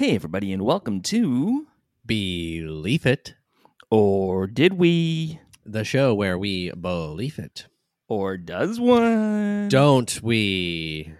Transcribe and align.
Hey, 0.00 0.14
everybody, 0.14 0.50
and 0.54 0.62
welcome 0.62 1.02
to 1.02 1.66
Believe 2.06 3.04
It, 3.04 3.34
Or 3.90 4.46
Did 4.46 4.78
We? 4.78 5.40
the 5.66 5.84
show 5.84 6.14
where 6.14 6.38
we 6.38 6.70
believe 6.70 7.38
it. 7.38 7.66
Or 8.08 8.38
does 8.38 8.80
one? 8.80 9.68
Don't 9.68 10.22
we? 10.22 11.12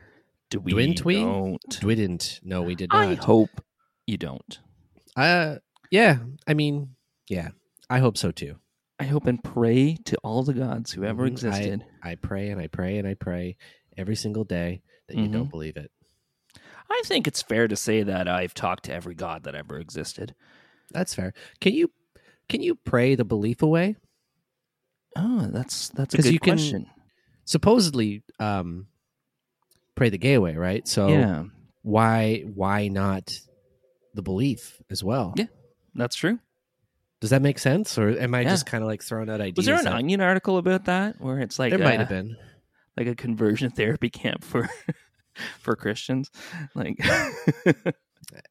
Do 0.48 0.61
we? 0.61 0.73
Didn't 0.73 1.05
we? 1.05 1.16
Don't. 1.16 1.80
Didn't. 1.80 2.41
No, 2.43 2.62
we 2.62 2.74
did 2.74 2.91
not. 2.91 3.07
I 3.07 3.15
hope 3.16 3.51
you 4.07 4.16
don't. 4.16 4.59
Uh, 5.15 5.57
yeah. 5.91 6.21
I 6.47 6.55
mean, 6.55 6.97
yeah. 7.29 7.51
I 7.91 7.99
hope 7.99 8.16
so 8.16 8.30
too. 8.30 8.57
I 8.99 9.05
hope 9.05 9.27
and 9.27 9.45
pray 9.45 9.99
to 10.07 10.16
all 10.24 10.43
the 10.43 10.55
gods 10.55 10.91
who 10.93 11.05
ever 11.05 11.24
Mhm. 11.24 11.33
existed. 11.33 11.85
I, 12.02 12.12
I 12.12 12.15
pray 12.15 12.49
and 12.49 12.59
I 12.59 12.69
pray 12.69 12.97
and 12.97 13.07
I 13.07 13.12
pray 13.12 13.59
every 13.99 14.16
single 14.16 14.45
day 14.45 14.80
that 15.09 15.19
you 15.19 15.29
Mhm. 15.29 15.33
don't 15.33 15.51
believe 15.51 15.77
it. 15.77 15.93
I 16.91 17.03
think 17.05 17.27
it's 17.27 17.43
fair 17.43 17.69
to 17.69 17.77
say 17.77 18.03
that 18.03 18.29
I've 18.29 18.55
talked 18.55 18.85
to 18.85 18.93
every 18.95 19.15
god 19.15 19.45
that 19.45 19.55
ever 19.55 19.79
existed. 19.79 20.35
That's 20.91 21.15
fair. 21.15 21.32
Can 21.60 21.73
you 21.73 21.91
can 22.49 22.63
you 22.63 22.74
pray 22.74 23.15
the 23.15 23.24
belief 23.24 23.63
away? 23.63 23.97
Oh, 25.16 25.49
that's 25.52 25.88
that's 25.91 26.15
a 26.15 26.19
good 26.23 26.32
you 26.32 26.41
can- 26.41 26.55
question. 26.57 26.87
Supposedly, 27.45 28.23
um, 28.38 28.87
pray 29.97 30.09
the 30.09 30.19
gay 30.19 30.35
away, 30.35 30.55
right? 30.55 30.87
So 30.87 31.09
yeah, 31.09 31.45
why 31.82 32.45
why 32.55 32.88
not 32.88 33.32
the 34.15 34.23
belief 34.23 34.80
as 34.91 35.02
well? 35.02 35.35
Yeah. 35.37 35.47
that's 35.95 36.15
true. 36.16 36.38
Does 37.21 37.30
that 37.30 37.43
make 37.43 37.59
sense, 37.59 37.99
or 37.99 38.09
am 38.10 38.35
I 38.35 38.41
Yeah. 38.43 38.51
just 38.51 38.66
kind 38.66 38.82
of 38.82 38.88
like 38.88 39.02
throwing 39.02 39.29
out 39.29 39.41
ideas? 39.41 39.57
Was 39.59 39.66
there 39.66 39.77
an 39.77 39.85
that- 39.85 39.95
Onion 39.95 40.21
article 40.21 40.59
about 40.59 40.85
that 40.87 41.21
where 41.21 41.38
it's 41.41 41.59
like 41.59 41.71
There 41.71 41.79
might 41.79 41.99
have 42.01 42.09
been. 42.09 42.37
like 42.97 43.07
a 43.09 43.15
conversion 43.15 43.71
therapy 43.71 44.10
camp 44.10 44.43
for 44.45 44.69
for 45.60 45.77
Christians? 45.77 46.30
Like, 46.74 46.96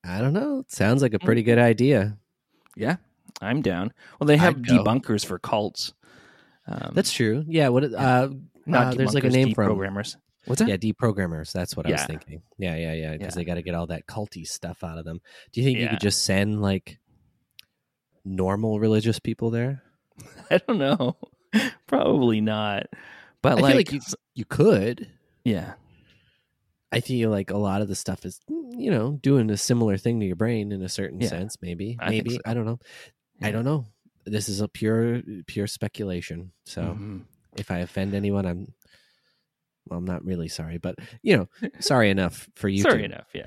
I 0.04 0.20
don't 0.20 0.34
know. 0.34 0.60
It 0.60 0.72
sounds 0.72 1.02
like 1.02 1.14
a 1.14 1.20
pretty 1.20 1.44
good 1.44 1.60
idea. 1.60 2.18
yeah, 2.76 2.98
I'm 3.42 3.62
down. 3.62 3.94
Well, 4.20 4.28
they 4.28 4.38
have 4.38 4.56
debunkers 4.58 5.26
for 5.26 5.40
cults. 5.40 5.94
Um, 6.68 6.92
That's 6.94 7.12
true. 7.12 7.44
Yeah. 7.48 7.70
What? 7.70 7.86
Uh, 7.94 8.30
uh, 8.72 8.94
there's 8.94 9.14
like 9.16 9.24
a 9.24 9.30
name 9.30 9.54
from. 9.56 9.70
deprogrammers. 9.72 10.16
What's 10.46 10.62
that? 10.62 10.70
Yeah, 10.70 10.78
deprogrammers. 10.78 11.52
That's 11.52 11.76
what 11.76 11.86
I 11.88 11.92
was 11.92 12.04
thinking. 12.06 12.42
Yeah, 12.58 12.76
yeah, 12.76 12.94
yeah. 12.94 13.12
Because 13.14 13.36
Yeah. 13.36 13.40
they 13.42 13.46
got 13.46 13.56
to 13.56 13.62
get 13.62 13.76
all 13.76 13.88
that 13.88 14.06
culty 14.08 14.46
stuff 14.48 14.84
out 14.84 14.98
of 14.98 15.06
them. 15.06 15.20
Do 15.52 15.62
you 15.62 15.66
think 15.68 15.80
you 15.80 15.88
could 15.90 16.00
just 16.00 16.24
send 16.24 16.62
like 16.62 17.00
normal 18.26 18.80
religious 18.80 19.20
people 19.20 19.50
there? 19.50 19.84
I 20.52 20.60
don't 20.60 20.78
know. 20.78 21.18
Probably 21.88 22.42
not. 22.42 22.88
But 23.42 23.58
I 23.60 23.62
like, 23.62 23.76
like 23.76 23.92
you, 23.92 24.00
you 24.36 24.46
could. 24.46 25.08
yeah, 25.44 25.74
I 26.92 27.02
feel 27.02 27.30
like 27.30 27.52
a 27.52 27.58
lot 27.58 27.82
of 27.82 27.88
the 27.88 27.96
stuff 27.96 28.26
is, 28.26 28.40
you 28.48 28.90
know, 28.90 29.12
doing 29.22 29.50
a 29.52 29.58
similar 29.58 29.98
thing 29.98 30.20
to 30.20 30.26
your 30.26 30.36
brain 30.36 30.72
in 30.72 30.82
a 30.82 30.90
certain 30.90 31.22
Yeah. 31.22 31.28
sense. 31.30 31.58
Maybe, 31.62 31.98
I 32.00 32.10
maybe 32.10 32.32
so. 32.32 32.40
I 32.46 32.54
don't 32.54 32.66
know. 32.66 32.80
I 33.42 33.52
don't 33.52 33.66
know. 33.66 33.86
This 34.26 34.50
is 34.50 34.60
a 34.62 34.68
pure, 34.68 35.22
pure 35.48 35.68
speculation. 35.68 36.52
So 36.66 36.82
Mhm. 36.82 37.26
if 37.58 37.70
I 37.72 37.80
offend 37.80 38.14
anyone, 38.16 38.46
I'm, 38.46 38.74
well, 39.88 40.00
I'm 40.00 40.06
not 40.06 40.26
really 40.26 40.48
sorry, 40.48 40.78
but 40.78 40.96
you 41.22 41.38
know, 41.38 41.48
sorry 41.80 42.10
enough 42.10 42.50
for 42.56 42.68
you. 42.70 42.82
sorry 42.84 43.00
two. 43.00 43.06
enough. 43.06 43.28
Yeah, 43.34 43.46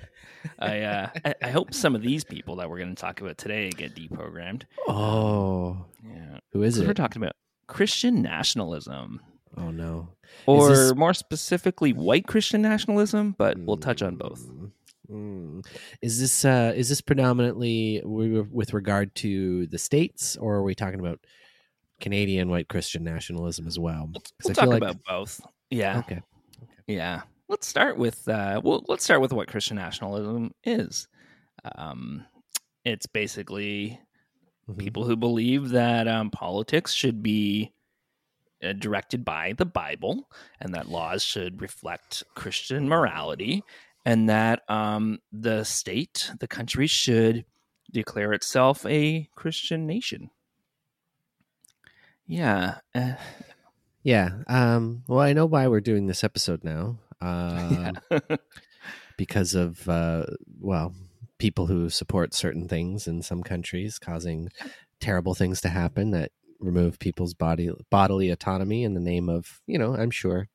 I, 0.59 0.81
uh, 0.81 1.11
I 1.25 1.34
I 1.43 1.50
hope 1.50 1.75
some 1.75 1.95
of 1.95 2.03
these 2.03 2.25
people 2.25 2.56
that 2.56 2.69
we're 2.71 2.78
going 2.78 2.95
to 2.95 3.00
talk 3.00 3.21
about 3.21 3.39
today 3.39 3.71
get 3.71 3.95
deprogrammed. 3.95 4.62
Oh, 4.89 5.84
Yeah, 6.05 6.39
who 6.53 6.62
is 6.62 6.78
it? 6.78 6.87
we're 6.87 6.95
talking 6.95 7.22
about 7.22 7.34
Christian 7.69 8.22
nationalism. 8.22 9.21
Oh 9.57 9.71
no. 9.71 10.09
or 10.47 10.69
this- 10.71 10.95
more 10.95 11.15
specifically 11.15 11.93
white 11.93 12.27
christian 12.27 12.63
nationalism 12.63 13.35
but 13.39 13.59
we'll 13.59 13.77
touch 13.77 14.03
on 14.03 14.17
both 14.17 14.41
Mm, 14.49 14.71
mm. 15.11 15.67
Is 16.01 16.19
this 16.21 16.45
uh 16.45 16.73
is 16.75 16.89
this 16.89 17.01
predominantly 17.01 18.01
with 18.05 18.73
regard 18.73 19.15
to 19.17 19.67
the 19.67 19.79
states, 19.79 20.37
or 20.37 20.55
are 20.55 20.63
we 20.63 20.75
talking 20.75 21.01
about 21.01 21.21
Canadian 22.01 22.49
white 22.49 22.69
Christian 22.69 23.05
nationalism 23.05 23.67
as 23.67 23.79
well? 23.79 24.11
we'll 24.13 24.23
I 24.51 24.55
talk 24.55 24.65
feel 24.65 24.71
like- 24.71 24.83
about 24.83 24.97
both 25.05 25.41
yeah 25.71 25.99
Okay. 25.99 26.21
yeah 26.87 27.23
let's 27.49 27.67
start 27.67 27.99
with 27.99 28.27
uh 28.29 28.61
well 28.65 28.84
let's 28.89 29.05
start 29.05 29.21
with 29.21 29.33
what 29.33 29.49
christian 29.49 29.77
nationalism 29.77 30.53
is 30.65 31.09
um 31.77 32.25
it's 32.84 33.07
basically 33.07 34.01
Mhm. 34.69 34.79
people 34.79 35.05
who 35.05 35.17
believe 35.17 35.71
that 35.71 36.07
um, 36.09 36.31
politics 36.31 36.93
should 36.95 37.23
be 37.23 37.73
uh, 38.62 38.73
directed 38.73 39.25
by 39.25 39.55
the 39.56 39.65
Bible 39.65 40.28
and 40.61 40.75
that 40.75 40.89
laws 40.89 41.23
should 41.23 41.61
reflect 41.61 42.23
Christian 42.34 42.89
morality 42.89 43.62
and 44.05 44.28
that 44.28 44.69
um, 44.69 45.19
the 45.33 45.65
state, 45.65 46.31
the 46.41 46.49
country, 46.49 46.87
should 46.87 47.45
declare 47.91 48.33
itself 48.33 48.84
a 48.87 49.28
Christian 49.34 49.87
nation. 49.87 50.31
Yeah. 52.27 52.78
uh, 52.95 53.15
Yeah. 54.03 54.31
Um. 54.49 55.05
Well, 55.06 55.21
I 55.21 55.33
know 55.33 55.47
why 55.47 55.69
we're 55.69 55.81
doing 55.81 56.06
this 56.06 56.25
episode 56.25 56.65
now. 56.65 56.99
Uh, 57.21 57.93
yeah. 58.11 58.37
because 59.17 59.55
of 59.55 59.89
uh, 59.89 60.25
well, 60.61 60.95
people 61.39 61.67
who 61.67 61.89
support 61.89 62.34
certain 62.34 62.67
things 62.69 63.06
in 63.06 63.22
some 63.22 63.43
countries, 63.43 63.99
causing 63.99 64.49
terrible 65.01 65.34
things 65.34 65.61
to 65.61 65.69
happen 65.69 66.11
that 66.12 66.33
remove 66.62 66.99
people's 66.99 67.34
body 67.34 67.71
bodily 67.91 68.31
autonomy 68.31 68.84
in 68.84 68.95
the 68.95 69.00
name 69.00 69.28
of 69.28 69.61
you 69.67 69.78
know 69.78 69.95
I'm 69.97 70.11
sure 70.11 70.49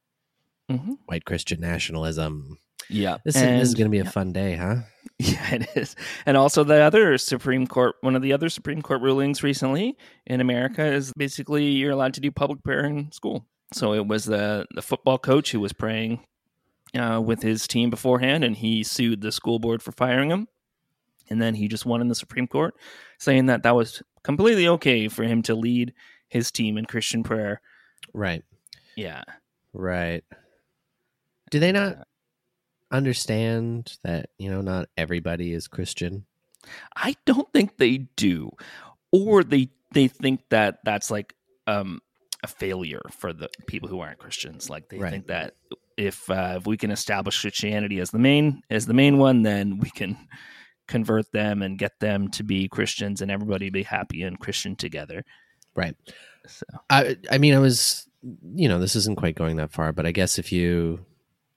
Mhm. 0.72 0.98
white 1.06 1.24
Christian 1.26 1.62
nationalism. 1.62 2.58
yeah. 2.90 3.18
This 3.24 3.38
is, 3.38 3.70
is 3.70 3.74
going 3.76 3.86
to 3.88 3.90
be 3.92 4.00
a 4.00 4.04
yeah. 4.04 4.10
fun 4.10 4.34
day, 4.34 4.56
huh? 4.56 4.76
Yeah, 5.20 5.56
it 5.56 5.68
is. 5.76 5.96
And 6.26 6.36
also, 6.38 6.64
the 6.66 6.76
other 6.82 7.18
Supreme 7.18 7.66
Court, 7.68 7.96
one 8.02 8.16
of 8.18 8.22
the 8.22 8.34
other 8.34 8.50
Supreme 8.50 8.82
Court 8.82 9.02
rulings 9.02 9.42
recently 9.42 9.96
in 10.26 10.42
America 10.42 10.86
is 10.86 11.12
basically 11.18 11.66
you're 11.70 11.92
allowed 11.92 12.14
to 12.16 12.22
do 12.22 12.32
public 12.32 12.64
prayer 12.64 12.86
in 12.86 13.12
school. 13.14 13.46
So 13.74 13.94
it 13.94 14.06
was 14.08 14.26
the, 14.26 14.66
the 14.76 14.82
football 14.82 15.18
coach 15.18 15.52
who 15.54 15.60
was 15.62 15.74
praying 15.74 16.20
uh, 16.94 17.22
with 17.26 17.42
his 17.42 17.66
team 17.68 17.90
beforehand, 17.90 18.44
and 18.44 18.56
he 18.56 18.84
sued 18.84 19.22
the 19.22 19.32
school 19.32 19.58
board 19.60 19.82
for 19.82 19.92
firing 19.94 20.30
him. 20.30 20.48
And 21.30 21.42
then 21.42 21.56
he 21.56 21.68
just 21.68 21.86
won 21.86 22.00
in 22.02 22.10
the 22.10 22.16
Supreme 22.16 22.48
Court, 22.48 22.76
saying 23.18 23.48
that 23.48 23.64
that 23.64 23.76
was 23.76 24.04
completely 24.28 24.68
okay 24.68 25.08
for 25.08 25.24
him 25.24 25.42
to 25.44 25.56
lead 25.56 25.94
his 26.28 26.52
team 26.52 26.78
in 26.78 26.86
Christian 26.86 27.24
prayer. 27.24 27.62
Right. 28.14 28.44
Yeah. 28.96 29.24
Right. 29.74 30.24
Do 31.50 31.60
they 31.60 31.72
not 31.72 32.06
understand 32.92 33.98
that, 34.04 34.30
you 34.38 34.50
know, 34.50 34.62
not 34.62 34.90
everybody 34.98 35.54
is 35.54 35.68
Christian? 35.68 36.26
I 36.96 37.16
don't 37.26 37.52
think 37.54 37.78
they 37.78 38.00
do, 38.18 38.52
or 39.12 39.44
they 39.44 39.70
they 39.94 40.08
think 40.10 40.42
that 40.50 40.80
that's 40.84 41.10
like 41.10 41.34
um, 41.66 42.02
a 42.44 42.48
failure 42.48 43.02
for 43.12 43.32
the 43.32 43.50
people 43.68 43.88
who 43.88 44.02
aren't 44.02 44.20
Christians. 44.20 44.70
Like 44.70 44.90
they 44.90 44.98
Right. 44.98 45.12
think 45.12 45.28
that 45.28 45.54
if 45.96 46.30
uh, 46.30 46.56
if 46.58 46.68
we 46.68 46.76
can 46.76 46.92
establish 46.92 47.40
Christianity 47.40 48.02
as 48.02 48.12
the 48.12 48.20
main 48.20 48.62
as 48.70 48.86
the 48.86 48.94
main 48.94 49.18
one, 49.18 49.44
then 49.44 49.80
we 49.80 49.90
can 49.90 50.18
convert 50.88 51.32
them 51.32 51.62
and 51.62 51.78
get 51.78 52.00
them 52.00 52.30
to 52.32 52.44
be 52.44 52.68
Christians, 52.68 53.22
and 53.22 53.30
everybody 53.32 53.70
be 53.70 53.84
happy 53.84 54.24
and 54.24 54.40
Christian 54.40 54.76
together. 54.76 55.24
Right. 55.76 55.96
So 56.48 56.66
I 56.90 57.18
I 57.32 57.38
mean, 57.38 57.54
I 57.54 57.60
was, 57.60 58.08
you 58.56 58.68
know, 58.70 58.80
this 58.80 58.96
isn't 58.96 59.18
quite 59.18 59.36
going 59.36 59.58
that 59.58 59.72
far, 59.72 59.92
but 59.94 60.06
I 60.06 60.12
guess 60.12 60.40
if 60.40 60.52
you 60.52 61.06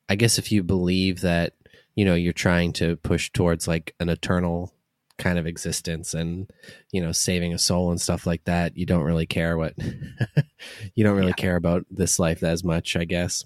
I 0.09 0.17
guess 0.17 0.38
if 0.38 0.50
you 0.50 0.62
believe 0.65 1.21
that, 1.21 1.55
you 1.94 2.05
know, 2.05 2.15
you're 2.15 2.32
trying 2.32 2.73
to 2.75 2.97
push 2.97 3.31
towards 3.31 3.69
like 3.69 3.94
an 4.00 4.09
eternal 4.09 4.75
kind 5.19 5.38
of 5.38 5.47
existence 5.47 6.15
and, 6.15 6.50
you 6.93 7.00
know, 7.00 7.12
saving 7.12 7.53
a 7.55 7.59
soul 7.59 7.91
and 7.91 8.00
stuff 8.00 8.26
like 8.26 8.43
that, 8.44 8.76
you 8.76 8.87
don't 8.87 9.05
really 9.05 9.26
care 9.26 9.56
what 9.56 9.75
you 10.94 11.05
don't 11.05 11.17
really 11.17 11.29
Yeah. 11.29 11.35
care 11.35 11.56
about 11.56 11.85
this 11.91 12.19
life 12.19 12.43
as 12.43 12.65
much, 12.65 12.97
I 12.97 13.05
guess. 13.05 13.44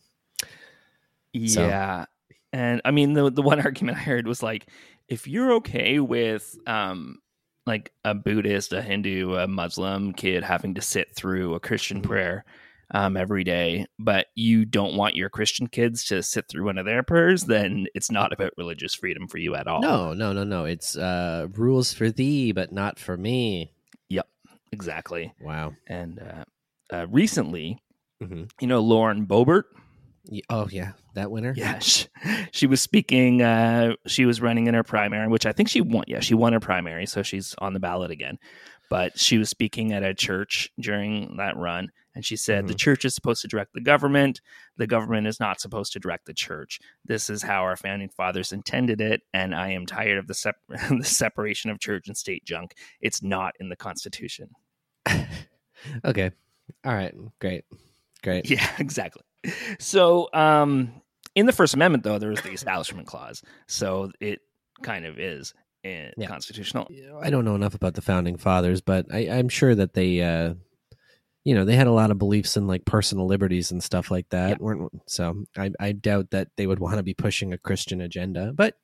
So- 1.47 1.67
Yeah. 1.67 2.07
And 2.53 2.81
I 2.85 2.93
mean 2.93 3.15
the 3.15 3.31
the 3.31 3.43
one 3.43 3.61
argument 3.67 3.99
I 3.99 4.03
heard 4.03 4.27
was 4.29 4.43
like 4.43 4.67
if 5.09 5.27
you're 5.29 5.53
okay 5.55 5.99
with 6.01 6.57
um 6.67 7.19
like 7.67 7.93
a 8.05 8.15
Buddhist, 8.15 8.73
a 8.75 8.83
Hindu, 8.83 9.35
a 9.37 9.47
Muslim 9.49 10.13
kid 10.13 10.43
having 10.45 10.75
to 10.75 10.83
sit 10.83 11.15
through 11.17 11.55
a 11.55 11.61
Christian 11.61 12.03
prayer, 12.03 12.45
um, 12.91 13.17
every 13.17 13.43
day, 13.43 13.87
but 13.99 14.27
you 14.35 14.67
don't 14.67 14.97
want 14.97 15.17
your 15.17 15.31
Christian 15.31 15.67
kids 15.69 16.05
to 16.05 16.23
sit 16.23 16.47
through 16.47 16.67
one 16.67 16.77
of 16.77 16.85
their 16.85 17.03
prayers, 17.03 17.45
then 17.45 17.87
it's 17.95 18.11
not 18.11 18.35
about 18.35 18.53
religious 18.59 18.95
freedom 18.95 19.27
for 19.27 19.39
you 19.39 19.55
at 19.55 19.67
all. 19.67 19.81
No, 19.81 20.13
no, 20.13 20.35
no, 20.35 20.45
no. 20.45 20.67
It's 20.67 20.95
uh, 20.95 21.47
rules 21.55 21.95
for 21.95 22.11
thee, 22.11 22.53
but 22.53 22.71
not 22.71 22.99
for 22.99 23.17
me. 23.17 23.73
Yep, 24.11 24.29
exactly. 24.71 25.33
Wow. 25.41 25.73
And 25.87 26.21
uh, 26.21 26.45
uh, 26.95 27.07
recently, 27.11 27.83
Mhm. 28.23 28.51
you 28.61 28.67
know, 28.67 28.81
Lauren 28.81 29.27
Boebert. 29.27 29.65
Oh 30.49 30.69
yeah, 30.71 30.93
that 31.15 31.31
winner. 31.31 31.53
Yeah, 31.57 31.79
she, 31.81 32.07
she 32.51 32.67
was 32.67 32.81
speaking. 32.81 33.43
Uh, 33.43 33.95
she 34.07 34.25
was 34.25 34.41
running 34.41 34.67
in 34.67 34.75
her 34.75 34.83
primary, 34.83 35.29
which 35.29 35.47
I 35.47 35.53
think 35.53 35.69
she 35.69 35.81
won. 35.81 36.05
Yeah, 36.09 36.21
she 36.21 36.35
won 36.35 36.53
her 36.53 36.61
primary, 36.61 37.07
so 37.07 37.23
she's 37.23 37.55
on 37.59 37.75
the 37.75 37.81
ballot 37.81 38.11
again. 38.11 38.39
But 38.91 39.19
she 39.19 39.39
was 39.39 39.49
speaking 39.49 39.93
at 39.93 40.03
a 40.03 40.15
church 40.15 40.71
during 40.79 41.37
that 41.39 41.57
run, 41.57 41.89
and 42.15 42.25
she 42.25 42.37
said 42.37 42.67
the 42.69 42.75
church 42.75 43.05
is 43.05 43.15
supposed 43.15 43.43
to 43.43 43.49
direct 43.49 43.73
the 43.75 43.81
government. 43.81 44.41
The 44.77 44.87
government 44.87 45.27
is 45.27 45.41
not 45.41 45.61
supposed 45.61 45.93
to 45.93 45.99
direct 45.99 46.27
the 46.27 46.35
church. 46.35 46.79
This 47.05 47.29
is 47.29 47.43
how 47.43 47.63
our 47.63 47.77
founding 47.77 48.09
fathers 48.11 48.53
intended 48.53 49.01
it, 49.01 49.23
and 49.33 49.55
I 49.55 49.71
am 49.73 49.85
tired 49.87 50.19
of 50.19 50.27
the 50.27 50.35
sep- 50.35 50.57
the 50.69 51.03
separation 51.05 51.71
of 51.71 51.81
church 51.81 52.07
and 52.09 52.17
state 52.17 52.45
junk. 52.45 52.75
It's 53.01 53.23
not 53.23 53.55
in 53.61 53.69
the 53.69 53.77
Constitution. 53.77 54.51
Okay. 56.05 56.31
All 56.85 56.95
right. 56.95 57.15
Great. 57.41 57.65
Great. 58.23 58.49
Yeah, 58.51 58.67
exactly. 58.79 59.23
So, 59.79 60.29
um, 60.33 60.93
in 61.35 61.47
the 61.47 61.53
First 61.53 61.75
Amendment, 61.75 62.05
though, 62.05 62.19
there 62.19 62.33
is 62.33 62.41
the 62.43 62.53
Establishment 62.53 63.07
Clause, 63.07 63.43
so 63.67 64.11
it 64.21 64.41
kind 64.83 65.05
of 65.05 65.19
is 65.19 65.53
uh, 65.85 66.11
Yeah. 66.17 66.27
constitutional. 66.27 66.89
I 67.23 67.31
don't 67.31 67.45
know 67.45 67.55
enough 67.55 67.75
about 67.75 67.95
the 67.95 68.03
founding 68.03 68.37
fathers, 68.37 68.81
but 68.81 69.07
I, 69.13 69.29
I'm 69.31 69.49
sure 69.49 69.75
that 69.75 69.95
they, 69.95 70.21
uh, 70.21 70.55
you 71.45 71.55
know, 71.55 71.65
they 71.65 71.77
had 71.77 71.87
a 71.89 71.93
lot 71.93 72.11
of 72.11 72.19
beliefs 72.19 72.57
in 72.57 72.67
like 72.67 72.85
personal 72.85 73.27
liberties 73.27 73.71
and 73.71 73.83
stuff 73.83 74.11
like 74.11 74.29
that. 74.31 74.51
Yeah. 74.51 74.57
weren't 74.61 75.03
so 75.07 75.45
I, 75.57 75.71
I 75.81 75.93
doubt 75.93 76.31
that 76.31 76.49
they 76.57 76.67
would 76.67 76.79
want 76.79 76.97
to 76.97 77.03
be 77.03 77.15
pushing 77.15 77.53
a 77.53 77.59
Christian 77.59 78.01
agenda, 78.01 78.53
but 78.55 78.79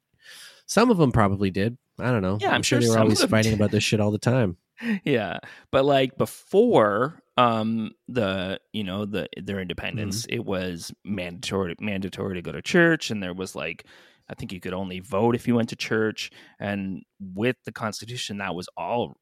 some 0.67 0.91
of 0.91 0.99
them 0.99 1.13
probably 1.13 1.51
did. 1.51 1.79
I 1.99 2.11
don't 2.11 2.23
know. 2.23 2.39
Yeah, 2.41 2.51
I'm 2.51 2.63
sure, 2.63 2.81
sure 2.81 2.89
they 2.89 2.95
were 2.95 3.01
always 3.03 3.23
fighting 3.25 3.53
did. 3.53 3.61
about 3.61 3.71
this 3.71 3.83
shit 3.85 4.01
all 4.01 4.11
the 4.11 4.19
time. 4.19 4.57
yeah 5.05 5.39
but 5.71 5.85
like 5.85 6.17
before 6.17 7.23
um 7.41 7.91
the 8.09 8.59
you 8.73 8.85
know 8.85 9.05
the 9.05 9.29
their 9.43 9.61
independence 9.61 10.23
Mm-hmm. 10.23 10.35
it 10.35 10.45
was 10.45 10.93
mandatory 11.05 11.75
mandatory 11.81 12.35
to 12.35 12.43
go 12.43 12.53
to 12.53 12.63
church 12.63 13.11
and 13.11 13.23
there 13.23 13.35
was 13.35 13.55
like 13.55 13.85
i 14.29 14.35
think 14.35 14.53
you 14.53 14.61
could 14.61 14.75
only 14.75 15.01
vote 15.01 15.35
if 15.35 15.47
you 15.49 15.55
went 15.55 15.69
to 15.71 15.77
church 15.77 16.31
and 16.59 17.03
with 17.21 17.57
the 17.65 17.73
constitution 17.73 18.39
that 18.39 18.55
was 18.55 18.69
all 18.77 19.17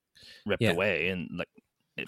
ripped 0.47 0.63
Yeah. 0.63 0.73
away 0.73 1.09
and 1.09 1.29
like 1.39 1.49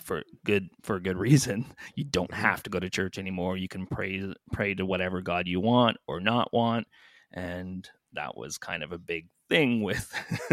for 0.00 0.22
good 0.44 0.68
for 0.82 0.96
a 0.96 1.02
good 1.02 1.18
reason 1.18 1.66
you 1.96 2.04
don't 2.04 2.30
Mm-hmm. 2.30 2.42
have 2.42 2.62
to 2.64 2.70
go 2.70 2.80
to 2.80 2.90
church 2.90 3.18
anymore 3.18 3.56
you 3.56 3.68
can 3.68 3.86
pray 3.86 4.22
pray 4.52 4.74
to 4.74 4.84
whatever 4.86 5.20
god 5.20 5.46
you 5.48 5.60
want 5.60 5.96
or 6.06 6.20
not 6.20 6.52
want 6.52 6.86
and 7.32 7.88
that 8.12 8.36
was 8.36 8.58
kind 8.58 8.82
of 8.82 8.90
a 8.92 8.98
big 8.98 9.28
thing 9.48 9.82
with 9.82 10.12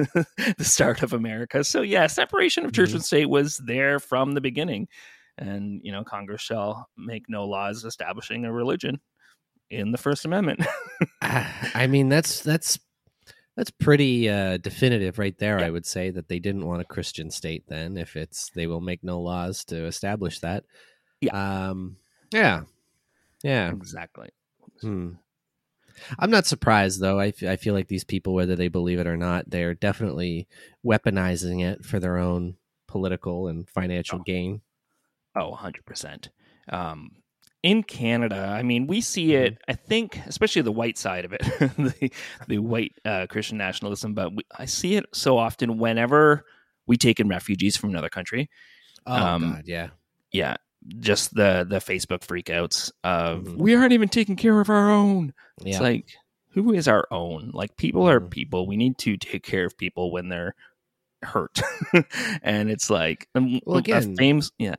the 0.58 0.64
start 0.64 1.02
of 1.04 1.14
America. 1.14 1.64
So 1.64 1.82
yeah, 1.82 2.06
separation 2.08 2.66
of 2.66 2.72
church 2.74 2.92
Mhm. 2.92 2.96
and 2.96 3.06
state 3.06 3.30
was 3.30 3.58
there 3.66 4.00
from 4.00 4.34
the 4.34 4.42
beginning. 4.42 4.88
And 5.38 5.82
you 5.84 5.92
know, 5.92 6.04
Congress 6.04 6.42
shall 6.42 6.90
make 6.98 7.26
no 7.30 7.46
laws 7.46 7.84
establishing 7.86 8.46
a 8.46 8.52
religion 8.52 9.00
in 9.70 9.92
the 9.92 9.98
First 9.98 10.26
Amendment. 10.26 10.66
I 11.22 11.88
mean, 11.88 12.10
that's 12.10 12.42
that's 12.42 12.80
that's 13.56 13.72
pretty 13.72 14.30
uh, 14.30 14.58
definitive 14.58 15.18
right 15.20 15.38
there. 15.38 15.60
Yeah. 15.60 15.66
I 15.68 15.70
would 15.70 15.86
say 15.86 16.10
that 16.12 16.28
they 16.28 16.40
didn't 16.40 16.66
want 16.66 16.82
a 16.82 16.86
Christian 16.86 17.30
state. 17.32 17.64
Then, 17.68 17.98
if 17.98 18.16
it's 18.16 18.50
they 18.56 18.68
will 18.68 18.82
make 18.82 19.04
no 19.04 19.20
laws 19.20 19.64
to 19.66 19.86
establish 19.86 20.40
that. 20.40 20.64
Yeah. 21.22 21.70
Um. 21.70 21.98
Yeah. 22.32 22.62
Yeah. 23.44 23.70
exactly. 23.72 24.30
Hmm. 24.82 25.12
I'm 26.20 26.30
not 26.30 26.46
surprised 26.46 27.02
though. 27.02 27.20
I, 27.20 27.28
f- 27.30 27.42
I 27.44 27.56
feel 27.56 27.74
like 27.74 27.88
these 27.88 28.04
people, 28.04 28.34
whether 28.36 28.56
they 28.56 28.68
believe 28.68 29.00
it 29.00 29.08
or 29.08 29.18
not, 29.18 29.50
they're 29.50 29.74
definitely 29.74 30.48
weaponizing 30.86 31.64
it 31.64 31.84
for 31.84 32.00
their 32.00 32.18
own 32.18 32.56
political 32.88 33.48
and 33.48 33.68
financial 33.70 34.20
Oh. 34.20 34.24
gain. 34.24 34.62
Oh, 35.40 35.56
100%. 35.56 36.30
Um, 36.70 37.12
in 37.64 37.84
Canada, 37.84 38.48
I 38.58 38.64
mean, 38.64 38.88
we 38.88 39.02
see 39.02 39.34
it, 39.36 39.58
I 39.68 39.74
think, 39.74 40.18
especially 40.26 40.62
the 40.62 40.72
white 40.72 40.98
side 40.98 41.26
of 41.26 41.34
it, 41.34 41.42
the, 41.78 42.12
the 42.48 42.60
white 42.60 42.94
uh, 43.06 43.26
Christian 43.30 43.58
nationalism, 43.58 44.14
but 44.14 44.34
we, 44.36 44.44
I 44.58 44.66
see 44.66 44.96
it 44.96 45.06
so 45.14 45.38
often 45.38 45.78
whenever 45.78 46.46
we 46.86 46.98
take 46.98 47.20
in 47.20 47.28
refugees 47.28 47.76
from 47.76 47.90
another 47.90 48.10
country. 48.10 48.50
Oh 49.06 49.14
Um, 49.16 49.42
God, 49.42 49.64
yeah. 49.66 49.90
yeah 50.32 50.56
just 51.00 51.34
the 51.34 51.66
the 51.68 51.80
facebook 51.80 52.20
freakouts 52.20 52.92
of 53.04 53.44
Mhm. 53.46 53.58
we 53.58 53.76
aren't 53.76 53.92
even 53.94 54.08
taking 54.08 54.36
care 54.36 54.60
of 54.62 54.70
our 54.70 54.90
own 54.92 55.34
Yeah. 55.62 55.72
it's 55.72 55.82
like 55.82 56.06
who 56.52 56.72
is 56.72 56.88
our 56.88 57.06
own 57.12 57.50
like 57.54 57.76
people 57.78 58.08
are 58.08 58.22
Mhm. 58.22 58.30
people 58.30 58.68
we 58.68 58.78
need 58.78 58.98
to 59.00 59.18
take 59.18 59.44
care 59.44 59.66
of 59.66 59.76
people 59.78 60.12
when 60.12 60.30
they're 60.30 60.54
hurt 61.24 61.60
and 62.44 62.70
it's 62.70 62.90
like 62.90 63.28
um, 63.36 63.60
Well, 63.66 63.78
again- 63.80 64.16
famous 64.16 64.52
yeah 64.60 64.76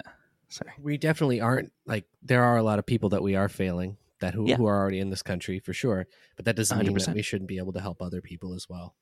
sorry 0.48 0.72
we 0.80 0.96
definitely 0.96 1.40
aren't 1.40 1.72
like 1.86 2.04
there 2.22 2.42
are 2.42 2.56
a 2.56 2.62
lot 2.62 2.78
of 2.78 2.86
people 2.86 3.08
that 3.10 3.22
we 3.22 3.34
are 3.36 3.48
failing 3.48 3.96
that 4.20 4.34
who, 4.34 4.48
Yeah. 4.48 4.56
who 4.56 4.66
are 4.66 4.76
already 4.76 4.98
in 5.00 5.10
this 5.10 5.22
country 5.22 5.58
for 5.60 5.72
sure 5.72 6.06
but 6.36 6.44
that 6.46 6.56
doesn't 6.56 6.76
mean 6.78 6.94
that 6.94 7.14
we 7.14 7.22
shouldn't 7.22 7.48
be 7.48 7.58
able 7.58 7.72
to 7.74 7.80
help 7.80 8.00
other 8.02 8.20
people 8.20 8.54
as 8.54 8.66
well 8.68 8.94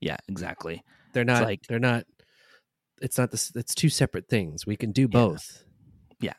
yeah 0.00 0.16
exactly 0.28 0.82
they're 1.12 1.24
not 1.24 1.44
like- 1.44 1.62
they're 1.68 1.78
not 1.78 2.04
it's 3.00 3.16
not 3.16 3.30
this 3.30 3.52
it's 3.54 3.74
two 3.74 3.88
separate 3.88 4.28
things 4.28 4.66
we 4.66 4.76
can 4.76 4.90
do 4.92 5.06
both 5.08 5.64
Yeah, 6.20 6.32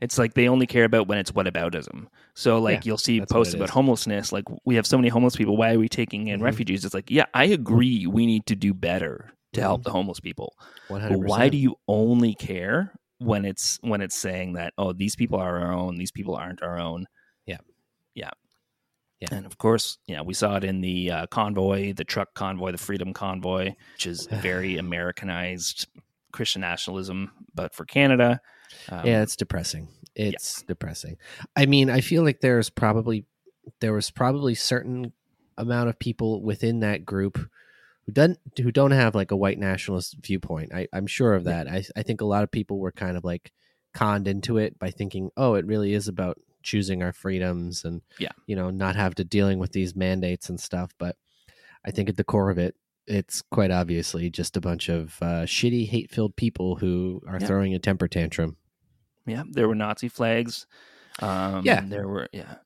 it's 0.00 0.16
like 0.16 0.34
they 0.34 0.48
only 0.48 0.66
care 0.66 0.84
about 0.84 1.08
when 1.08 1.18
it's 1.18 1.32
whataboutism. 1.32 2.06
So 2.34 2.58
like 2.60 2.78
Yeah, 2.78 2.80
you'll 2.90 2.98
see 2.98 3.20
posts 3.20 3.52
about 3.54 3.64
is. 3.68 3.70
homelessness, 3.70 4.32
like 4.32 4.44
we 4.64 4.76
have 4.76 4.86
so 4.86 4.96
many 4.96 5.08
homeless 5.08 5.34
people. 5.36 5.56
Why 5.56 5.74
are 5.74 5.78
we 5.80 5.88
taking 5.88 6.28
in 6.28 6.38
Mhm. 6.40 6.44
refugees? 6.44 6.84
It's 6.84 6.94
like, 6.94 7.10
yeah, 7.10 7.24
I 7.34 7.44
agree. 7.46 8.06
We 8.06 8.26
need 8.26 8.46
to 8.46 8.54
do 8.56 8.72
better 8.74 9.32
to 9.54 9.60
help 9.60 9.80
Mhm. 9.80 9.84
the 9.84 9.90
homeless 9.90 10.20
people. 10.20 10.54
100%. 10.88 11.28
Why 11.28 11.48
do 11.48 11.56
you 11.56 11.74
only 11.88 12.34
care 12.34 12.92
when 13.22 13.44
it's 13.44 13.78
when 13.82 14.00
it's 14.00 14.16
saying 14.16 14.54
that 14.54 14.74
oh 14.78 14.92
these 14.92 15.16
people 15.16 15.38
are 15.38 15.60
our 15.60 15.72
own, 15.72 15.96
these 15.96 16.12
people 16.12 16.34
aren't 16.34 16.62
our 16.62 16.78
own? 16.78 17.06
Yeah. 17.46 17.58
yeah, 18.14 18.30
Yeah. 19.20 19.28
And 19.32 19.46
of 19.46 19.58
course, 19.58 19.98
yeah, 20.06 20.22
we 20.22 20.34
saw 20.34 20.56
it 20.56 20.64
in 20.64 20.80
the 20.80 21.10
uh, 21.10 21.26
convoy, 21.26 21.92
the 21.92 22.04
truck 22.04 22.34
convoy, 22.34 22.72
the 22.72 22.78
Freedom 22.78 23.12
Convoy, 23.12 23.74
which 23.94 24.06
is 24.06 24.26
very 24.26 24.76
Americanized 24.76 25.86
Christian 26.32 26.60
nationalism, 26.60 27.32
but 27.54 27.74
for 27.74 27.84
Canada. 27.84 28.40
Um, 28.88 29.06
yeah 29.06 29.22
it's 29.22 29.36
depressing 29.36 29.88
it's 30.14 30.62
depressing 30.62 31.16
i 31.56 31.66
mean 31.66 31.90
i 31.90 32.00
feel 32.00 32.22
like 32.22 32.40
there's 32.40 32.70
probably 32.70 33.26
there 33.80 33.92
was 33.92 34.10
probably 34.10 34.54
certain 34.54 35.12
amount 35.56 35.88
of 35.88 35.98
people 35.98 36.42
within 36.42 36.80
that 36.80 37.04
group 37.04 37.38
who 38.06 38.12
doesn't 38.12 38.38
who 38.60 38.70
don't 38.72 38.90
have 38.90 39.14
like 39.14 39.30
a 39.30 39.36
white 39.36 39.58
nationalist 39.58 40.16
viewpoint 40.22 40.72
I, 40.74 40.88
i'm 40.92 41.06
sure 41.06 41.34
of 41.34 41.44
that 41.44 41.68
I, 41.68 41.84
I 41.96 42.02
think 42.02 42.20
a 42.20 42.24
lot 42.26 42.42
of 42.42 42.50
people 42.50 42.78
were 42.78 42.92
kind 42.92 43.16
of 43.16 43.24
like 43.24 43.52
conned 43.94 44.26
into 44.28 44.58
it 44.58 44.78
by 44.78 44.90
thinking 44.90 45.30
oh 45.36 45.54
it 45.54 45.66
really 45.66 45.92
is 45.94 46.08
about 46.08 46.38
choosing 46.62 47.02
our 47.02 47.12
freedoms 47.12 47.84
and 47.84 48.02
Yeah. 48.18 48.30
you 48.46 48.56
know 48.56 48.70
not 48.70 48.96
have 48.96 49.14
to 49.16 49.24
dealing 49.24 49.58
with 49.58 49.72
these 49.72 49.94
mandates 49.96 50.48
and 50.48 50.58
stuff 50.60 50.92
but 50.98 51.16
i 51.84 51.90
think 51.90 52.08
at 52.08 52.16
the 52.16 52.24
core 52.24 52.50
of 52.50 52.58
it 52.58 52.74
it's 53.06 53.42
quite 53.50 53.70
obviously 53.72 54.30
just 54.30 54.56
a 54.56 54.60
bunch 54.60 54.88
of 54.88 55.18
uh, 55.20 55.42
shitty 55.44 55.88
hate-filled 55.88 56.36
people 56.36 56.76
who 56.76 57.20
are 57.26 57.38
Yeah. 57.40 57.46
throwing 57.48 57.74
a 57.74 57.78
temper 57.80 58.06
tantrum 58.08 58.56
Yeah, 59.26 59.42
there 59.50 59.66
were 59.68 59.74
Nazi 59.74 60.08
flags. 60.08 60.66
Um, 61.20 61.64
Yeah. 61.64 61.84
there 61.84 62.06
were 62.08 62.28
yeah, 62.32 62.56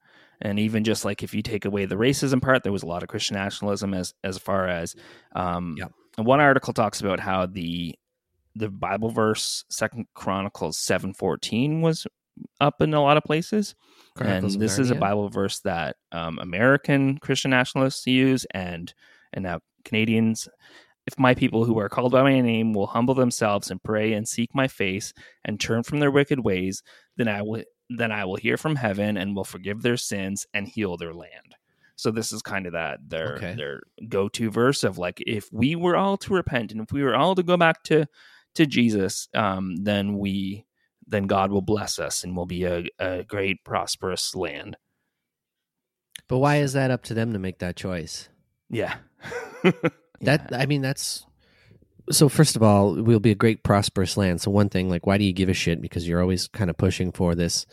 and 0.41 0.59
even 0.59 0.85
just 0.85 1.05
like 1.05 1.23
if 1.23 1.35
you 1.35 1.43
take 1.43 1.65
away 1.65 1.85
the 1.87 1.97
racism 1.97 2.41
part, 2.43 2.63
there 2.63 2.73
was 2.73 2.83
a 2.83 2.87
lot 2.87 3.03
of 3.03 3.09
Christian 3.09 3.37
nationalism 3.37 3.95
as 3.95 4.15
as 4.25 4.39
far 4.39 4.69
as 4.69 4.95
um, 5.35 5.75
Yep. 5.79 5.93
one 6.19 6.41
article 6.41 6.73
talks 6.73 7.01
about 7.01 7.21
how 7.21 7.47
the 7.47 7.95
the 8.55 8.71
Bible 8.71 9.11
verse 9.11 9.65
Second 9.71 10.07
Chronicles 10.15 10.79
seven 10.79 11.13
fourteen 11.15 11.81
was 11.83 12.07
up 12.61 12.81
in 12.83 12.93
a 12.93 13.03
lot 13.03 13.17
of 13.17 13.25
places, 13.25 13.75
Chronicles 14.15 14.55
and 14.55 14.63
this 14.63 14.79
is 14.79 14.91
a? 14.91 14.95
Bible 14.95 15.29
verse 15.31 15.61
that 15.61 15.97
um, 16.13 16.39
American 16.39 17.19
Christian 17.19 17.51
nationalists 17.51 18.07
use, 18.07 18.47
and 18.53 18.93
and 19.33 19.43
now 19.45 19.61
Canadians. 19.85 20.49
If 21.07 21.21
my 21.21 21.35
people 21.37 21.65
who 21.65 21.79
are 21.79 21.89
called 21.89 22.11
by 22.11 22.25
my 22.25 22.41
name 22.41 22.73
will 22.73 22.89
humble 22.89 23.15
themselves 23.15 23.71
and 23.71 23.81
pray 23.81 24.13
and 24.13 24.27
seek 24.27 24.51
my 24.53 24.67
face 24.67 25.13
and 25.45 25.61
turn 25.61 25.85
from 25.85 26.01
their 26.01 26.11
wicked 26.11 26.41
ways, 26.41 26.83
then 27.17 27.29
I 27.29 27.43
will 27.43 27.63
then 27.89 28.13
I 28.13 28.25
will 28.25 28.37
hear 28.37 28.57
from 28.57 28.77
heaven 28.77 29.17
and 29.17 29.35
will 29.37 29.45
forgive 29.45 29.83
their 29.83 29.97
sins 29.97 30.47
and 30.53 30.67
heal 30.69 30.97
their 30.97 31.15
land. 31.15 31.55
So 31.97 32.11
this 32.11 32.33
is 32.33 32.43
kind 32.43 32.67
of 32.67 32.73
that 32.75 33.09
their 33.09 33.37
Okay. 33.37 33.55
their 33.55 33.81
go 34.09 34.29
to 34.31 34.51
verse 34.51 34.85
of 34.85 34.99
like 34.99 35.23
if 35.27 35.51
we 35.53 35.75
were 35.77 35.97
all 35.97 36.17
to 36.19 36.35
repent 36.35 36.73
and 36.73 36.81
if 36.83 36.93
we 36.93 37.03
were 37.03 37.17
all 37.17 37.35
to 37.35 37.43
go 37.43 37.57
back 37.57 37.83
to 37.85 38.07
to 38.55 38.67
Jesus, 38.67 39.29
um, 39.35 39.77
then 39.77 40.19
we 40.19 40.67
then 41.07 41.27
God 41.27 41.51
will 41.53 41.63
bless 41.63 41.99
us 41.99 42.25
and 42.25 42.37
we'll 42.37 42.47
be 42.47 42.65
a, 42.65 42.85
a 42.99 43.23
great 43.23 43.65
prosperous 43.65 44.35
land. 44.35 44.77
But 46.29 46.39
why 46.39 46.57
is 46.57 46.73
that 46.73 46.91
up 46.91 47.05
to 47.05 47.15
them 47.15 47.33
to 47.33 47.39
make 47.39 47.61
that 47.61 47.77
choice? 47.77 48.29
Yeah. 48.69 48.97
That 50.23 50.51
I 50.53 50.65
mean, 50.67 50.81
that's 50.81 51.27
so. 52.11 52.29
First 52.29 52.57
of 52.57 52.63
all, 52.63 52.95
we'll 53.03 53.21
be 53.21 53.31
a 53.31 53.37
great 53.37 53.63
prosperous 53.63 54.17
land. 54.17 54.41
So 54.41 54.51
one 54.51 54.69
thing, 54.69 54.89
like, 54.89 55.07
why 55.07 55.19
do 55.19 55.25
you 55.25 55.33
give 55.33 55.49
a 55.49 55.55
shit? 55.55 55.81
Because 55.81 56.07
you're 56.07 56.21
always 56.21 56.49
kind 56.49 56.71
of 56.71 56.77
pushing 56.77 57.13
for 57.13 57.35
this, 57.35 57.67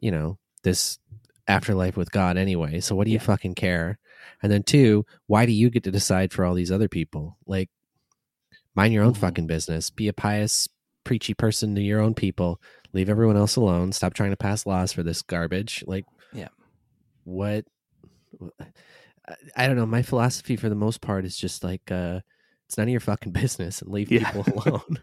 you 0.00 0.10
know, 0.10 0.38
this 0.62 0.98
afterlife 1.46 1.96
with 1.96 2.10
God 2.10 2.36
anyway. 2.36 2.80
So 2.80 2.94
what 2.94 3.04
do 3.04 3.10
you 3.10 3.18
Yeah. 3.18 3.24
fucking 3.24 3.54
care? 3.54 3.98
And 4.42 4.50
then 4.50 4.62
two, 4.62 5.04
why 5.26 5.46
do 5.46 5.52
you 5.52 5.70
get 5.70 5.84
to 5.84 5.90
decide 5.90 6.32
for 6.32 6.44
all 6.44 6.54
these 6.54 6.72
other 6.72 6.88
people? 6.88 7.38
Like, 7.46 7.70
mind 8.74 8.92
your 8.94 9.04
own 9.04 9.12
Mhm. 9.14 9.18
fucking 9.18 9.46
business. 9.46 9.90
Be 9.90 10.08
a 10.08 10.12
pious, 10.12 10.68
preachy 11.04 11.34
person 11.34 11.74
to 11.74 11.82
your 11.82 12.00
own 12.00 12.14
people. 12.14 12.60
Leave 12.92 13.08
everyone 13.10 13.36
else 13.36 13.56
alone. 13.56 13.92
Stop 13.92 14.14
trying 14.14 14.30
to 14.30 14.36
pass 14.36 14.66
laws 14.66 14.92
for 14.92 15.02
this 15.02 15.20
garbage. 15.22 15.84
Like, 15.86 16.06
Yeah. 16.32 16.48
what? 17.24 17.66
I 19.56 19.66
don't 19.66 19.76
know. 19.76 19.86
My 19.86 20.02
philosophy 20.02 20.56
for 20.56 20.68
the 20.68 20.74
most 20.74 21.00
part 21.00 21.24
is 21.24 21.36
just 21.36 21.62
like, 21.64 21.90
uh, 21.90 22.20
it's 22.66 22.76
none 22.78 22.88
of 22.88 22.90
your 22.92 23.00
fucking 23.00 23.32
business 23.42 23.82
and 23.82 23.90
leave 23.92 24.10
Yeah. 24.10 24.30
people 24.30 24.62
alone. 24.64 24.98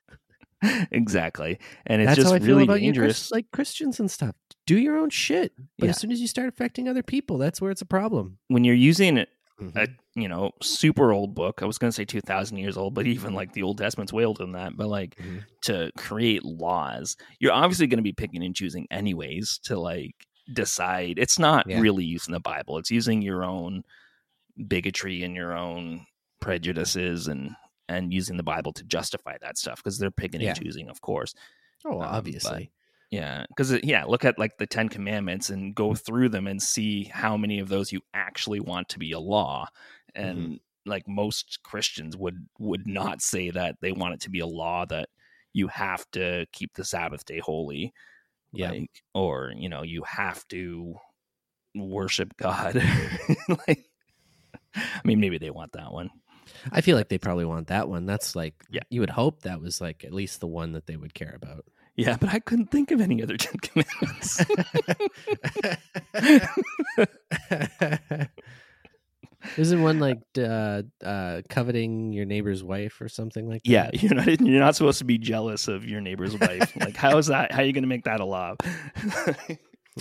exactly. 0.91 1.60
And 1.88 2.01
it's 2.01 2.10
That's 2.10 2.15
just 2.18 2.30
how 2.30 2.36
I 2.36 2.39
feel 2.39 2.48
really 2.50 2.63
about 2.63 2.82
you, 2.82 2.88
dangerous. 2.88 3.18
Chris- 3.27 3.32
like 3.32 3.51
Christians 3.51 4.00
and 4.00 4.10
stuff. 4.10 4.36
Do 4.68 4.77
your 4.77 4.98
own 4.98 5.10
shit, 5.10 5.53
but 5.80 5.86
Yeah. 5.86 5.89
as 5.91 5.98
soon 6.00 6.12
as 6.12 6.22
you 6.22 6.27
start 6.27 6.48
affecting 6.50 6.88
other 6.88 7.03
people, 7.03 7.38
that's 7.38 7.60
where 7.62 7.72
it's 7.72 7.82
a 7.82 7.86
problem. 7.86 8.38
when 8.48 8.63
you're 8.63 8.75
using 8.75 9.18
a 9.18 9.25
Mhm. 9.60 9.75
a 9.75 9.88
you 10.20 10.27
know 10.27 10.50
super 10.62 11.12
old 11.12 11.36
book 11.36 11.62
i 11.62 11.65
was 11.65 11.77
going 11.77 11.89
to 11.89 11.96
say 11.96 12.03
2000 12.03 12.58
years 12.58 12.77
old 12.77 12.96
but 12.96 13.06
even 13.15 13.36
like 13.36 13.53
the 13.53 13.62
old 13.62 13.77
testament's 13.77 14.12
way 14.12 14.25
older 14.25 14.44
than 14.44 14.53
that 14.53 14.75
but 14.75 14.88
like 14.88 15.15
Mhm. 15.18 15.44
to 15.65 15.91
create 15.96 16.44
laws 16.44 17.15
you're 17.39 17.51
obviously 17.53 17.86
going 17.86 18.00
to 18.00 18.01
be 18.03 18.12
picking 18.12 18.44
and 18.44 18.56
choosing 18.56 18.88
anyways 18.89 19.60
to 19.65 19.80
like 19.80 20.15
decide 20.51 21.20
it's 21.20 21.38
not 21.38 21.68
Yeah. 21.70 21.80
really 21.80 22.03
using 22.03 22.32
the 22.32 22.39
bible 22.39 22.80
it's 22.80 22.89
using 22.89 23.22
your 23.22 23.44
own 23.46 23.84
bigotry 24.68 25.22
and 25.22 25.36
your 25.36 25.56
own 25.56 26.06
prejudices 26.41 27.27
and 27.27 27.55
and 27.89 28.13
using 28.13 28.38
the 28.38 28.43
bible 28.43 28.74
to 28.74 28.83
justify 28.83 29.38
that 29.41 29.57
stuff 29.57 29.77
because 29.77 29.98
they're 30.00 30.12
picking 30.12 30.41
Yeah. 30.41 30.50
and 30.51 30.63
choosing 30.63 30.89
of 30.89 31.01
course 31.01 31.33
Oh, 31.86 32.00
Um, 32.01 32.01
obviously. 32.01 32.71
yeah, 33.10 33.45
because 33.50 33.74
yeah, 33.83 34.05
look 34.05 34.24
at 34.24 34.38
like 34.39 34.57
the 34.57 34.67
Ten 34.67 34.88
Commandments 34.88 35.50
and 35.50 35.75
go 35.75 35.95
through 35.95 36.29
them 36.29 36.48
and 36.48 36.62
see 36.62 37.05
how 37.05 37.36
many 37.38 37.60
of 37.60 37.69
those 37.69 37.91
you 37.91 38.01
actually 38.13 38.60
want 38.60 38.88
to 38.89 39.00
be 39.00 39.12
a 39.13 39.19
law. 39.19 39.67
And 40.15 40.38
Mm-hmm. 40.38 40.55
like 40.86 41.07
most 41.07 41.60
Christians 41.63 42.15
would 42.17 42.48
would 42.60 42.88
not 42.88 43.21
say 43.21 43.50
that 43.51 43.75
they 43.81 43.91
want 43.93 44.13
it 44.13 44.21
to 44.21 44.29
be 44.29 44.39
a 44.41 44.45
law 44.48 44.86
that 44.86 45.10
you 45.53 45.67
have 45.69 46.05
to 46.12 46.45
keep 46.53 46.74
the 46.75 46.86
Sabbath 46.86 47.25
day 47.25 47.39
holy, 47.39 47.93
Yeah. 48.53 48.71
like, 48.71 49.03
or 49.15 49.53
you 49.57 49.69
know 49.69 49.81
you 49.83 50.03
have 50.03 50.48
to 50.50 50.95
worship 51.75 52.36
God. 52.38 52.75
like, 53.67 53.86
I 54.75 55.01
mean, 55.03 55.19
maybe 55.19 55.38
they 55.38 55.50
want 55.50 55.71
that 55.74 55.91
one. 55.91 56.10
I 56.72 56.81
feel 56.81 56.98
like 56.98 57.10
they 57.10 57.17
probably 57.17 57.46
want 57.46 57.67
that 57.67 57.89
one. 57.89 58.05
That's 58.05 58.36
like, 58.36 58.53
Yeah. 58.70 58.81
you 58.89 59.00
would 59.01 59.10
hope 59.12 59.43
that 59.43 59.62
was 59.62 59.81
like 59.81 60.03
at 60.03 60.13
least 60.13 60.39
the 60.39 60.48
one 60.48 60.74
that 60.74 60.88
they 60.88 60.98
would 60.98 61.13
care 61.13 61.34
about. 61.36 61.65
Yeah, 61.96 62.17
but 62.20 62.29
I 62.34 62.39
couldn't 62.39 62.72
think 62.72 62.91
of 62.91 63.01
any 63.01 63.22
other 63.22 63.38
Ten 63.38 63.55
Commandments. 63.62 64.43
Isn't 69.58 69.81
one 69.81 70.00
like 70.00 70.20
uh, 70.38 70.84
uh, 71.03 71.41
coveting 71.50 72.13
your 72.13 72.25
neighbor's 72.25 72.63
wife 72.63 73.01
or 73.01 73.10
something 73.10 73.50
like 73.50 73.63
that? 73.63 73.70
Yeah, 73.72 73.89
you're 73.93 74.13
not 74.13 74.27
you're 74.27 74.60
not 74.60 74.75
supposed 74.75 75.00
to 75.00 75.05
be 75.05 75.17
jealous 75.17 75.67
of 75.67 75.84
your 75.84 76.00
neighbor's 76.00 76.38
wife. 76.38 76.72
Like, 76.79 76.96
how 76.96 77.17
is 77.17 77.27
that? 77.27 77.51
How 77.51 77.62
are 77.62 77.65
you 77.65 77.74
going 77.74 77.84
to 77.84 77.88
make 77.89 78.03
that 78.05 78.20
a 78.20 78.25
law? 78.25 78.55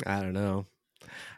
I 0.06 0.20
don't 0.20 0.34
know. 0.34 0.66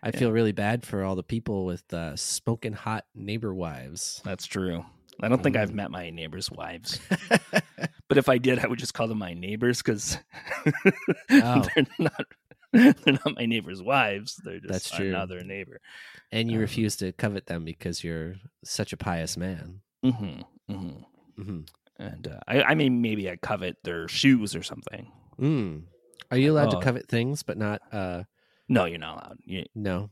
I 0.02 0.08
Yeah. 0.08 0.18
feel 0.18 0.32
really 0.32 0.52
bad 0.52 0.84
for 0.84 1.04
all 1.04 1.14
the 1.14 1.22
people 1.22 1.64
with 1.64 1.84
uh, 1.94 2.16
smoking 2.16 2.72
hot 2.72 3.04
neighbor 3.14 3.54
wives. 3.54 4.20
That's 4.24 4.46
true. 4.46 4.84
I 5.22 5.28
don't 5.28 5.42
think 5.42 5.56
I've 5.56 5.70
Mm. 5.70 5.74
met 5.74 5.90
my 5.90 6.10
neighbors' 6.10 6.50
wives, 6.50 7.00
but 8.08 8.18
if 8.18 8.28
I 8.28 8.38
did, 8.38 8.58
I 8.58 8.66
would 8.66 8.78
just 8.78 8.94
call 8.94 9.06
them 9.08 9.18
my 9.18 9.34
neighbors 9.34 9.78
because 9.78 10.18
Oh. 11.30 11.66
they're 11.74 11.86
not 11.98 12.24
they're 12.72 12.94
not 13.24 13.36
my 13.36 13.46
neighbors' 13.46 13.82
wives. 13.82 14.40
They're 14.44 14.58
just 14.60 14.72
That's 14.72 14.90
true. 14.90 15.08
another 15.08 15.42
neighbor. 15.44 15.80
and 16.30 16.50
you 16.50 16.56
Um, 16.56 16.62
refuse 16.62 16.96
to 16.96 17.12
covet 17.12 17.46
them 17.46 17.64
because 17.64 18.02
you're 18.02 18.36
such 18.64 18.92
a 18.92 18.96
pious 18.96 19.36
man. 19.36 19.80
hmm 20.02 20.40
hmm 20.68 20.90
hmm 21.36 21.60
And 21.98 22.26
uh, 22.28 22.40
I, 22.48 22.62
I 22.62 22.74
mean, 22.74 23.00
maybe 23.02 23.30
I 23.30 23.36
covet 23.36 23.76
their 23.84 24.08
shoes 24.08 24.56
or 24.56 24.62
something. 24.62 25.12
Mm. 25.40 25.84
Are 26.30 26.38
you 26.38 26.50
allowed 26.52 26.68
Oh. 26.74 26.78
to 26.80 26.84
covet 26.84 27.08
things, 27.08 27.42
but 27.42 27.58
not? 27.58 27.82
Uh, 27.92 28.24
No, 28.68 28.86
you're 28.86 28.98
not 28.98 29.16
allowed. 29.18 29.38
You, 29.44 29.66
no. 29.74 30.10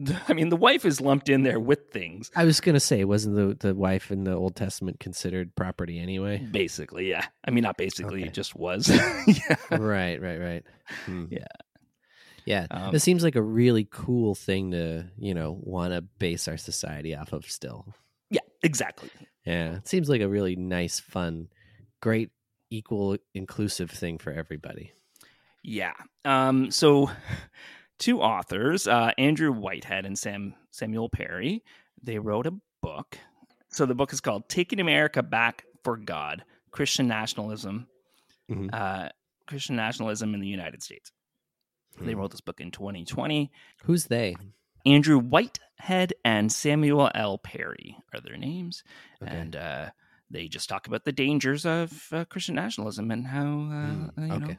I 0.28 0.32
mean, 0.32 0.48
the 0.48 0.56
wife 0.56 0.84
is 0.84 1.00
lumped 1.00 1.28
in 1.28 1.42
there 1.42 1.58
with 1.60 1.90
things. 1.90 2.30
I 2.36 2.44
was 2.44 2.60
gonna 2.60 2.80
say, 2.80 3.04
wasn't 3.04 3.36
the 3.36 3.68
the 3.68 3.74
wife 3.74 4.10
in 4.10 4.24
the 4.24 4.34
Old 4.34 4.54
Testament 4.56 5.00
considered 5.00 5.54
property 5.56 5.98
anyway? 5.98 6.38
Basically, 6.38 7.08
yeah. 7.10 7.26
I 7.46 7.50
mean, 7.50 7.62
not 7.62 7.76
basically, 7.76 8.20
Okay. 8.20 8.28
it 8.28 8.34
just 8.34 8.54
was. 8.54 8.88
yeah. 9.26 9.56
right, 9.70 10.20
right, 10.20 10.38
right. 10.40 10.64
Hmm. 11.06 11.26
Yeah. 11.30 11.46
Yeah, 12.44 12.66
Um, 12.70 12.94
it 12.94 13.00
seems 13.00 13.22
like 13.22 13.36
a 13.36 13.42
really 13.42 13.86
cool 13.90 14.34
thing 14.34 14.70
to 14.70 15.04
you 15.18 15.34
know 15.34 15.58
want 15.60 15.92
to 15.92 16.00
base 16.00 16.48
our 16.48 16.56
society 16.56 17.14
off 17.14 17.32
of. 17.34 17.44
Still, 17.44 17.92
Yeah, 18.30 18.40
exactly. 18.62 19.10
yeah, 19.44 19.76
it 19.76 19.88
seems 19.88 20.08
like 20.08 20.22
a 20.22 20.28
really 20.28 20.56
nice, 20.56 20.98
fun, 20.98 21.48
great, 22.00 22.30
equal, 22.70 23.18
inclusive 23.34 23.90
thing 23.90 24.16
for 24.16 24.32
everybody. 24.32 24.92
Yeah. 25.62 25.92
Um, 26.24 26.70
so 26.70 27.10
two 27.98 28.20
authors, 28.20 28.86
uh, 28.86 29.12
Andrew 29.18 29.52
Whitehead 29.52 30.06
and 30.06 30.18
Sam 30.18 30.54
Samuel 30.70 31.08
Perry, 31.08 31.62
they 32.02 32.18
wrote 32.18 32.46
a 32.46 32.54
book. 32.82 33.18
So 33.70 33.86
the 33.86 33.94
book 33.94 34.12
is 34.12 34.20
called 34.20 34.48
Taking 34.48 34.80
America 34.80 35.22
Back 35.22 35.64
for 35.84 35.96
God, 35.96 36.44
Christian 36.70 37.08
Nationalism, 37.08 37.86
Mhm. 38.50 38.70
uh, 38.72 39.10
Christian 39.46 39.76
Nationalism 39.76 40.34
in 40.34 40.40
the 40.40 40.48
United 40.48 40.82
States. 40.82 41.12
They 42.00 42.12
Hmm. 42.12 42.18
wrote 42.20 42.30
this 42.30 42.40
book 42.40 42.60
in 42.60 42.70
2020. 42.70 43.50
Who's 43.84 44.06
they? 44.06 44.36
Andrew 44.86 45.18
Whitehead 45.18 46.14
and 46.24 46.50
Samuel 46.52 47.10
L. 47.14 47.36
Perry 47.38 47.96
are 48.14 48.20
their 48.20 48.36
names. 48.36 48.84
Okay. 49.22 49.36
And 49.36 49.56
uh, 49.56 49.90
they 50.30 50.46
just 50.48 50.68
talk 50.68 50.86
about 50.86 51.04
the 51.04 51.12
dangers 51.12 51.66
of 51.66 52.08
uh, 52.12 52.24
Christian 52.26 52.54
nationalism 52.54 53.10
and 53.10 53.26
how, 53.26 53.46
uh, 53.46 54.22
you 54.22 54.26
know, 54.28 54.34
okay. 54.36 54.58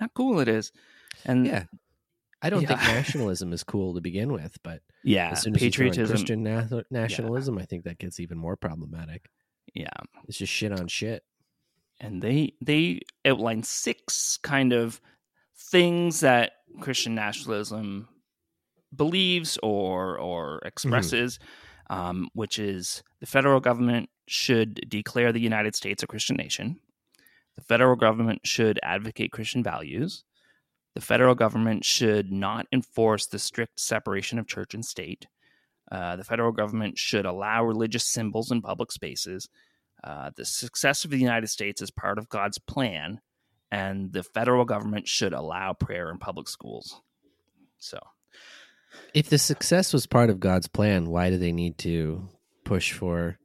not 0.00 0.12
cool 0.14 0.38
it 0.40 0.48
is. 0.48 0.72
And 1.24 1.46
Yeah, 1.46 1.64
I 2.42 2.50
don't 2.50 2.66
think 2.66 2.80
nationalism 2.82 3.52
is 3.52 3.64
cool 3.64 3.94
to 3.94 4.00
begin 4.00 4.32
with, 4.32 4.56
but 4.62 4.82
yeah, 5.02 5.30
as 5.32 5.42
soon 5.42 5.54
as 5.54 5.60
patriotism. 5.62 6.16
Christian 6.16 6.42
na- 6.42 6.82
nationalism, 6.90 7.58
I 7.58 7.64
think 7.64 7.84
that 7.84 7.98
gets 7.98 8.20
even 8.20 8.38
more 8.38 8.56
problematic. 8.56 9.30
Yeah, 9.74 9.88
It's 10.28 10.38
just 10.38 10.52
shit 10.52 10.72
on 10.72 10.88
shit. 10.88 11.22
and 12.00 12.22
they 12.22 12.54
they 12.60 13.00
outline 13.24 13.62
six 13.62 14.38
kind 14.42 14.72
of 14.72 15.00
things 15.70 16.20
that 16.20 16.52
Christian 16.80 17.14
nationalism 17.14 18.08
believes 18.94 19.58
or 19.62 20.18
or 20.18 20.60
expresses, 20.64 21.38
um, 21.90 22.28
which 22.34 22.58
is 22.58 23.02
the 23.20 23.26
federal 23.26 23.60
government 23.60 24.08
should 24.28 24.80
declare 24.88 25.32
the 25.32 25.40
United 25.40 25.74
States 25.74 26.02
a 26.02 26.06
Christian 26.06 26.36
nation. 26.36 26.78
The 27.56 27.62
federal 27.62 27.96
government 27.96 28.40
should 28.46 28.78
advocate 28.82 29.32
Christian 29.32 29.62
values. 29.62 30.24
The 30.96 31.02
federal 31.02 31.34
government 31.34 31.84
should 31.84 32.32
not 32.32 32.66
enforce 32.72 33.26
the 33.26 33.38
strict 33.38 33.78
separation 33.78 34.38
of 34.38 34.46
church 34.46 34.72
and 34.72 34.82
state. 34.82 35.26
Uh, 35.92 36.16
the 36.16 36.24
federal 36.24 36.52
government 36.52 36.96
should 36.96 37.26
allow 37.26 37.62
religious 37.66 38.08
symbols 38.08 38.50
in 38.50 38.62
public 38.62 38.90
spaces. 38.90 39.46
Uh, 40.02 40.30
the 40.36 40.46
success 40.46 41.04
of 41.04 41.10
the 41.10 41.18
United 41.18 41.48
States 41.48 41.82
is 41.82 41.90
part 41.90 42.16
of 42.16 42.30
God's 42.30 42.58
plan, 42.58 43.20
and 43.70 44.10
the 44.10 44.22
federal 44.22 44.64
government 44.64 45.06
should 45.06 45.34
allow 45.34 45.74
prayer 45.74 46.10
in 46.10 46.16
public 46.16 46.48
schools. 46.48 47.02
So, 47.78 47.98
If 49.12 49.28
the 49.28 49.36
success 49.36 49.92
was 49.92 50.06
part 50.06 50.30
of 50.30 50.40
God's 50.40 50.66
plan, 50.66 51.10
why 51.10 51.28
do 51.28 51.36
they 51.36 51.52
need 51.52 51.76
to 51.80 52.26
push 52.64 52.92
for 52.92 53.38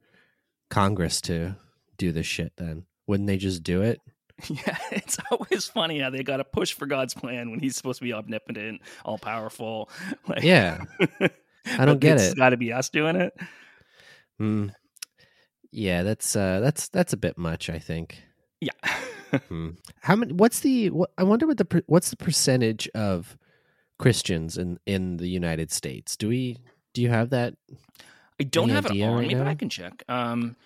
Congress 0.70 1.20
to 1.22 1.56
do 1.98 2.12
this 2.12 2.24
shit 2.24 2.54
then? 2.56 2.86
Wouldn't 3.06 3.26
they 3.26 3.36
just 3.36 3.62
do 3.62 3.82
it? 3.82 4.00
yeah, 4.48 4.76
it's 4.90 5.18
always 5.30 5.66
funny 5.66 6.00
how 6.00 6.10
they 6.10 6.22
got 6.22 6.38
to 6.38 6.44
push 6.44 6.72
for 6.72 6.86
God's 6.86 7.14
plan 7.14 7.50
when 7.50 7.60
He's 7.60 7.76
supposed 7.76 7.98
to 7.98 8.04
be 8.04 8.12
omnipotent, 8.12 8.80
all 9.04 9.18
powerful. 9.18 9.88
Like, 10.28 10.42
Yeah. 10.42 10.84
I 11.78 11.84
don't 11.84 12.00
get 12.00 12.16
It's 12.16 12.32
it. 12.32 12.36
got 12.36 12.50
to 12.50 12.56
be 12.56 12.72
us 12.72 12.88
doing 12.88 13.16
it. 13.16 13.32
Hmm. 14.38 14.68
Yeah, 15.70 16.02
that's 16.02 16.34
uh 16.36 16.60
that's 16.60 16.88
that's 16.88 17.12
a 17.12 17.16
bit 17.16 17.38
much, 17.38 17.70
I 17.70 17.78
think. 17.78 18.22
Yeah. 18.60 18.72
Hmm. 19.48 19.70
How 20.00 20.16
many 20.16 20.32
what's 20.32 20.60
the 20.60 20.90
what, 20.90 21.10
I 21.16 21.22
wonder 21.22 21.46
what 21.46 21.56
the 21.56 21.82
what's 21.86 22.10
the 22.10 22.16
percentage 22.16 22.88
of 22.94 23.38
Christians 23.98 24.58
in 24.58 24.78
in 24.86 25.16
the 25.18 25.28
United 25.28 25.70
States? 25.72 26.16
Do 26.16 26.28
we 26.28 26.58
do 26.92 27.00
you 27.00 27.08
have 27.08 27.30
that? 27.30 27.54
I 28.40 28.44
don't 28.44 28.68
have 28.70 28.86
it 28.86 29.00
on 29.02 29.14
right 29.18 29.28
me, 29.28 29.34
but? 29.34 29.46
I 29.46 29.54
can 29.54 29.68
check. 29.70 30.02
Um, 30.08 30.56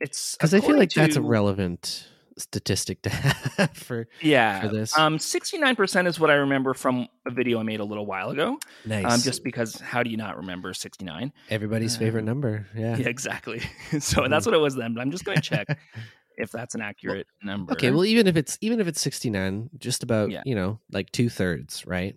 it's 0.00 0.36
Cuz 0.36 0.54
I 0.54 0.60
feel 0.60 0.78
like 0.78 0.92
that's 0.92 1.16
a 1.16 1.20
relevant 1.22 2.06
statistic 2.38 3.02
to 3.02 3.10
have 3.10 3.70
for 3.76 4.08
yeah. 4.20 4.60
for 4.60 4.68
this. 4.68 4.96
Um, 4.98 5.18
sixty 5.18 5.58
nine 5.58 5.76
percent 5.76 6.08
is 6.08 6.18
what 6.18 6.30
I 6.30 6.34
remember 6.34 6.74
from 6.74 7.08
a 7.26 7.30
video 7.30 7.60
I 7.60 7.62
made 7.62 7.80
a 7.80 7.84
little 7.84 8.06
while 8.06 8.30
ago. 8.30 8.58
nice. 8.84 9.04
Um, 9.04 9.20
just 9.20 9.44
because 9.44 9.80
how 9.80 10.02
do 10.02 10.10
you 10.10 10.16
not 10.16 10.36
remember 10.36 10.72
sixty 10.74 11.04
nine? 11.04 11.32
everybody's 11.50 11.96
favorite 11.96 12.20
um, 12.20 12.26
number. 12.26 12.66
Yeah. 12.74 12.96
Yeah, 12.96 13.08
exactly. 13.08 13.60
so 14.00 14.26
that's 14.28 14.46
what 14.46 14.54
it 14.54 14.58
was 14.58 14.74
then. 14.74 14.94
But 14.94 15.00
I'm 15.00 15.10
just 15.10 15.24
going 15.24 15.36
to 15.36 15.42
check 15.42 15.78
if 16.36 16.50
that's 16.50 16.74
an 16.74 16.80
accurate 16.80 17.26
number. 17.42 17.72
Okay, 17.72 17.90
well 17.90 18.04
even 18.04 18.26
if 18.26 18.36
it's 18.36 18.56
even 18.60 18.80
if 18.80 18.86
it's 18.86 19.00
69, 19.00 19.70
just 19.78 20.02
about, 20.02 20.30
Yeah. 20.30 20.42
you 20.44 20.54
know, 20.54 20.80
like 20.90 21.10
two 21.10 21.28
thirds, 21.28 21.86
right? 21.86 22.16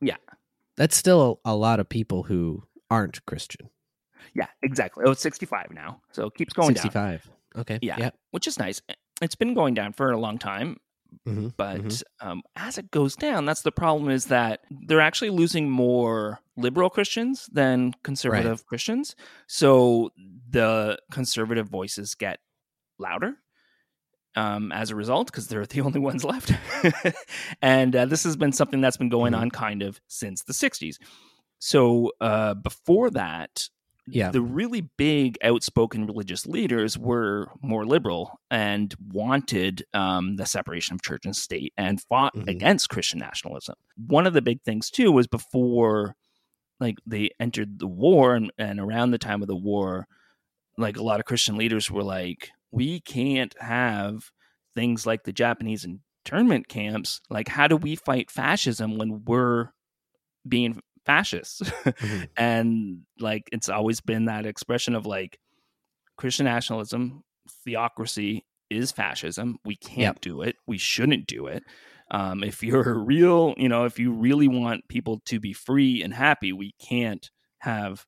Yeah. 0.00 0.16
That's 0.76 0.96
still 0.96 1.40
a, 1.44 1.52
a 1.52 1.56
lot 1.56 1.80
of 1.80 1.88
people 1.88 2.22
who 2.24 2.62
aren't 2.90 3.24
Christian. 3.26 3.68
Yeah, 4.34 4.46
exactly. 4.62 5.04
Oh, 5.06 5.12
it's 5.12 5.20
65 5.20 5.72
now. 5.72 6.00
So 6.12 6.26
it 6.26 6.34
keeps 6.34 6.52
going 6.52 6.74
down. 6.74 6.82
65. 6.82 7.30
Okay. 7.56 7.78
Yeah. 7.82 7.96
Yeah. 7.98 8.10
Which 8.30 8.46
is 8.46 8.58
nice. 8.58 8.80
It's 9.20 9.34
been 9.34 9.54
going 9.54 9.74
down 9.74 9.92
for 9.92 10.10
a 10.10 10.18
long 10.18 10.38
time. 10.38 10.78
Mhm, 11.26 11.54
But 11.56 11.80
mhm. 11.80 12.02
um, 12.20 12.42
as 12.54 12.76
it 12.78 12.90
goes 12.90 13.16
down, 13.16 13.46
that's 13.46 13.62
the 13.62 13.72
problem 13.72 14.10
is 14.10 14.26
that 14.26 14.60
they're 14.70 15.00
actually 15.00 15.30
losing 15.30 15.70
more 15.70 16.40
liberal 16.56 16.90
Christians 16.90 17.48
than 17.52 17.94
conservative 18.02 18.66
Christians. 18.66 19.16
So 19.46 20.10
the 20.50 20.98
conservative 21.10 21.68
voices 21.68 22.14
get 22.14 22.40
louder 22.98 23.36
um, 24.36 24.70
as 24.70 24.90
a 24.90 24.96
result 24.96 25.28
because 25.28 25.48
they're 25.48 25.66
the 25.74 25.80
only 25.80 26.00
ones 26.00 26.24
left. 26.24 26.52
and 27.62 27.96
uh, 27.96 28.04
this 28.04 28.24
has 28.24 28.36
been 28.36 28.52
something 28.52 28.80
that's 28.80 28.96
been 28.98 29.08
going 29.08 29.32
Mhm. 29.32 29.38
on 29.40 29.50
kind 29.50 29.82
of 29.82 30.00
since 30.08 30.42
the 30.44 30.52
60s. 30.52 30.98
So 31.58 32.12
uh, 32.20 32.54
before 32.54 33.10
that, 33.10 33.68
Yeah. 34.10 34.30
the 34.30 34.40
really 34.40 34.82
big 34.96 35.38
outspoken 35.42 36.06
religious 36.06 36.46
leaders 36.46 36.96
were 36.98 37.48
more 37.62 37.84
liberal 37.86 38.40
and 38.50 38.94
wanted 39.12 39.84
um, 39.94 40.36
the 40.36 40.46
separation 40.46 40.94
of 40.94 41.02
church 41.02 41.24
and 41.24 41.34
state 41.36 41.72
and 41.76 42.00
fought 42.02 42.34
Mhm. 42.34 42.48
against 42.48 42.88
Christian 42.88 43.18
nationalism. 43.18 43.74
One 43.96 44.26
of 44.26 44.32
the 44.34 44.42
big 44.42 44.62
things 44.62 44.90
too 44.90 45.12
was 45.12 45.26
before, 45.26 46.14
like 46.80 46.96
they 47.06 47.30
entered 47.40 47.78
the 47.78 47.86
war 47.88 48.34
and, 48.34 48.52
and 48.58 48.78
around 48.80 49.10
the 49.10 49.18
time 49.18 49.42
of 49.42 49.48
the 49.48 49.56
war, 49.56 50.06
like 50.76 50.96
a 50.96 51.02
lot 51.02 51.20
of 51.20 51.26
Christian 51.26 51.56
leaders 51.56 51.90
were 51.90 52.04
like, 52.04 52.50
we 52.70 53.00
can't 53.00 53.54
have 53.60 54.30
things 54.76 55.06
like 55.06 55.24
the 55.24 55.32
Japanese 55.32 55.84
internment 55.84 56.68
camps. 56.68 57.20
Like, 57.30 57.48
how 57.48 57.66
do 57.66 57.76
we 57.76 57.96
fight 57.96 58.30
fascism 58.30 58.96
when 58.98 59.24
we're 59.24 59.70
being 60.46 60.80
fascists? 61.08 61.62
Mhm. 61.62 62.28
and 62.36 63.00
like 63.18 63.48
it's 63.50 63.68
always 63.68 64.00
been 64.00 64.26
that 64.26 64.46
expression 64.46 64.94
of 64.94 65.06
like 65.06 65.38
Christian 66.16 66.44
nationalism, 66.44 67.22
theocracy 67.64 68.44
is 68.70 68.92
fascism. 68.92 69.56
We 69.64 69.76
can't 69.76 69.98
Yep. 70.16 70.20
do 70.20 70.42
it. 70.42 70.56
We 70.66 70.76
shouldn't 70.78 71.26
do 71.26 71.46
it. 71.46 71.62
Um, 72.10 72.42
if 72.44 72.62
you're 72.62 72.90
a 72.90 72.98
real, 73.12 73.54
you 73.56 73.68
know, 73.68 73.84
if 73.84 73.98
you 73.98 74.12
really 74.12 74.48
want 74.48 74.86
people 74.88 75.20
to 75.26 75.40
be 75.40 75.52
free 75.52 76.02
and 76.02 76.12
happy, 76.12 76.52
we 76.52 76.72
can't 76.80 77.30
have, 77.60 78.04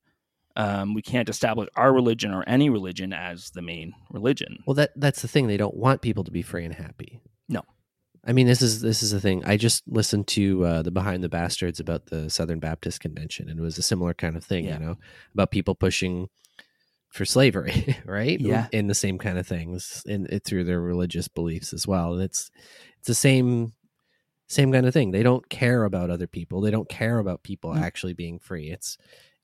um, 0.56 0.92
we 0.94 1.02
can't 1.02 1.28
establish 1.28 1.68
our 1.76 1.92
religion 1.92 2.32
or 2.34 2.42
any 2.46 2.68
religion 2.70 3.12
as 3.12 3.50
the 3.50 3.62
main 3.62 3.92
religion. 4.10 4.58
Well, 4.66 4.74
that 4.74 4.90
that's 4.96 5.22
the 5.22 5.28
thing. 5.28 5.46
They 5.46 5.56
don't 5.56 5.76
want 5.76 6.02
people 6.02 6.24
to 6.24 6.30
be 6.30 6.42
free 6.42 6.64
and 6.64 6.74
happy. 6.74 7.20
No. 7.48 7.62
I 8.24 8.32
mean, 8.32 8.46
this 8.46 8.60
is 8.62 8.80
this 8.82 9.02
is 9.02 9.10
the 9.12 9.20
thing. 9.20 9.42
I 9.44 9.56
just 9.56 9.82
listened 9.88 10.26
to 10.28 10.64
uh, 10.64 10.82
the 10.82 10.90
Behind 10.90 11.22
the 11.22 11.28
Bastards 11.28 11.80
about 11.80 12.06
the 12.06 12.28
Southern 12.28 12.58
Baptist 12.60 13.00
Convention, 13.00 13.48
and 13.48 13.58
it 13.58 13.62
was 13.62 13.78
a 13.78 13.82
similar 13.82 14.12
kind 14.14 14.36
of 14.36 14.44
thing. 14.44 14.66
Yeah. 14.66 14.74
You 14.78 14.84
know, 14.84 14.96
about 15.34 15.50
people 15.50 15.74
pushing 15.74 16.28
for 17.08 17.24
slavery, 17.24 17.96
right? 18.04 18.38
Yeah. 18.40 18.68
in 18.72 18.86
the 18.88 18.94
same 18.94 19.18
kind 19.18 19.38
of 19.38 19.46
things, 19.46 20.02
in 20.06 20.26
it 20.30 20.44
through 20.44 20.64
their 20.64 20.80
religious 20.80 21.28
beliefs 21.28 21.72
as 21.72 21.86
well. 21.86 22.12
And 22.14 22.22
it's 22.22 22.50
it's 22.98 23.08
the 23.08 23.14
same 23.14 23.72
same 24.48 24.70
kind 24.72 24.84
of 24.86 24.92
thing. 24.92 25.12
They 25.12 25.22
don't 25.22 25.48
care 25.48 25.84
about 25.84 26.10
other 26.10 26.26
people. 26.26 26.60
They 26.60 26.70
don't 26.70 26.88
care 26.88 27.18
about 27.18 27.42
people 27.42 27.70
Mm. 27.72 27.80
actually 27.82 28.12
being 28.14 28.38
free. 28.38 28.70
It's 28.70 28.98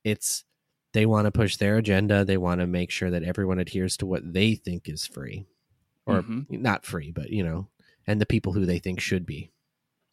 it's 0.04 0.44
they 0.92 1.06
want 1.06 1.24
to 1.26 1.30
push 1.32 1.56
their 1.56 1.76
agenda. 1.78 2.24
They 2.24 2.36
want 2.36 2.60
to 2.60 2.66
make 2.66 2.90
sure 2.90 3.10
that 3.10 3.22
everyone 3.22 3.58
adheres 3.58 3.96
to 3.98 4.06
what 4.06 4.32
they 4.32 4.54
think 4.54 4.88
is 4.88 5.06
free, 5.06 5.46
or 6.04 6.22
Mhm. 6.22 6.50
not 6.50 6.84
free, 6.84 7.10
but 7.10 7.30
you 7.30 7.42
know, 7.44 7.68
and 8.06 8.20
the 8.20 8.26
people 8.26 8.52
who 8.52 8.64
they 8.66 8.78
think 8.78 9.00
should 9.00 9.26
be. 9.26 9.50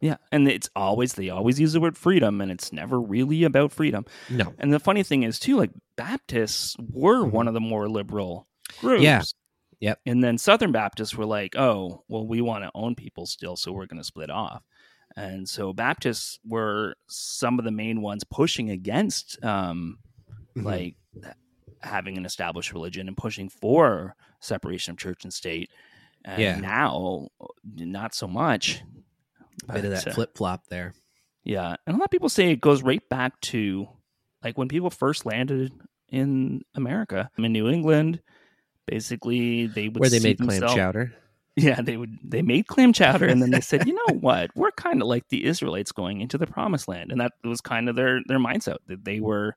Yeah. 0.02 0.18
And 0.32 0.48
it's 0.50 0.70
always, 0.76 1.14
they 1.14 1.30
always 1.30 1.60
use 1.60 1.74
the 1.74 1.80
word 1.80 1.98
freedom 1.98 2.42
and 2.42 2.52
it's 2.52 2.74
never 2.74 3.00
really 3.00 3.44
about 3.46 3.72
freedom. 3.72 4.06
No, 4.30 4.54
And 4.58 4.74
the 4.74 4.80
funny 4.80 5.02
thing 5.04 5.24
is 5.24 5.40
too, 5.40 5.56
like 5.58 5.72
Baptists 5.96 6.76
were 6.92 7.24
Mhm. 7.24 7.32
one 7.32 7.48
of 7.48 7.54
the 7.54 7.62
more 7.62 7.88
liberal 7.88 8.48
groups. 8.80 9.04
Yeah. 9.04 9.22
Yep. 9.80 10.00
And 10.06 10.24
then 10.24 10.38
Southern 10.38 10.72
Baptists 10.72 11.16
were 11.16 11.26
like, 11.26 11.56
oh, 11.58 12.04
well, 12.08 12.26
we 12.28 12.42
want 12.42 12.64
to 12.64 12.72
own 12.76 12.96
people 12.96 13.26
still, 13.26 13.56
so 13.56 13.72
we're 13.72 13.86
going 13.86 14.00
to 14.00 14.04
split 14.04 14.30
off. 14.30 14.64
And 15.16 15.48
so 15.48 15.72
Baptists 15.74 16.40
were 16.46 16.96
some 17.08 17.60
of 17.60 17.66
the 17.66 17.72
main 17.72 18.02
ones 18.02 18.24
pushing 18.24 18.70
against 18.72 19.42
um, 19.44 20.00
Mhm. 20.58 20.64
like 20.66 20.96
having 21.82 22.18
an 22.18 22.26
established 22.26 22.74
religion 22.74 23.08
and 23.08 23.16
pushing 23.18 23.50
for 23.50 24.16
separation 24.40 24.92
of 24.92 24.98
church 24.98 25.24
and 25.24 25.34
state. 25.34 25.70
And 26.26 26.42
Yeah. 26.42 26.60
now, 26.60 27.28
not 27.76 28.14
so 28.16 28.28
much. 28.28 28.82
A 29.70 29.74
bit 29.74 29.86
of 29.86 29.92
that 29.92 30.08
uh, 30.08 30.14
flip 30.14 30.38
flop 30.38 30.68
there. 30.70 30.94
yeah, 31.44 31.76
and 31.88 31.96
a 31.96 32.00
lot 32.00 32.06
of 32.06 32.12
people 32.12 32.30
say 32.30 32.52
it 32.52 32.62
goes 32.62 32.82
right 32.84 33.08
back 33.10 33.40
to 33.42 33.88
like 34.44 34.58
when 34.58 34.68
people 34.68 34.90
first 34.90 35.26
landed 35.26 35.72
in 36.10 36.62
America, 36.76 37.30
in 37.38 37.52
New 37.54 37.70
England. 37.70 38.22
Basically, 38.86 39.68
they 39.68 39.88
would 39.88 40.00
Where 40.00 40.10
they 40.10 40.20
made 40.20 40.40
clam 40.40 40.62
chowder. 40.62 41.14
Yeah, 41.56 41.82
they 41.82 41.98
would 41.98 42.18
they 42.24 42.42
made 42.42 42.68
clam 42.68 42.94
chowder, 42.94 43.28
and 43.28 43.42
then 43.42 43.52
they 43.52 43.62
said, 43.62 43.88
you 43.88 43.94
know 43.94 44.16
what, 44.16 44.50
we're 44.56 44.72
kind 44.72 45.02
of 45.02 45.08
like 45.08 45.30
the 45.30 45.46
Israelites 45.46 45.92
going 45.92 46.20
into 46.20 46.38
the 46.38 46.48
Promised 46.48 46.88
Land, 46.88 47.12
and 47.12 47.22
that 47.22 47.32
was 47.44 47.62
kind 47.62 47.88
of 47.90 47.96
their 47.96 48.20
their 48.28 48.40
mindset 48.40 48.78
that 48.88 49.06
they 49.06 49.20
were 49.20 49.56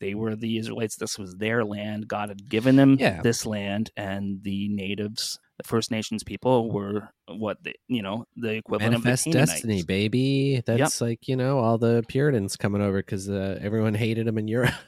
they 0.00 0.14
were 0.14 0.34
the 0.36 0.56
Israelites. 0.56 0.96
This 0.96 1.18
was 1.18 1.36
their 1.36 1.64
land. 1.64 2.08
God 2.08 2.28
had 2.30 2.48
given 2.48 2.76
them 2.76 2.96
Yeah. 2.98 3.20
this 3.22 3.44
land, 3.44 3.90
and 3.96 4.42
the 4.42 4.68
natives, 4.68 5.38
the 5.62 5.68
First 5.68 5.90
Nations 5.90 6.22
people, 6.22 6.70
were 6.70 7.08
what 7.28 7.62
they, 7.62 7.74
you 7.88 8.02
know 8.02 8.26
the 8.36 8.54
equivalent 8.54 8.92
Manifest 8.92 9.26
of 9.26 9.32
the 9.32 9.38
destiny, 9.38 9.82
baby. 9.82 10.62
That's 10.64 11.00
like 11.00 11.28
you 11.28 11.36
know 11.36 11.58
all 11.58 11.78
the 11.78 12.04
Puritans 12.08 12.56
coming 12.56 12.82
over 12.82 12.98
because 12.98 13.28
uh, 13.28 13.58
everyone 13.62 13.94
hated 13.94 14.26
them 14.26 14.38
in 14.38 14.48
Europe. 14.48 14.74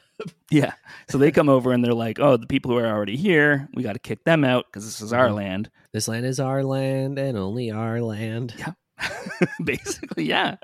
Yeah. 0.51 0.75
So 1.09 1.19
they 1.19 1.33
come 1.33 1.49
over 1.49 1.73
and 1.73 1.83
they're 1.85 1.95
like, 1.95 2.21
oh, 2.21 2.37
the 2.37 2.47
people 2.47 2.71
who 2.71 2.77
are 2.77 2.87
already 2.87 3.17
here, 3.17 3.69
we 3.75 3.83
got 3.83 3.95
to 3.95 3.99
kick 3.99 4.23
them 4.23 4.45
out 4.45 4.67
because 4.67 4.85
this 4.85 5.01
is 5.01 5.13
our 5.13 5.29
Mhm. 5.31 5.35
land. 5.35 5.71
this 5.93 6.07
land 6.07 6.27
is 6.27 6.39
our 6.39 6.63
land 6.63 7.19
and 7.19 7.37
only 7.37 7.73
our 7.73 8.01
land. 8.01 8.55
Yeah. 8.57 8.75
basically, 9.65 10.25
yeah. 10.25 10.57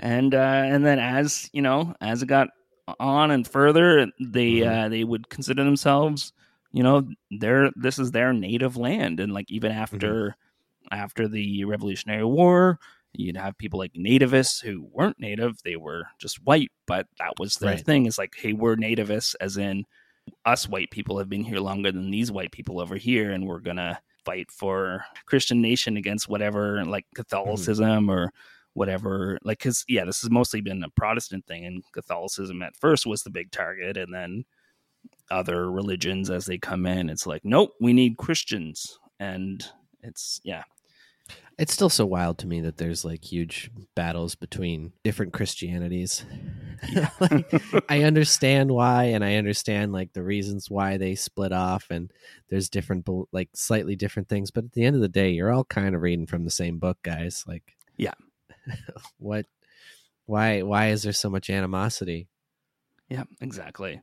And 0.00 0.34
uh, 0.34 0.38
and 0.66 0.84
then 0.84 0.98
as 0.98 1.48
you 1.52 1.62
know, 1.62 1.94
as 2.00 2.22
it 2.22 2.26
got 2.26 2.48
on 2.98 3.30
and 3.30 3.46
further, 3.46 4.10
they 4.18 4.52
Mhm. 4.54 4.86
uh, 4.86 4.88
they 4.88 5.04
would 5.04 5.28
consider 5.28 5.62
themselves, 5.62 6.32
you 6.72 6.82
know, 6.82 7.06
their 7.30 7.70
this 7.76 7.98
is 7.98 8.10
their 8.10 8.32
native 8.32 8.76
land, 8.76 9.20
and 9.20 9.32
like 9.32 9.50
even 9.50 9.70
mm-hmm. 9.72 9.80
after 9.80 10.36
after 10.90 11.28
the 11.28 11.64
Revolutionary 11.64 12.24
War. 12.24 12.78
You'd 13.14 13.36
have 13.36 13.58
people 13.58 13.78
like 13.78 13.92
nativists 13.92 14.62
who 14.62 14.88
weren't 14.90 15.20
native; 15.20 15.62
they 15.62 15.76
were 15.76 16.04
just 16.18 16.42
white, 16.44 16.72
but 16.86 17.06
that 17.18 17.34
was 17.38 17.56
their 17.56 17.72
Right. 17.72 17.84
thing. 17.84 18.06
Is 18.06 18.16
like, 18.16 18.34
hey, 18.34 18.54
we're 18.54 18.76
nativists, 18.76 19.34
as 19.38 19.58
in 19.58 19.84
us 20.46 20.68
white 20.68 20.90
people 20.90 21.18
have 21.18 21.28
been 21.28 21.44
here 21.44 21.58
longer 21.58 21.92
than 21.92 22.10
these 22.10 22.32
white 22.32 22.52
people 22.52 22.80
over 22.80 22.96
here, 22.96 23.32
and 23.32 23.46
we're 23.46 23.60
gonna 23.60 24.00
fight 24.24 24.50
for 24.50 25.04
Christian 25.26 25.60
nation 25.60 25.96
against 25.96 26.28
whatever 26.28 26.84
like 26.86 27.04
mm-hmm. 27.04 27.22
Catholicism 27.22 28.10
or 28.10 28.32
whatever. 28.74 29.38
Like, 29.42 29.58
because 29.58 29.84
yeah, 29.88 30.04
this 30.04 30.22
has 30.22 30.30
mostly 30.30 30.60
been 30.60 30.82
a 30.82 30.88
Protestant 30.90 31.46
thing, 31.46 31.66
and 31.66 31.82
Catholicism 31.92 32.62
at 32.62 32.76
first 32.76 33.06
was 33.06 33.22
the 33.22 33.30
big 33.30 33.50
target, 33.50 33.96
and 33.96 34.14
then 34.14 34.44
other 35.30 35.70
religions 35.70 36.30
as 36.30 36.46
they 36.46 36.58
come 36.58 36.86
in, 36.86 37.08
it's 37.10 37.26
like, 37.26 37.42
nope, 37.44 37.72
we 37.80 37.92
need 37.92 38.16
Christians, 38.18 38.98
and 39.20 39.64
it's 40.02 40.40
yeah, 40.44 40.64
It's 41.58 41.72
still 41.72 41.88
so 41.90 42.04
wild 42.06 42.38
to 42.38 42.46
me 42.46 42.60
that 42.62 42.76
there's 42.76 43.04
like 43.04 43.24
huge 43.24 43.70
battles 43.94 44.34
between 44.34 44.92
different 45.04 45.32
Christianities. 45.32 46.24
like, 47.20 47.52
I 47.88 48.02
understand 48.02 48.72
why, 48.72 49.04
and 49.04 49.24
I 49.24 49.36
understand 49.36 49.92
like 49.92 50.12
the 50.12 50.22
reasons 50.24 50.68
why 50.70 50.96
they 50.96 51.14
split 51.14 51.52
off, 51.52 51.86
and 51.90 52.10
there's 52.50 52.68
different, 52.68 53.06
like 53.32 53.50
slightly 53.54 53.94
different 53.96 54.28
things. 54.28 54.50
But 54.50 54.64
at 54.64 54.72
the 54.72 54.84
end 54.84 54.96
of 54.96 55.02
the 55.02 55.08
day, 55.08 55.30
you're 55.30 55.52
all 55.52 55.64
kind 55.64 55.94
of 55.94 56.02
reading 56.02 56.26
from 56.26 56.44
the 56.44 56.50
same 56.50 56.78
book, 56.78 56.98
guys. 57.02 57.44
Like, 57.46 57.76
Yeah. 57.96 58.14
what? 59.18 59.46
Why? 60.26 60.62
Why 60.62 60.88
is 60.88 61.02
there 61.04 61.12
so 61.12 61.30
much 61.30 61.48
animosity? 61.50 62.28
Yeah, 63.08 63.24
exactly. 63.40 64.00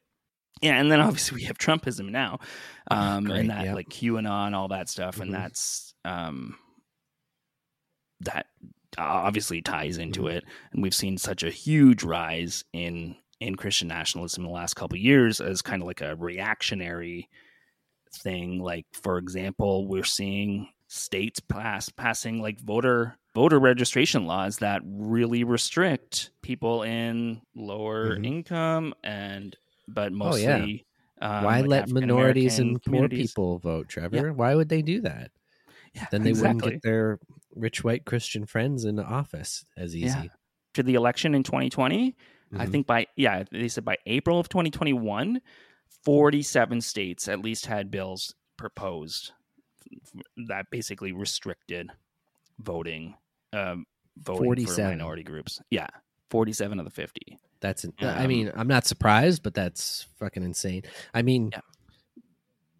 Yeah, 0.62 0.80
and 0.80 0.92
then 0.92 1.00
obviously 1.02 1.36
we 1.36 1.44
have 1.44 1.58
Trumpism 1.58 2.10
now, 2.10 2.40
um, 2.92 3.26
great, 3.26 3.40
and 3.40 3.50
that 3.50 3.66
yep. 3.66 3.76
like 3.76 3.90
QAnon, 3.90 4.54
all 4.54 4.68
that 4.70 4.90
stuff, 4.90 5.18
Mhm. 5.18 5.22
and 5.22 5.34
that's 5.34 5.94
um, 6.06 6.58
that 8.22 8.48
obviously 8.98 9.62
ties 9.62 9.98
into 9.98 10.22
Mhm. 10.24 10.34
it. 10.34 10.44
And 10.72 10.82
we've 10.84 10.96
seen 10.96 11.18
such 11.18 11.44
a 11.44 11.50
huge 11.52 12.04
rise 12.04 12.64
in 12.74 13.16
in 13.40 13.56
Christian 13.56 13.88
nationalism 13.88 14.44
in 14.44 14.48
the 14.50 14.54
last 14.54 14.74
couple 14.74 14.98
of 14.98 15.02
years 15.02 15.40
as 15.40 15.62
kind 15.62 15.82
of 15.82 15.88
like 15.88 16.02
a 16.02 16.14
reactionary 16.18 17.30
thing. 18.14 18.60
Like 18.60 18.86
for 18.92 19.18
example, 19.18 19.88
we're 19.88 20.04
seeing 20.04 20.68
states 20.88 21.40
pass 21.40 21.88
passing 21.90 22.42
like 22.42 22.60
voter 22.60 23.18
voter 23.36 23.60
registration 23.60 24.26
laws 24.26 24.58
that 24.58 24.82
really 24.84 25.44
restrict 25.46 26.32
people 26.42 26.82
in 26.84 27.42
lower 27.56 28.18
Mhm. 28.18 28.26
income 28.26 28.94
and 29.04 29.56
but 29.94 30.12
Oh, 30.14 30.36
yeah. 30.36 30.58
mostly 30.58 30.86
um, 31.22 31.44
why 31.44 31.60
like 31.62 31.70
let 31.70 31.90
minorities 31.90 32.60
and 32.60 32.82
poor 32.84 33.10
people 33.10 33.60
vote, 33.60 33.90
Trevor? 33.90 34.32
Why 34.34 34.56
would 34.56 34.70
they 34.70 34.82
do 34.82 35.02
that? 35.02 35.32
Yeah, 35.94 36.06
Then 36.12 36.24
they 36.24 36.34
wouldn't 36.34 36.62
get 36.64 36.82
their 36.84 37.20
rich 37.56 37.84
white 37.84 38.06
Christian 38.06 38.46
friends 38.46 38.86
into 38.86 39.04
office 39.04 39.66
as 39.76 39.96
easy. 39.96 40.06
Yeah. 40.08 40.26
after 40.72 40.84
the 40.84 40.94
election 40.94 41.34
in 41.34 41.42
2020, 41.44 42.16
I 42.54 42.66
Mhm. 42.66 42.72
think 42.72 42.88
by 42.88 43.08
yeah, 43.16 43.44
they 43.52 43.68
said 43.68 43.84
by 43.84 43.98
April 44.06 44.40
of 44.40 44.48
2021, 44.50 45.42
47 46.04 46.82
states 46.82 47.28
at 47.28 47.40
least 47.42 47.66
had 47.66 47.90
bills 47.92 48.36
proposed 48.56 49.32
that 50.48 50.70
basically 50.72 51.12
restricted 51.12 51.90
voting 52.60 53.16
um 53.54 53.86
voting 54.18 54.44
47. 54.46 54.76
for 54.76 54.90
minority 54.90 55.24
groups. 55.24 55.60
Yeah. 55.72 55.88
47 56.30 56.78
of 56.80 56.86
the 56.86 56.92
50. 56.92 57.40
That's. 57.62 57.86
I 58.00 58.24
Um, 58.24 58.28
mean, 58.28 58.52
I'm 58.56 58.68
not 58.68 58.86
surprised, 58.86 59.44
but 59.44 59.54
that's 59.54 60.08
fucking 60.18 60.44
insane. 60.44 60.84
I 61.14 61.22
mean, 61.22 61.50
Yeah. 61.54 61.62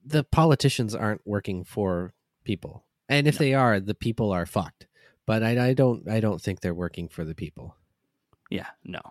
the 0.06 0.24
politicians 0.24 0.96
aren't 0.96 1.22
working 1.26 1.64
for 1.64 2.14
people, 2.44 2.86
and 3.08 3.28
if 3.28 3.38
they 3.38 3.54
are, 3.54 3.80
the 3.80 3.94
people 3.96 4.32
are 4.32 4.46
fucked. 4.46 4.88
But 5.26 5.44
I, 5.44 5.70
I 5.70 5.74
don't. 5.74 6.08
I 6.10 6.20
don't 6.20 6.42
think 6.42 6.62
they're 6.62 6.74
working 6.74 7.08
for 7.10 7.24
the 7.24 7.36
people. 7.36 7.76
Yeah, 8.50 8.68
no. 8.84 9.02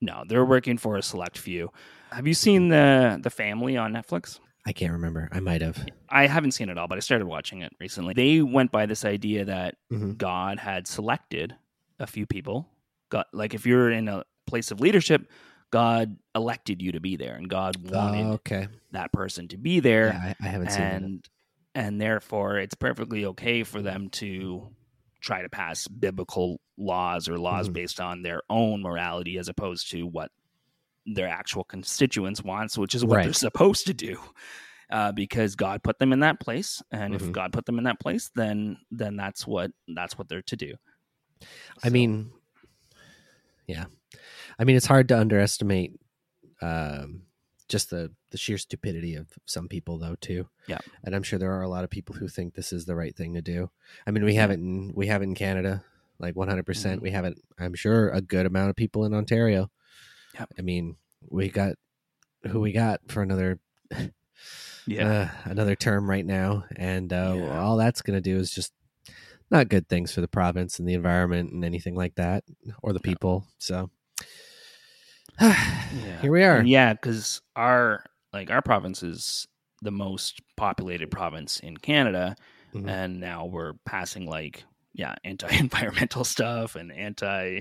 No, 0.00 0.22
they're 0.26 0.44
working 0.44 0.78
for 0.78 0.96
a 0.96 1.02
select 1.02 1.36
few. 1.36 1.70
Have 2.12 2.26
you 2.26 2.34
seen 2.34 2.68
the 2.68 3.18
the 3.22 3.30
family 3.30 3.76
on 3.76 3.92
Netflix? 3.92 4.38
I 4.66 4.72
can't 4.72 4.92
remember. 4.92 5.28
I 5.32 5.40
might 5.40 5.62
have. 5.62 5.84
I 6.08 6.26
haven't 6.26 6.52
seen 6.52 6.68
it 6.68 6.78
all, 6.78 6.86
but 6.88 6.96
I 6.98 7.00
started 7.00 7.26
watching 7.26 7.62
it 7.62 7.72
recently. 7.80 8.14
They 8.14 8.40
went 8.42 8.70
by 8.70 8.86
this 8.86 9.04
idea 9.04 9.44
that 9.46 9.76
Mhm. 9.90 10.16
God 10.18 10.58
had 10.58 10.86
selected 10.86 11.56
a 11.98 12.06
few 12.06 12.26
people. 12.26 12.68
God, 13.08 13.24
like 13.32 13.54
if 13.54 13.66
you're 13.66 13.90
in 13.90 14.08
a 14.08 14.24
place 14.48 14.70
of 14.70 14.80
leadership, 14.80 15.30
God 15.70 16.16
elected 16.34 16.80
you 16.82 16.92
to 16.92 17.00
be 17.00 17.16
there, 17.16 17.34
and 17.36 17.48
God 17.48 17.76
wanted 17.90 18.26
Oh, 18.26 18.32
okay. 18.32 18.68
that 18.92 19.12
person 19.12 19.48
to 19.48 19.56
be 19.58 19.80
there, 19.80 20.08
Yeah, 20.08 20.34
I, 20.40 20.46
I 20.46 20.48
haven't 20.48 20.70
seen 20.72 20.88
that. 20.90 21.02
and 21.02 21.28
and 21.74 22.00
therefore 22.00 22.58
it's 22.58 22.74
perfectly 22.74 23.26
okay 23.26 23.62
for 23.62 23.82
them 23.82 24.08
to 24.10 24.74
try 25.20 25.42
to 25.42 25.48
pass 25.48 25.86
biblical 25.86 26.60
laws 26.76 27.28
or 27.28 27.38
laws 27.38 27.68
Mhm. 27.68 27.72
based 27.74 28.00
on 28.00 28.22
their 28.22 28.40
own 28.48 28.82
morality 28.82 29.36
as 29.38 29.48
opposed 29.48 29.90
to 29.90 30.04
what 30.04 30.30
their 31.06 31.28
actual 31.28 31.64
constituents 31.64 32.42
wants, 32.42 32.76
which 32.78 32.94
is 32.94 33.04
what 33.04 33.16
they're 33.24 33.32
supposed 33.34 33.86
to 33.86 33.94
do. 33.94 34.18
Uh, 34.90 35.12
because 35.12 35.54
God 35.54 35.82
put 35.82 35.98
them 35.98 36.12
in 36.14 36.20
that 36.20 36.40
place, 36.40 36.82
and 36.90 37.12
Mhm. 37.12 37.20
if 37.20 37.32
God 37.32 37.52
put 37.52 37.66
them 37.66 37.76
in 37.78 37.84
that 37.84 38.00
place, 38.00 38.30
then 38.34 38.78
then 38.90 39.16
that's 39.16 39.46
what 39.46 39.70
that's 39.94 40.16
what 40.16 40.28
they're 40.30 40.42
to 40.42 40.56
do. 40.56 40.74
I 41.84 41.90
mean, 41.90 42.32
yeah. 43.68 43.84
I 44.58 44.64
mean, 44.64 44.74
it's 44.76 44.86
hard 44.86 45.08
to 45.10 45.18
underestimate 45.18 45.92
um, 46.60 47.22
just 47.68 47.90
the 47.90 48.10
the 48.30 48.38
sheer 48.38 48.58
stupidity 48.58 49.14
of 49.14 49.28
some 49.46 49.68
people, 49.68 49.98
though, 49.98 50.16
too. 50.20 50.48
Yeah. 50.66 50.78
and 51.04 51.14
I'm 51.14 51.22
sure 51.22 51.38
there 51.38 51.52
are 51.52 51.62
a 51.62 51.68
lot 51.68 51.84
of 51.84 51.90
people 51.90 52.14
who 52.16 52.26
think 52.28 52.54
this 52.54 52.72
is 52.72 52.84
the 52.86 52.96
right 52.96 53.14
thing 53.16 53.34
to 53.34 53.42
do. 53.42 53.70
I 54.06 54.10
mean, 54.10 54.24
we 54.24 54.34
have 54.34 54.50
it 54.50 54.54
in 54.58 54.92
we 54.94 55.06
have 55.06 55.20
it 55.22 55.26
in 55.26 55.34
Canada, 55.34 55.84
like 56.18 56.34
100. 56.34 56.64
percent 56.66 56.98
Mhm. 57.00 57.02
We 57.04 57.10
have 57.12 57.24
it. 57.24 57.38
I'm 57.58 57.74
sure 57.74 58.10
a 58.10 58.20
good 58.20 58.46
amount 58.46 58.70
of 58.70 58.76
people 58.76 59.04
in 59.04 59.14
Ontario. 59.14 59.70
Yeah. 60.34 60.46
I 60.58 60.62
mean, 60.62 60.96
we 61.30 61.48
got 61.48 61.76
who 62.48 62.60
we 62.60 62.72
got 62.72 63.00
for 63.08 63.22
another 63.22 63.58
yeah, 64.86 65.08
uh, 65.44 65.50
another 65.50 65.74
term 65.76 66.08
right 66.08 66.24
now, 66.26 66.64
and 66.76 67.12
uh, 67.12 67.34
Yeah. 67.36 67.60
all 67.60 67.76
that's 67.76 68.02
going 68.02 68.16
to 68.16 68.20
do 68.20 68.36
is 68.38 68.50
just 68.50 68.72
not 69.50 69.68
good 69.68 69.88
things 69.88 70.12
for 70.12 70.20
the 70.20 70.28
province 70.28 70.78
and 70.78 70.88
the 70.88 70.94
environment 70.94 71.52
and 71.52 71.64
anything 71.64 71.94
like 71.94 72.14
that, 72.16 72.44
or 72.82 72.92
the 72.92 73.00
people. 73.00 73.46
So 73.58 73.90
Yeah. 75.40 76.20
here 76.20 76.32
we 76.32 76.44
are. 76.44 76.58
And 76.58 76.68
yeah, 76.68 76.92
because 76.92 77.40
our 77.56 78.04
like 78.32 78.50
our 78.50 78.62
province 78.62 79.02
is 79.02 79.46
the 79.82 79.90
most 79.90 80.40
populated 80.56 81.10
province 81.10 81.60
in 81.60 81.76
Canada, 81.76 82.36
Mhm. 82.74 82.88
and 82.88 83.20
now 83.20 83.46
we're 83.46 83.74
passing 83.86 84.26
like 84.26 84.64
yeah 84.92 85.14
anti-environmental 85.24 86.24
stuff 86.24 86.74
and 86.76 86.90
anti 86.92 87.60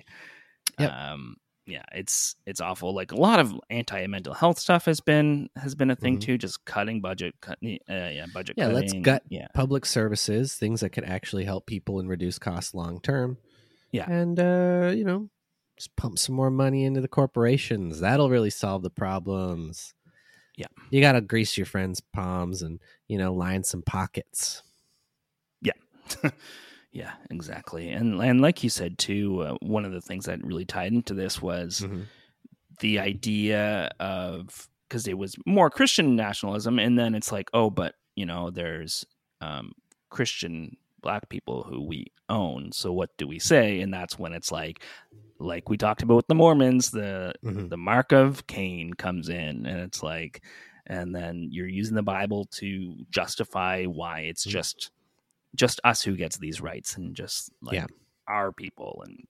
Yep. 0.79 0.91
um 0.91 1.35
yeah 1.67 1.83
it's 1.93 2.35
it's 2.45 2.61
awful 2.61 2.95
like 2.95 3.11
a 3.11 3.15
lot 3.15 3.39
of 3.39 3.53
anti-mental 3.69 4.33
health 4.33 4.57
stuff 4.57 4.85
has 4.85 5.01
been 5.01 5.49
has 5.55 5.75
been 5.75 5.91
a 5.91 5.95
thing 5.95 6.17
Mhm. 6.17 6.21
too 6.21 6.37
just 6.37 6.63
cutting 6.65 7.01
budget 7.01 7.35
cutting 7.41 7.77
uh, 7.89 8.09
yeah 8.13 8.25
budget 8.33 8.55
Yeah, 8.57 8.67
let's 8.67 8.93
gut 8.93 9.23
yeah 9.29 9.47
Public 9.53 9.85
services, 9.85 10.55
things 10.55 10.79
that 10.79 10.91
could 10.91 11.03
actually 11.03 11.43
help 11.45 11.65
people 11.67 11.99
and 11.99 12.07
reduce 12.09 12.39
costs 12.39 12.73
long 12.73 12.99
term. 13.01 13.37
Yeah. 13.91 14.09
and 14.09 14.39
uh, 14.39 14.91
you 14.95 15.03
know, 15.03 15.29
just 15.77 15.95
pump 15.95 16.17
some 16.19 16.35
more 16.35 16.49
money 16.51 16.83
into 16.85 17.01
the 17.01 17.07
corporations. 17.07 17.99
That'll 17.99 18.29
really 18.29 18.49
solve 18.49 18.81
the 18.83 18.89
problems. 18.89 19.93
Yeah. 20.57 20.67
you 20.89 21.01
got 21.01 21.11
to 21.13 21.21
grease 21.21 21.55
your 21.57 21.65
friends' 21.67 22.01
palms 22.01 22.61
and 22.63 22.79
you 23.07 23.17
know 23.17 23.33
line 23.33 23.63
some 23.63 23.81
pockets. 23.83 24.63
yeah 25.61 25.73
exactly 27.29 27.89
and 27.89 28.21
and 28.21 28.41
like 28.41 28.63
you 28.63 28.69
said 28.69 28.97
too 28.97 29.41
uh, 29.41 29.55
one 29.61 29.85
of 29.85 29.91
the 29.91 30.01
things 30.01 30.25
that 30.25 30.43
really 30.43 30.65
tied 30.65 30.93
into 30.93 31.13
this 31.13 31.41
was 31.41 31.81
Mhm. 31.81 32.05
the 32.79 32.99
idea 32.99 33.89
of 33.99 34.67
because 34.87 35.07
it 35.07 35.17
was 35.17 35.35
more 35.45 35.69
Christian 35.69 36.15
nationalism, 36.15 36.79
and 36.79 36.97
then 36.97 37.13
it's 37.13 37.29
like, 37.31 37.49
oh, 37.53 37.69
but 37.69 37.95
you 38.15 38.25
know, 38.25 38.49
there's 38.51 39.03
um, 39.41 39.73
Christian 40.09 40.77
black 41.01 41.27
people 41.29 41.63
who 41.63 41.81
we 41.85 42.05
own. 42.29 42.71
So 42.71 42.93
what 42.93 43.09
do 43.17 43.27
we 43.27 43.37
say? 43.37 43.81
And 43.81 43.93
that's 43.93 44.17
when 44.17 44.31
it's 44.33 44.49
like, 44.51 44.81
like 45.39 45.69
we 45.69 45.75
talked 45.77 46.03
about 46.03 46.15
with 46.15 46.27
the 46.27 46.35
Mormons, 46.35 46.89
the 46.91 47.33
Mhm. 47.43 47.69
the 47.69 47.77
mark 47.77 48.11
of 48.13 48.47
Cain 48.47 48.93
comes 48.93 49.27
in, 49.29 49.65
and 49.65 49.79
it's 49.81 50.01
like, 50.01 50.41
and 50.85 51.13
then 51.13 51.49
you're 51.51 51.67
using 51.67 51.95
the 51.95 52.03
Bible 52.03 52.45
to 52.59 52.95
justify 53.09 53.83
why 53.85 54.21
it's 54.21 54.45
Mhm. 54.47 54.51
just 54.51 54.91
just 55.57 55.81
us 55.83 56.01
who 56.03 56.15
gets 56.15 56.37
these 56.37 56.61
rights 56.61 56.95
and 56.95 57.15
just 57.15 57.51
like 57.61 57.75
Yeah. 57.75 57.87
our 58.27 58.51
people 58.53 59.03
and 59.05 59.25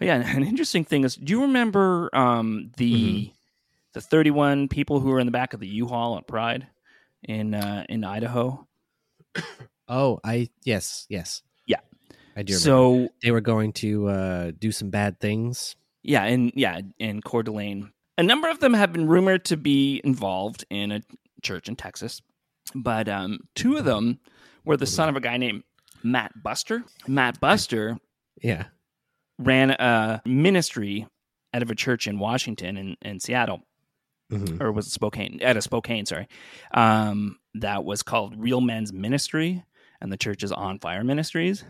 Yeah, 0.00 0.14
an 0.36 0.44
interesting 0.44 0.84
thing 0.84 1.04
is, 1.04 1.16
do 1.16 1.32
you 1.32 1.42
remember 1.42 2.08
um, 2.14 2.70
the 2.76 3.32
the 3.94 4.00
thirty 4.00 4.30
one 4.30 4.68
people 4.68 5.00
who 5.00 5.08
were 5.10 5.18
in 5.18 5.26
the 5.26 5.32
back 5.32 5.54
of 5.54 5.60
the 5.60 5.66
U-Haul 5.66 6.16
at 6.18 6.26
Pride 6.28 6.68
in 7.24 7.54
uh, 7.54 7.84
in 7.88 8.04
Idaho? 8.04 8.66
Oh, 9.90 10.20
I 10.22 10.50
yes, 10.64 11.06
yes. 11.08 11.40
I 12.38 12.42
do. 12.44 12.52
Remember. 12.54 12.60
So 12.64 13.08
they 13.22 13.30
were 13.32 13.40
going 13.40 13.72
to 13.74 14.08
uh, 14.08 14.50
do 14.58 14.70
some 14.70 14.90
bad 14.90 15.18
things. 15.18 15.74
yeah, 16.02 16.22
and 16.24 16.52
yeah 16.54 16.80
in 16.98 17.20
Coeur 17.20 17.42
d'Alene, 17.42 17.90
a 18.16 18.22
number 18.22 18.48
of 18.48 18.60
them 18.60 18.74
have 18.74 18.92
been 18.92 19.08
rumored 19.08 19.44
to 19.46 19.56
be 19.56 20.00
involved 20.04 20.64
in 20.70 20.92
a 20.92 21.00
church 21.42 21.68
in 21.68 21.74
Texas, 21.76 22.22
but 22.74 23.08
um, 23.08 23.40
two 23.56 23.76
of 23.76 23.84
them 23.84 24.20
were 24.64 24.76
the 24.76 24.86
son 24.86 25.08
of 25.08 25.16
a 25.16 25.20
guy 25.20 25.36
named 25.36 25.64
Matt 26.04 26.32
Buster. 26.42 26.84
Matt 27.08 27.40
Buster 27.40 27.98
Yeah. 28.40 28.66
ran 29.38 29.70
a 29.72 30.22
ministry 30.24 31.06
out 31.52 31.62
of 31.62 31.70
a 31.70 31.74
church 31.74 32.06
in 32.06 32.18
Washington 32.20 32.76
and 32.76 32.96
in, 33.02 33.18
Seattle. 33.20 33.62
Mhm. 34.30 34.60
or 34.60 34.70
was 34.72 34.86
it 34.86 34.90
Spokane? 34.90 35.40
At 35.42 35.56
a 35.56 35.62
Spokane, 35.62 36.04
sorry. 36.04 36.28
Um, 36.74 37.38
that 37.54 37.84
was 37.84 38.02
called 38.02 38.36
Real 38.38 38.60
Men's 38.60 38.92
Ministry, 38.92 39.64
and 40.02 40.12
the 40.12 40.18
church 40.18 40.42
is 40.42 40.52
On 40.52 40.78
Fire 40.78 41.02
Ministries. 41.02 41.64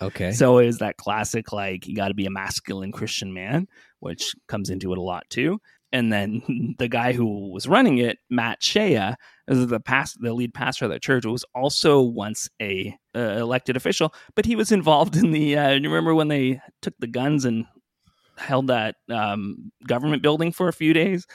Okay. 0.00 0.32
So 0.32 0.58
it 0.58 0.66
was 0.66 0.78
that 0.78 0.96
classic, 0.96 1.52
like 1.52 1.86
you 1.86 1.96
got 1.96 2.08
to 2.08 2.14
be 2.14 2.26
a 2.26 2.30
masculine 2.30 2.92
Christian 2.92 3.32
man, 3.32 3.68
which 4.00 4.34
comes 4.46 4.70
into 4.70 4.92
it 4.92 4.98
a 4.98 5.02
lot 5.02 5.24
too. 5.30 5.60
And 5.92 6.12
then 6.12 6.74
the 6.78 6.88
guy 6.88 7.12
who 7.12 7.50
was 7.50 7.66
running 7.68 7.98
it, 7.98 8.18
Matt 8.28 8.62
Shea, 8.62 9.14
is 9.48 9.66
the 9.68 9.80
past, 9.80 10.18
the 10.20 10.34
lead 10.34 10.52
pastor 10.52 10.84
of 10.86 10.90
that 10.90 11.02
church, 11.02 11.24
was 11.24 11.44
also 11.54 12.02
once 12.02 12.48
a 12.60 12.96
uh, 13.14 13.20
elected 13.20 13.76
official, 13.76 14.12
but 14.34 14.44
he 14.44 14.56
was 14.56 14.72
involved 14.72 15.16
in 15.16 15.30
the. 15.30 15.56
Uh, 15.56 15.70
you 15.70 15.88
remember 15.88 16.14
when 16.14 16.28
they 16.28 16.60
took 16.82 16.94
the 16.98 17.06
guns 17.06 17.44
and 17.44 17.64
held 18.36 18.66
that 18.66 18.96
um, 19.10 19.72
government 19.86 20.22
building 20.22 20.52
for 20.52 20.68
a 20.68 20.72
few 20.72 20.92
days? 20.92 21.26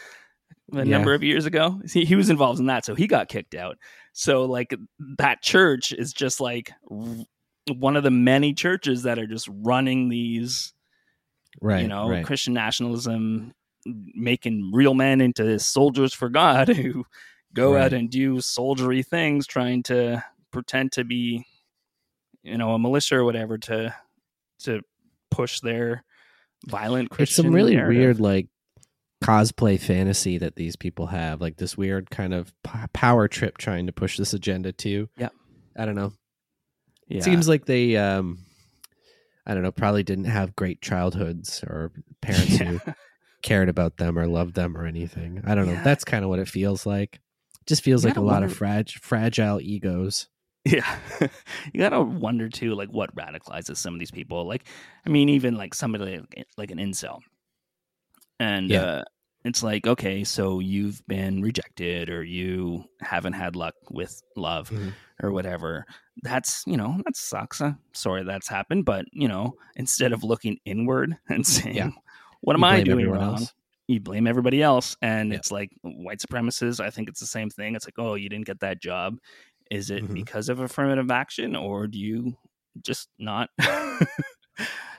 a 0.74 0.78
Yeah. 0.78 0.84
number 0.84 1.14
of 1.14 1.22
years 1.22 1.46
ago. 1.46 1.82
He, 1.92 2.06
he 2.06 2.16
was 2.16 2.30
involved 2.30 2.60
in 2.60 2.68
that, 2.68 2.86
so 2.86 2.96
he 2.96 3.06
got 3.08 3.28
kicked 3.28 3.56
out. 3.56 3.78
So 4.14 4.46
like 4.46 4.74
that 5.18 5.42
church 5.42 5.92
is 5.92 6.14
just 6.14 6.40
like 6.40 6.72
one 7.80 7.96
of 7.96 8.04
the 8.04 8.12
many 8.12 8.54
churches 8.54 9.04
that 9.04 9.18
are 9.20 9.28
just 9.28 9.48
running 9.52 10.10
these, 10.10 10.74
right. 11.62 11.82
you 11.82 11.88
know, 11.88 12.10
right. 12.10 12.26
Christian 12.26 12.54
nationalism, 12.54 13.54
making 13.86 14.72
real 14.74 14.94
men 14.94 15.22
into 15.22 15.58
soldiers 15.60 16.14
for 16.14 16.30
God 16.30 16.68
who 16.76 17.06
go 17.54 17.74
Right. 17.74 17.84
out 17.86 17.94
and 17.94 18.10
do 18.10 18.40
soldiery 18.42 19.04
things, 19.04 19.48
trying 19.48 19.84
to 19.84 20.24
pretend 20.52 20.92
to 20.94 21.04
be, 21.04 21.46
you 22.44 22.58
know, 22.58 22.74
a 22.74 22.80
militia 22.80 23.18
or 23.18 23.24
whatever 23.26 23.58
to 23.58 23.94
to 24.60 24.82
push 25.32 25.60
their 25.62 26.04
violent 26.68 27.08
it's 27.08 27.16
Christian. 27.16 27.46
some 27.46 27.54
really 27.54 27.76
narrative. 27.76 27.98
weird 28.00 28.20
like 28.20 28.48
cosplay 29.24 29.80
fantasy 29.80 30.38
that 30.38 30.56
these 30.56 30.76
people 30.76 31.08
have 31.08 31.40
like 31.42 31.58
this 31.58 31.78
weird 31.78 32.10
kind 32.10 32.34
of 32.34 32.52
p- 32.64 32.72
power 32.94 33.28
trip 33.28 33.58
trying 33.58 33.86
to 33.88 33.92
push 33.94 34.18
this 34.18 34.34
agenda 34.34 34.72
too 34.72 35.08
Yeah. 35.18 35.30
i 35.78 35.86
don't 35.86 35.94
know 35.96 36.12
Yeah. 37.12 37.22
seems 37.22 37.48
like 37.48 37.66
they 37.66 37.96
um 37.98 38.40
i 39.46 39.54
don't 39.54 39.64
know 39.64 39.72
probably 39.72 40.04
didn't 40.04 40.26
have 40.26 40.56
great 40.56 40.82
childhoods 40.82 41.64
or 41.64 41.92
parents 42.22 42.58
who 42.58 42.80
cared 43.44 43.70
about 43.70 43.98
them 43.98 44.18
or 44.20 44.28
loved 44.28 44.54
them 44.54 44.78
or 44.78 44.86
anything. 44.86 45.42
I 45.46 45.56
don't 45.56 45.66
know. 45.66 45.82
That's 45.84 46.04
kind 46.06 46.24
of 46.24 46.30
what 46.30 46.38
it 46.38 46.48
feels 46.48 46.86
like. 46.86 47.20
Just 47.66 47.82
feels 47.84 48.04
You 48.04 48.10
like 48.10 48.18
a 48.18 48.20
gotta 48.22 48.28
lot 48.28 48.44
of 48.44 48.54
frag- 48.56 48.92
fragile 48.92 49.60
egos. 49.60 50.28
Yeah. 50.64 51.00
you 51.74 51.80
gotta 51.80 52.00
wonder 52.02 52.50
too, 52.50 52.76
like 52.76 52.90
what 52.90 53.16
radicalizes 53.16 53.78
some 53.78 53.96
of 53.96 54.00
these 54.00 54.12
people. 54.12 54.48
Like, 54.48 54.66
I 55.08 55.10
mean, 55.10 55.28
even 55.30 55.56
like 55.56 55.74
somebody 55.74 56.20
like, 56.20 56.46
like 56.56 56.70
an 56.70 56.78
incel. 56.78 57.22
And 58.40 58.70
Yeah. 58.70 58.82
uh, 58.84 59.04
it's 59.44 59.64
like, 59.64 59.88
okay, 59.88 60.24
so 60.24 60.60
you've 60.60 61.02
been 61.08 61.42
rejected 61.42 62.10
or 62.10 62.24
you 62.24 62.86
haven't 63.02 63.34
had 63.34 63.56
luck 63.56 63.76
with 63.90 64.22
love 64.36 64.70
Mhm. 64.70 64.94
or 65.24 65.32
whatever. 65.32 65.86
That's, 66.24 66.64
you 66.68 66.78
know, 66.78 67.00
that 67.06 67.16
sucks. 67.16 67.60
I'm 67.62 67.80
sorry 67.94 68.24
that's 68.24 68.48
happened. 68.48 68.86
But, 68.86 69.06
you 69.12 69.28
know, 69.28 69.56
instead 69.76 70.14
of 70.14 70.24
looking 70.24 70.60
inward 70.66 71.18
and 71.30 71.46
saying, 71.46 71.76
Yeah. 71.76 71.90
what 72.42 72.56
am 72.56 72.64
I 72.64 72.82
doing 72.84 73.10
wrong? 73.10 73.36
else. 73.36 73.54
You 73.88 74.00
blame 74.00 74.28
everybody 74.28 74.62
else. 74.62 74.96
And 75.02 75.32
Yeah. 75.32 75.38
it's 75.38 75.52
like 75.52 75.72
white 75.82 76.20
supremacists. 76.20 76.80
I 76.80 76.90
think 76.92 77.10
it's 77.10 77.20
the 77.20 77.26
same 77.26 77.50
thing. 77.50 77.76
It's 77.76 77.86
like, 77.88 77.98
oh, 77.98 78.14
you 78.16 78.30
didn't 78.30 78.46
get 78.46 78.60
that 78.60 78.82
job. 78.82 79.18
Is 79.72 79.90
it 79.90 80.04
Mhm. 80.04 80.14
because 80.14 80.50
of 80.50 80.60
affirmative 80.60 81.10
action 81.12 81.56
or 81.56 81.88
do 81.88 81.98
you 81.98 82.38
just 82.82 83.10
not 83.18 83.50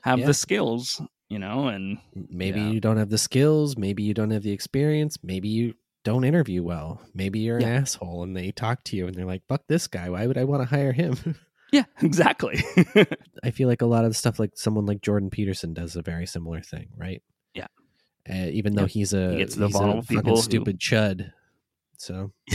have 0.02 0.18
Yeah. 0.18 0.26
the 0.26 0.34
skills, 0.34 1.00
you 1.32 1.38
know? 1.38 1.68
And 1.68 1.98
Maybe 2.14 2.60
Yeah. 2.60 2.70
you 2.70 2.80
don't 2.80 2.96
have 2.98 3.10
the 3.10 3.18
skills. 3.18 3.76
Maybe 3.76 4.02
you 4.02 4.14
don't 4.14 4.30
have 4.30 4.42
the 4.42 4.52
experience. 4.52 5.18
Maybe 5.22 5.48
you 5.48 5.74
don't 6.04 6.24
interview 6.24 6.62
well. 6.62 7.00
Maybe 7.14 7.40
you're 7.40 7.56
an 7.58 7.62
Yeah. 7.62 7.68
asshole 7.80 8.22
and 8.24 8.36
they 8.36 8.50
talk 8.52 8.84
to 8.84 8.96
you 8.96 9.06
and 9.06 9.14
they're 9.14 9.24
like, 9.26 9.42
fuck 9.48 9.62
this 9.68 9.86
guy. 9.86 10.10
Why 10.10 10.26
would 10.26 10.36
I 10.38 10.44
want 10.44 10.62
to 10.62 10.66
hire 10.66 10.92
him? 10.92 11.16
yeah, 11.72 11.84
exactly. 12.02 12.62
I 13.44 13.50
feel 13.50 13.68
like 13.68 13.82
a 13.82 13.86
lot 13.86 14.04
of 14.04 14.10
the 14.10 14.14
stuff, 14.14 14.38
like 14.38 14.52
someone 14.56 14.84
like 14.86 15.00
Jordan 15.00 15.30
Peterson 15.30 15.72
does 15.74 15.96
a 15.96 16.02
very 16.02 16.26
similar 16.26 16.60
thing, 16.60 16.88
right? 16.96 17.22
Yeah. 17.54 17.68
Uh, 18.28 18.48
even 18.50 18.74
though 18.74 18.82
Yeah. 18.82 18.88
he's 18.88 19.12
a, 19.14 19.32
He 19.32 19.38
he's 19.38 19.56
a 19.58 19.68
fucking 19.68 20.24
who- 20.26 20.36
stupid 20.36 20.78
chud. 20.78 21.32
So, 21.98 22.32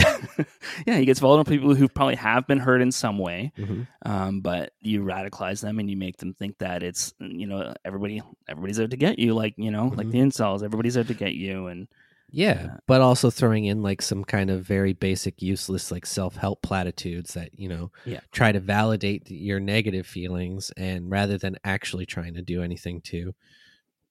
yeah, 0.86 0.98
he 0.98 1.06
gets 1.06 1.20
vulnerable 1.20 1.50
people 1.50 1.74
who 1.74 1.88
probably 1.88 2.16
have 2.16 2.46
been 2.46 2.58
hurt 2.58 2.82
in 2.82 2.92
some 2.92 3.18
way, 3.18 3.52
mhm. 3.56 3.86
um, 4.04 4.40
but 4.40 4.72
you 4.80 5.02
radicalize 5.02 5.60
them 5.62 5.78
and 5.78 5.88
you 5.90 5.96
make 5.96 6.18
them 6.18 6.34
think 6.34 6.58
that 6.58 6.82
it's 6.82 7.14
you 7.18 7.46
know 7.46 7.72
everybody 7.84 8.20
everybody's 8.48 8.78
out 8.80 8.90
to 8.90 8.96
get 8.96 9.18
you, 9.18 9.34
like 9.34 9.54
you 9.56 9.70
know 9.70 9.86
like 9.88 10.06
Mhm. 10.08 10.10
the 10.12 10.18
incels, 10.18 10.62
everybody's 10.62 10.98
out 10.98 11.06
to 11.08 11.14
get 11.14 11.32
you, 11.34 11.68
and 11.68 11.88
yeah, 12.30 12.62
Yeah. 12.64 12.76
but 12.86 13.00
also 13.00 13.30
throwing 13.30 13.64
in 13.64 13.80
like 13.82 14.02
some 14.02 14.22
kind 14.22 14.50
of 14.50 14.62
very 14.66 14.92
basic, 14.92 15.40
useless, 15.40 15.90
like 15.90 16.04
self 16.04 16.36
help 16.36 16.60
platitudes 16.60 17.32
that, 17.32 17.58
you 17.58 17.70
know, 17.70 17.90
Yeah. 18.04 18.20
try 18.32 18.52
to 18.52 18.60
validate 18.60 19.30
your 19.30 19.60
negative 19.60 20.06
feelings. 20.06 20.70
And 20.76 21.10
rather 21.10 21.38
than 21.38 21.56
actually 21.64 22.04
trying 22.04 22.34
to 22.34 22.42
do 22.42 22.62
anything 22.62 23.00
to, 23.02 23.34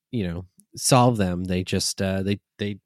you 0.10 0.28
know, 0.28 0.46
solve 0.76 1.18
them, 1.18 1.44
they 1.44 1.64
just, 1.64 2.02
uh, 2.02 2.24
they, 2.24 2.40
they, 2.58 2.80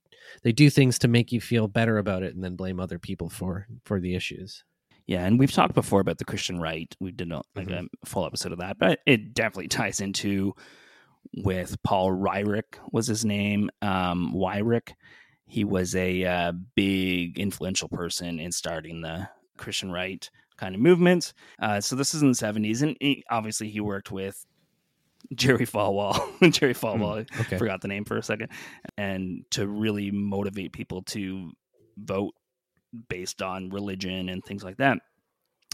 they 0.44 0.52
do 0.52 0.70
things 0.70 0.98
to 1.00 1.08
make 1.08 1.32
you 1.32 1.42
feel 1.42 1.68
better 1.68 1.98
about 1.98 2.24
it 2.24 2.34
and 2.36 2.44
then 2.44 2.56
blame 2.56 2.80
other 2.80 3.00
people 3.00 3.30
for 3.30 3.68
for 3.86 4.00
the 4.00 4.16
issues. 4.16 4.64
Yeah, 5.08 5.26
and 5.26 5.40
we've 5.40 5.52
talked 5.52 5.74
before 5.74 6.00
about 6.00 6.20
the 6.20 6.26
Christian 6.26 6.60
right. 6.60 6.94
We 7.00 7.12
did 7.12 7.32
a, 7.32 7.42
like 7.56 7.68
Mhm. 7.68 7.88
a 8.04 8.06
full 8.06 8.26
episode 8.26 8.52
of 8.52 8.60
that, 8.60 8.78
but 8.80 9.00
it 9.06 9.34
definitely 9.34 9.68
ties 9.68 10.00
into 10.00 10.54
with 11.44 11.82
Paul 11.84 12.12
Ryrick 12.12 12.78
was 12.92 13.08
his 13.08 13.26
name. 13.26 13.70
Um, 13.82 14.34
Weyrich, 14.34 14.94
he 15.48 15.64
was 15.64 15.96
a 15.96 16.24
uh, 16.26 16.54
big 16.76 17.40
influential 17.40 17.90
person 17.90 18.40
in 18.40 18.52
starting 18.52 19.02
the 19.02 19.28
Christian 19.58 19.92
right 19.92 20.30
kind 20.58 20.76
of 20.76 20.82
movement. 20.82 21.34
Uh, 21.60 21.82
so 21.82 21.96
this 21.96 22.14
is 22.14 22.22
in 22.22 22.30
the 22.30 22.36
seventies, 22.36 22.82
and 22.82 22.96
he, 23.00 23.24
obviously 23.30 23.70
he 23.70 23.80
worked 23.80 24.12
with 24.12 24.46
Jerry 25.36 25.66
Falwell. 25.66 26.52
Jerry 26.52 26.74
Falwell, 26.74 27.30
Hmm, 27.30 27.42
okay. 27.42 27.58
forgot 27.58 27.82
the 27.82 27.88
name 27.88 28.06
for 28.06 28.18
a 28.18 28.24
second, 28.24 28.50
and 28.98 29.44
to 29.52 29.68
really 29.68 30.12
motivate 30.12 30.74
people 30.74 31.04
to 31.04 31.52
vote 31.98 32.34
based 33.10 33.42
on 33.42 33.70
religion 33.70 34.30
and 34.30 34.44
things 34.44 34.64
like 34.64 34.78
that. 34.78 34.98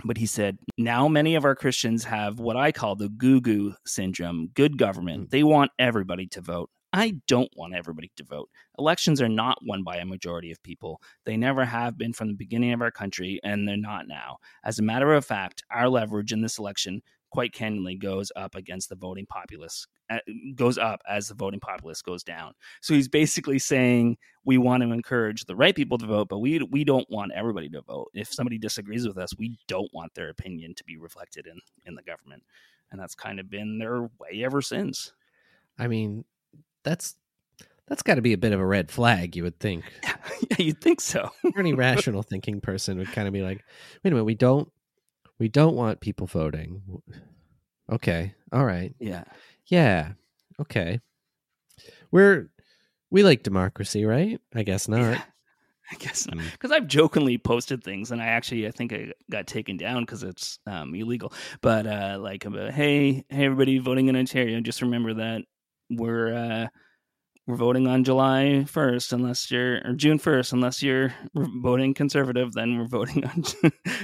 But 0.05 0.17
he 0.17 0.27
said, 0.27 0.59
now 0.77 1.07
many 1.07 1.35
of 1.35 1.43
our 1.45 1.55
Christians 1.55 2.03
have 2.03 2.39
what 2.39 2.55
I 2.55 2.71
call 2.71 2.95
the 2.95 3.09
goo 3.09 3.41
goo 3.41 3.73
syndrome 3.85 4.49
good 4.53 4.77
government. 4.77 5.31
They 5.31 5.41
want 5.43 5.71
everybody 5.79 6.27
to 6.27 6.41
vote. 6.41 6.69
I 6.93 7.15
don't 7.27 7.49
want 7.55 7.75
everybody 7.75 8.11
to 8.15 8.23
vote. 8.23 8.49
Elections 8.79 9.21
are 9.21 9.27
not 9.27 9.57
won 9.63 9.83
by 9.83 9.97
a 9.97 10.05
majority 10.05 10.51
of 10.51 10.61
people. 10.63 11.01
They 11.25 11.35
never 11.35 11.65
have 11.65 11.97
been 11.97 12.13
from 12.13 12.27
the 12.29 12.33
beginning 12.35 12.71
of 12.73 12.81
our 12.81 12.91
country, 12.91 13.39
and 13.43 13.67
they're 13.67 13.75
not 13.75 14.07
now. 14.07 14.37
As 14.63 14.79
a 14.79 14.83
matter 14.83 15.13
of 15.13 15.25
fact, 15.25 15.63
our 15.69 15.89
leverage 15.89 16.31
in 16.31 16.41
this 16.41 16.59
election 16.59 17.01
quite 17.29 17.53
candidly 17.53 17.95
goes 17.95 18.31
up 18.35 18.55
against 18.55 18.89
the 18.89 18.95
voting 18.95 19.25
populace, 19.25 19.87
uh, 20.09 20.19
goes 20.55 20.77
up 20.77 21.01
as 21.07 21.27
the 21.27 21.35
voting 21.35 21.59
populace 21.59 22.01
goes 22.01 22.23
down. 22.23 22.53
So 22.81 22.93
he's 22.93 23.07
basically 23.07 23.59
saying 23.59 24.17
we 24.45 24.57
want 24.57 24.83
to 24.83 24.91
encourage 24.91 25.45
the 25.45 25.55
right 25.55 25.75
people 25.75 25.97
to 25.97 26.05
vote, 26.05 26.29
but 26.29 26.39
we 26.39 26.59
we 26.71 26.83
don't 26.83 27.09
want 27.09 27.31
everybody 27.35 27.69
to 27.69 27.81
vote. 27.81 28.09
If 28.13 28.33
somebody 28.33 28.57
disagrees 28.57 29.07
with 29.07 29.17
us, 29.17 29.37
we 29.37 29.57
don't 29.67 29.93
want 29.93 30.13
their 30.13 30.29
opinion 30.29 30.73
to 30.75 30.83
be 30.83 30.97
reflected 30.97 31.47
in 31.47 31.59
in 31.85 31.95
the 31.95 32.03
government, 32.03 32.43
and 32.91 32.99
that's 32.99 33.15
kind 33.15 33.39
of 33.39 33.49
been 33.49 33.79
their 33.79 34.03
way 34.03 34.43
ever 34.43 34.61
since. 34.61 35.13
I 35.77 35.87
mean, 35.87 36.25
that's 36.83 37.15
that's 37.87 38.03
got 38.03 38.15
to 38.15 38.21
be 38.21 38.33
a 38.33 38.37
bit 38.37 38.53
of 38.53 38.59
a 38.59 38.65
red 38.65 38.91
flag, 38.91 39.35
you 39.35 39.43
would 39.43 39.59
think. 39.59 39.85
yeah, 40.03 40.57
you'd 40.59 40.81
think 40.81 41.01
so. 41.01 41.29
Any 41.57 41.73
rational 41.73 42.21
thinking 42.29 42.59
person 42.61 42.97
would 42.97 43.11
kind 43.11 43.27
of 43.27 43.33
be 43.33 43.41
like, 43.41 43.63
"Wait 44.03 44.11
a 44.11 44.13
minute, 44.13 44.25
we 44.25 44.35
don't 44.35 44.71
we 45.39 45.49
don't 45.49 45.75
want 45.75 46.01
people 46.01 46.27
voting." 46.27 46.81
Okay. 47.91 48.33
All 48.51 48.65
right. 48.65 48.93
yeah, 48.99 49.23
Yeah. 49.67 50.13
Okay. 50.59 50.99
We're 52.11 52.49
we 53.09 53.23
like 53.23 53.43
democracy, 53.43 54.05
right? 54.05 54.39
I 54.53 54.63
guess 54.63 54.87
not. 54.87 54.99
Yeah. 54.99 55.21
I 55.91 55.95
guess 55.95 56.27
not. 56.27 56.37
Mm. 56.37 56.51
Because 56.51 56.71
I've 56.71 56.87
jokingly 56.87 57.37
posted 57.37 57.81
things, 57.83 58.11
and 58.11 58.21
I 58.21 58.25
actually 58.25 58.67
I 58.67 58.71
think 58.71 58.91
I 58.91 59.13
got 59.31 59.47
taken 59.47 59.77
down 59.77 60.03
because 60.03 60.23
it's 60.23 60.59
um, 60.67 60.93
illegal. 60.93 61.31
But 61.61 61.87
uh, 61.87 62.17
like, 62.19 62.43
about, 62.43 62.71
hey, 62.71 63.23
hey, 63.29 63.45
everybody 63.45 63.79
voting 63.79 64.09
in 64.09 64.17
Ontario, 64.17 64.59
just 64.59 64.81
remember 64.81 65.13
that 65.13 65.43
we're 65.89 66.33
uh, 66.33 66.67
we're 67.45 67.55
voting 67.55 67.87
on 67.87 68.03
July 68.03 68.65
first, 68.65 69.13
unless 69.13 69.49
you're 69.49 69.79
or 69.85 69.93
June 69.93 70.19
first, 70.19 70.51
unless 70.51 70.83
you're 70.83 71.13
voting 71.33 71.93
conservative. 71.93 72.51
Then 72.51 72.77
we're 72.77 72.87
voting 72.87 73.25
on 73.25 73.43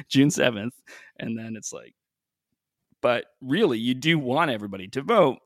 June 0.08 0.32
seventh, 0.32 0.74
and 1.20 1.38
then 1.38 1.56
it's 1.56 1.74
like, 1.74 1.96
but 3.02 3.26
really, 3.42 3.80
you 3.80 3.94
do 3.94 4.18
want 4.18 4.52
everybody 4.52 4.88
to 4.90 5.02
vote. 5.02 5.40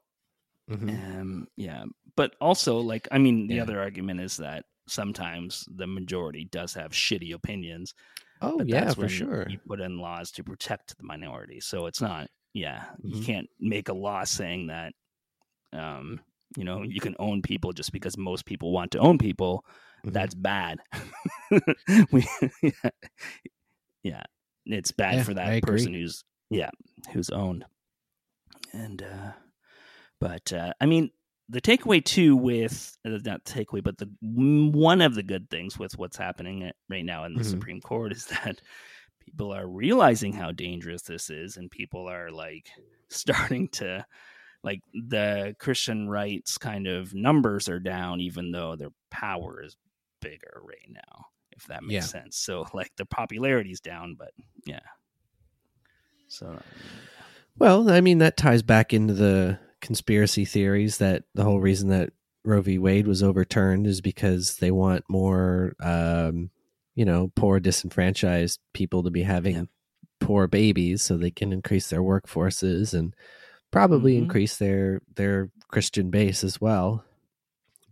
Mhm. 0.68 1.02
Um, 1.20 1.48
yeah, 1.58 1.86
but 2.16 2.36
also 2.42 2.80
like 2.80 3.08
I 3.12 3.18
mean, 3.20 3.48
the 3.48 3.56
Yeah. 3.56 3.64
other 3.64 3.80
argument 3.80 4.22
is 4.22 4.38
that 4.38 4.66
sometimes 4.88 5.68
the 5.72 5.88
majority 5.88 6.46
does 6.46 6.74
have 6.76 6.92
shitty 6.92 7.34
opinions. 7.34 7.94
Oh 8.42 8.62
yeah, 8.64 8.94
that's 8.94 8.96
for 8.96 9.08
sure. 9.08 9.48
You 9.50 9.60
put 9.68 9.82
in 9.82 10.00
laws 10.00 10.32
to 10.34 10.44
protect 10.44 10.98
the 10.98 11.04
minority, 11.06 11.62
so 11.62 11.88
it's 11.88 12.02
not. 12.02 12.30
Yeah, 12.54 12.86
you 13.04 13.16
Mhm. 13.16 13.26
can't 13.26 13.50
make 13.60 13.90
a 13.90 13.94
law 13.94 14.24
saying 14.26 14.68
that. 14.68 14.94
Um, 15.74 16.22
you 16.58 16.64
know, 16.66 16.84
you 16.84 17.02
can 17.02 17.16
own 17.20 17.42
people 17.44 17.74
just 17.74 17.92
because 17.94 18.18
most 18.18 18.46
people 18.46 18.72
want 18.74 18.92
to 18.94 19.00
own 19.00 19.18
people. 19.20 19.66
Mhm. 20.04 20.14
That's 20.14 20.36
bad. 20.36 20.80
we, 22.12 22.26
yeah, 24.04 24.24
it's 24.74 24.92
bad 24.92 25.16
Yeah, 25.16 25.24
for 25.24 25.34
that 25.34 25.62
person 25.64 25.94
who's 25.94 26.24
yeah 26.50 26.70
who's 27.12 27.30
owned. 27.30 27.66
And 28.74 29.02
uh 29.02 29.32
but 30.20 30.52
uh 30.54 30.74
I 30.82 30.86
mean 30.86 31.12
the 31.50 31.62
takeaway 31.62 32.04
too 32.04 32.36
with 32.36 32.98
uh, 33.06 33.20
not 33.24 33.46
takeaway 33.46 33.84
but 33.84 33.98
the 33.98 34.10
one 34.22 35.02
of 35.02 35.16
the 35.16 35.24
good 35.24 35.50
things 35.50 35.78
with 35.80 35.98
what's 35.98 36.18
happening 36.18 36.72
right 36.90 37.06
now 37.06 37.24
in 37.26 37.34
the 37.36 37.42
Mhm. 37.42 37.46
Supreme 37.52 37.82
Court 37.82 38.12
is 38.12 38.26
that 38.44 38.62
people 39.20 39.54
are 39.54 39.68
realizing 39.68 40.34
how 40.34 40.52
dangerous 40.52 41.04
this 41.04 41.30
is 41.30 41.58
and 41.58 41.72
people 41.72 42.08
are 42.08 42.32
like 42.32 42.70
starting 43.10 43.68
to 43.70 44.06
like 44.64 44.82
the 44.94 45.56
Christian 45.60 46.10
rights 46.10 46.58
kind 46.58 46.88
of 46.88 47.14
numbers 47.14 47.70
are 47.70 47.80
down 47.80 48.20
even 48.22 48.52
though 48.52 48.76
their 48.76 48.92
power 49.12 49.64
is 49.64 49.78
bigger 50.22 50.62
right 50.64 50.90
now 50.90 51.28
if 51.58 51.66
that 51.68 51.82
makes 51.84 51.94
Yeah. 51.94 52.02
sense. 52.02 52.38
So 52.38 52.66
like 52.74 52.92
the 52.98 53.06
popularity's 53.06 53.80
down 53.82 54.16
but 54.18 54.32
yeah. 54.66 54.80
So 56.28 56.62
Well, 57.58 57.90
I 57.90 58.02
mean 58.02 58.20
that 58.20 58.38
ties 58.38 58.62
back 58.64 58.94
into 58.94 59.14
the 59.14 59.60
conspiracy 59.82 60.46
theories 60.46 60.98
that 60.98 61.24
the 61.34 61.44
whole 61.44 61.60
reason 61.60 61.90
that 61.90 62.12
Roe 62.44 62.62
v. 62.62 62.78
Wade 62.78 63.08
was 63.08 63.22
overturned 63.24 63.88
is 63.88 64.00
because 64.02 64.58
they 64.58 64.72
want 64.72 65.04
more, 65.10 65.76
um, 65.82 66.50
you 66.96 67.04
know, 67.06 67.32
poor 67.36 67.60
disenfranchised 67.60 68.60
people 68.74 69.04
to 69.04 69.10
be 69.10 69.24
having 69.24 69.56
Yeah. 69.56 69.64
poor 70.20 70.48
babies, 70.48 71.02
so 71.04 71.18
they 71.18 71.32
can 71.32 71.52
increase 71.54 71.90
their 71.90 72.02
workforces 72.02 72.94
and 72.94 73.14
probably 73.72 74.14
Mhm. 74.16 74.24
increase 74.24 74.58
their 74.58 75.02
their 75.16 75.50
Christian 75.68 76.10
base 76.10 76.44
as 76.44 76.60
well. 76.62 77.04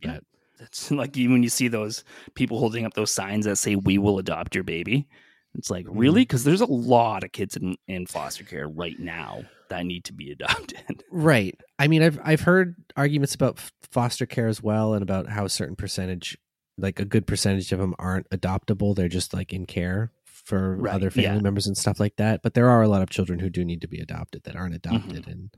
Yeah. 0.02 0.14
But 0.16 0.24
It's 0.60 0.92
like 0.92 1.18
even 1.18 1.34
when 1.34 1.44
you 1.44 1.50
see 1.50 1.68
those 1.68 2.04
people 2.36 2.60
holding 2.60 2.86
up 2.86 2.94
those 2.94 3.12
signs 3.12 3.46
that 3.46 3.58
say 3.58 3.76
"We 3.76 3.98
will 3.98 4.20
adopt 4.20 4.56
your 4.56 4.64
baby," 4.64 5.08
it's 5.56 5.70
like 5.70 5.86
Mm-hmm. 5.86 5.98
really 5.98 6.22
because 6.22 6.44
there's 6.44 6.62
a 6.62 6.66
lot 6.66 7.24
of 7.24 7.32
kids 7.32 7.56
in, 7.56 7.76
in 7.88 8.06
foster 8.08 8.44
care 8.44 8.68
right 8.68 9.00
now 9.00 9.44
that 9.70 9.86
need 9.86 10.04
to 10.06 10.14
be 10.14 10.32
adopted. 10.40 11.04
Right. 11.12 11.60
I 11.80 11.88
mean, 11.88 12.02
I've 12.04 12.20
I've 12.24 12.42
heard 12.42 12.76
arguments 12.96 13.36
about 13.36 13.60
foster 13.92 14.26
care 14.26 14.48
as 14.48 14.62
well, 14.64 14.94
and 14.94 15.02
about 15.04 15.28
how 15.30 15.46
a 15.46 15.50
certain 15.50 15.76
percentage, 15.76 16.38
like 16.78 17.00
a 17.00 17.06
good 17.06 17.26
percentage 17.28 17.72
of 17.72 17.80
them, 17.80 17.96
aren't 18.00 18.30
adoptable. 18.30 18.96
They're 18.96 19.08
just 19.08 19.34
like 19.34 19.54
in 19.54 19.66
care 19.66 20.12
for 20.26 20.76
Right, 20.78 20.94
other 20.94 21.10
family 21.10 21.38
yeah. 21.38 21.42
members 21.42 21.66
and 21.66 21.76
stuff 21.78 22.00
like 22.00 22.18
that. 22.18 22.42
But 22.44 22.54
there 22.54 22.70
are 22.70 22.84
a 22.84 22.88
lot 22.88 23.02
of 23.02 23.10
children 23.10 23.40
who 23.40 23.50
do 23.50 23.66
need 23.66 23.82
to 23.82 23.88
be 23.88 24.00
adopted 24.00 24.44
that 24.44 24.56
aren't 24.56 24.76
Mm-hmm. 24.82 24.96
adopted, 24.96 25.28
and 25.28 25.50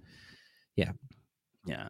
Yeah. 0.75 0.91
yeah, 1.65 1.87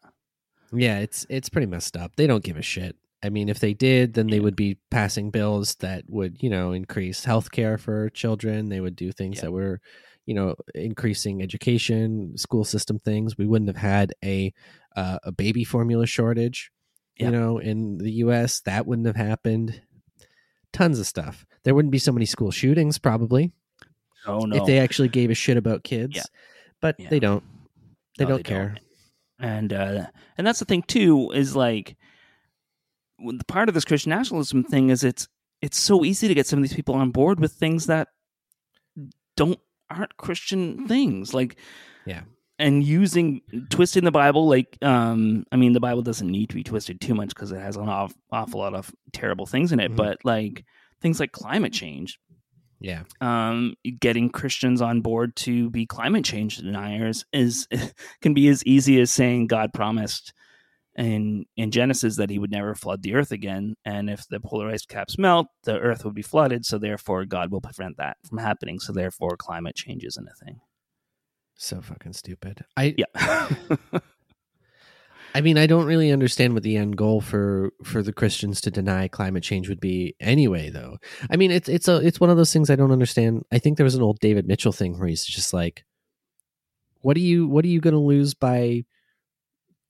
it's 0.74 1.26
it's 1.30 1.50
pretty 1.50 1.68
messed 1.68 1.96
up. 1.98 2.16
They 2.16 2.28
don't 2.28 2.44
give 2.44 2.58
a 2.58 2.62
shit. 2.62 2.96
I 3.24 3.30
mean, 3.30 3.50
if 3.50 3.60
they 3.60 3.74
did, 3.74 4.14
then 4.14 4.28
they 4.28 4.40
would 4.40 4.56
be 4.56 4.78
passing 4.92 5.32
bills 5.32 5.76
that 5.76 6.04
would, 6.08 6.38
you 6.42 6.50
know, 6.52 6.72
increase 6.72 7.26
health 7.26 7.50
care 7.52 7.78
for 7.80 8.10
children. 8.12 8.70
They 8.70 8.80
would 8.80 8.96
do 8.96 9.12
things 9.12 9.38
Yeah. 9.38 9.44
that 9.44 9.52
were, 9.52 9.82
you 10.28 10.36
know, 10.36 10.56
increasing 10.76 11.42
education, 11.42 12.38
school 12.38 12.64
system 12.64 13.00
things. 13.00 13.36
We 13.38 13.48
wouldn't 13.48 13.70
have 13.70 13.78
had 13.78 14.14
a 14.24 14.54
uh, 14.96 15.18
a 15.24 15.32
baby 15.32 15.64
formula 15.64 16.06
shortage, 16.06 16.72
Yeah. 17.18 17.26
you 17.28 17.32
know, 17.32 17.58
in 17.58 17.98
the 17.98 18.12
U.S. 18.24 18.60
That 18.62 18.86
wouldn't 18.86 19.08
have 19.08 19.16
happened. 19.16 19.82
Tons 20.74 21.00
of 21.00 21.08
stuff. 21.08 21.46
There 21.64 21.74
wouldn't 21.74 21.92
be 21.92 21.98
so 22.00 22.12
many 22.12 22.26
school 22.26 22.52
shootings, 22.52 22.98
probably, 23.00 23.52
Oh 24.28 24.40
no. 24.42 24.58
if 24.58 24.66
they 24.66 24.78
actually 24.80 25.10
gave 25.10 25.30
a 25.32 25.34
shit 25.36 25.58
about 25.58 25.84
kids. 25.84 26.16
Yeah. 26.18 26.24
But 26.82 27.00
Yeah. 27.00 27.10
they 27.10 27.20
don't. 27.20 27.44
They 28.18 28.26
No, 28.26 28.30
don't 28.32 28.38
they 28.38 28.44
care. 28.44 28.68
don't. 28.70 28.80
And 29.40 29.72
uh 29.74 30.06
and 30.38 30.46
that's 30.48 30.60
the 30.60 30.66
thing 30.66 30.82
too 30.84 31.32
is 31.32 31.56
like 31.56 31.96
the 33.20 33.44
part 33.46 33.68
of 33.70 33.76
this 33.76 33.86
christian 33.86 34.10
nationalism 34.12 34.64
thing 34.64 34.90
is 34.90 35.04
it's 35.04 35.28
it's 35.62 35.78
so 35.80 36.04
easy 36.06 36.28
to 36.28 36.34
get 36.34 36.46
some 36.48 36.60
of 36.60 36.64
these 36.64 36.76
people 36.76 36.96
on 36.96 37.12
board 37.12 37.40
with 37.40 37.52
things 37.54 37.86
that 37.88 38.10
don't 39.36 39.60
aren't 39.90 40.18
christian 40.18 40.88
things 40.88 41.34
like 41.34 41.58
Yeah. 42.06 42.22
and 42.60 42.84
using 42.84 43.42
twisting 43.70 44.04
the 44.04 44.12
bible 44.12 44.48
like 44.48 44.78
um 44.82 45.46
i 45.52 45.56
mean 45.56 45.74
the 45.74 45.80
bible 45.80 46.02
doesn't 46.02 46.30
need 46.30 46.50
to 46.50 46.56
be 46.56 46.64
twisted 46.64 47.00
too 47.00 47.16
much 47.16 47.30
because 47.30 47.52
it 47.52 47.60
has 47.62 47.76
an 47.78 47.88
aw- 47.90 48.10
awful 48.32 48.60
lot 48.60 48.74
of 48.74 48.94
terrible 49.14 49.46
things 49.46 49.72
in 49.72 49.80
it 49.80 49.92
Mhm. 49.92 49.96
but 49.96 50.26
like 50.26 50.66
things 51.02 51.20
like 51.20 51.32
climate 51.32 51.74
change 51.74 52.20
Yeah. 52.80 53.04
um, 53.22 53.74
getting 54.00 54.30
Christians 54.30 54.82
on 54.82 55.02
board 55.02 55.36
to 55.38 55.70
be 55.70 55.86
climate 55.86 56.24
change 56.24 56.58
deniers 56.58 57.26
is 57.34 57.68
can 58.22 58.34
be 58.34 58.48
as 58.48 58.64
easy 58.66 59.00
as 59.02 59.12
saying 59.12 59.48
God 59.48 59.72
promised 59.74 60.34
in 60.96 61.46
in 61.56 61.72
Genesis 61.72 62.18
that 62.18 62.30
He 62.30 62.40
would 62.40 62.52
never 62.52 62.76
flood 62.76 63.04
the 63.04 63.16
earth 63.16 63.32
again, 63.32 63.76
and 63.86 64.10
if 64.10 64.28
the 64.28 64.40
polar 64.40 64.70
ice 64.70 64.86
caps 64.86 65.18
melt, 65.18 65.48
the 65.64 65.78
earth 65.78 66.04
would 66.06 66.16
be 66.16 66.22
flooded. 66.22 66.66
So 66.66 66.78
therefore, 66.78 67.26
God 67.26 67.52
will 67.52 67.62
prevent 67.62 67.98
that 67.98 68.18
from 68.28 68.40
happening. 68.40 68.80
So 68.80 68.94
therefore, 68.94 69.38
climate 69.38 69.76
change 69.76 70.04
isn't 70.04 70.28
a 70.28 70.46
thing. 70.46 70.60
So 71.56 71.82
fucking 71.82 72.14
stupid. 72.14 72.66
I 72.76 72.96
Yeah, 72.98 73.50
I 75.36 75.42
mean, 75.42 75.58
I 75.58 75.68
don't 75.68 75.86
really 75.86 76.12
understand 76.12 76.54
what 76.54 76.64
the 76.64 76.78
end 76.78 76.98
goal 76.98 77.22
for 77.22 77.72
for 77.84 78.02
the 78.02 78.14
Christians 78.14 78.62
to 78.62 78.72
deny 78.72 79.08
climate 79.08 79.44
change 79.44 79.70
would 79.70 79.80
be 79.80 80.16
anyway 80.20 80.70
though. 80.70 80.98
I 81.30 81.38
mean, 81.38 81.52
it's 81.52 81.70
it's 81.70 81.88
a 81.88 81.98
it's 81.98 82.20
one 82.20 82.30
of 82.30 82.38
those 82.38 82.54
things 82.54 82.70
I 82.70 82.76
don't 82.76 82.92
understand. 82.92 83.46
I 83.52 83.60
think 83.60 83.78
there 83.78 83.84
was 83.84 83.96
an 83.96 84.02
old 84.02 84.20
David 84.20 84.48
Mitchell 84.48 84.72
thing 84.72 84.98
where 84.98 85.08
he's 85.08 85.26
just 85.26 85.54
like 85.54 85.86
what 87.02 87.16
are 87.18 87.22
you 87.22 87.48
what 87.48 87.64
are 87.66 87.70
you 87.70 87.80
going 87.80 87.94
to 87.94 88.00
lose 88.00 88.34
by 88.34 88.84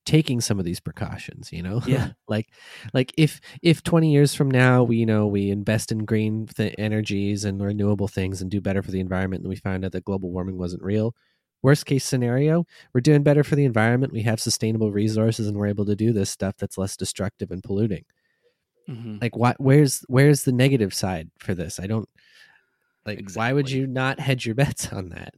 taking 0.05 0.39
some 0.39 0.57
of 0.57 0.65
these 0.65 0.79
precautions, 0.79 1.51
you 1.51 1.61
know? 1.61 1.81
Yeah. 1.85 2.11
like 2.27 2.47
like 2.93 3.13
if 3.17 3.41
if 3.61 3.83
20 3.83 4.11
years 4.11 4.33
from 4.33 4.49
now 4.49 4.83
we 4.83 4.97
you 4.97 5.05
know 5.05 5.27
we 5.27 5.49
invest 5.49 5.91
in 5.91 6.05
green 6.05 6.47
th- 6.47 6.75
energies 6.77 7.43
and 7.43 7.61
renewable 7.61 8.07
things 8.07 8.41
and 8.41 8.49
do 8.49 8.61
better 8.61 8.81
for 8.81 8.91
the 8.91 8.99
environment 8.99 9.41
and 9.41 9.49
we 9.49 9.55
find 9.55 9.83
out 9.83 9.91
that 9.91 10.05
global 10.05 10.31
warming 10.31 10.57
wasn't 10.57 10.83
real, 10.83 11.15
worst 11.61 11.85
case 11.85 12.05
scenario, 12.05 12.65
we're 12.93 13.01
doing 13.01 13.23
better 13.23 13.43
for 13.43 13.55
the 13.55 13.65
environment. 13.65 14.13
We 14.13 14.21
have 14.23 14.39
sustainable 14.39 14.91
resources, 14.91 15.47
and 15.47 15.57
we're 15.57 15.67
able 15.67 15.85
to 15.85 15.95
do 15.95 16.13
this 16.13 16.29
stuff 16.29 16.55
that's 16.57 16.77
less 16.77 16.95
destructive 16.97 17.51
and 17.51 17.63
polluting. 17.63 18.05
Mhm. 18.87 19.21
Like, 19.21 19.35
why? 19.35 19.53
Where's 19.57 20.01
where's 20.07 20.43
the 20.43 20.51
negative 20.53 20.93
side 20.93 21.29
for 21.39 21.53
this? 21.53 21.79
I 21.79 21.87
don't 21.87 22.07
like. 23.05 23.21
Why 23.33 23.51
would 23.53 23.69
you 23.69 23.85
not 23.87 24.19
hedge 24.19 24.45
your 24.45 24.55
bets 24.55 24.91
on 24.93 25.09
that? 25.09 25.33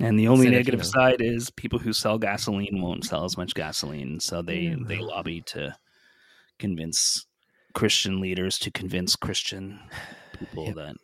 and 0.00 0.18
the 0.18 0.26
only 0.26 0.46
Instead 0.46 0.48
of, 0.48 0.66
you 0.66 0.72
negative 0.72 0.80
know- 0.80 1.00
side 1.00 1.20
is 1.20 1.50
people 1.50 1.78
who 1.78 1.92
sell 1.92 2.18
gasoline 2.18 2.82
won't 2.82 3.04
sell 3.04 3.24
as 3.24 3.36
much 3.36 3.54
gasoline, 3.54 4.18
so 4.18 4.42
they 4.42 4.74
they 4.86 4.98
lobby 4.98 5.40
to 5.42 5.74
convince 6.58 7.26
Christian 7.74 8.20
leaders 8.20 8.58
to 8.58 8.70
convince 8.72 9.14
Christian 9.16 9.78
people 10.38 10.66
Yep. 10.66 10.74
that 10.76 10.96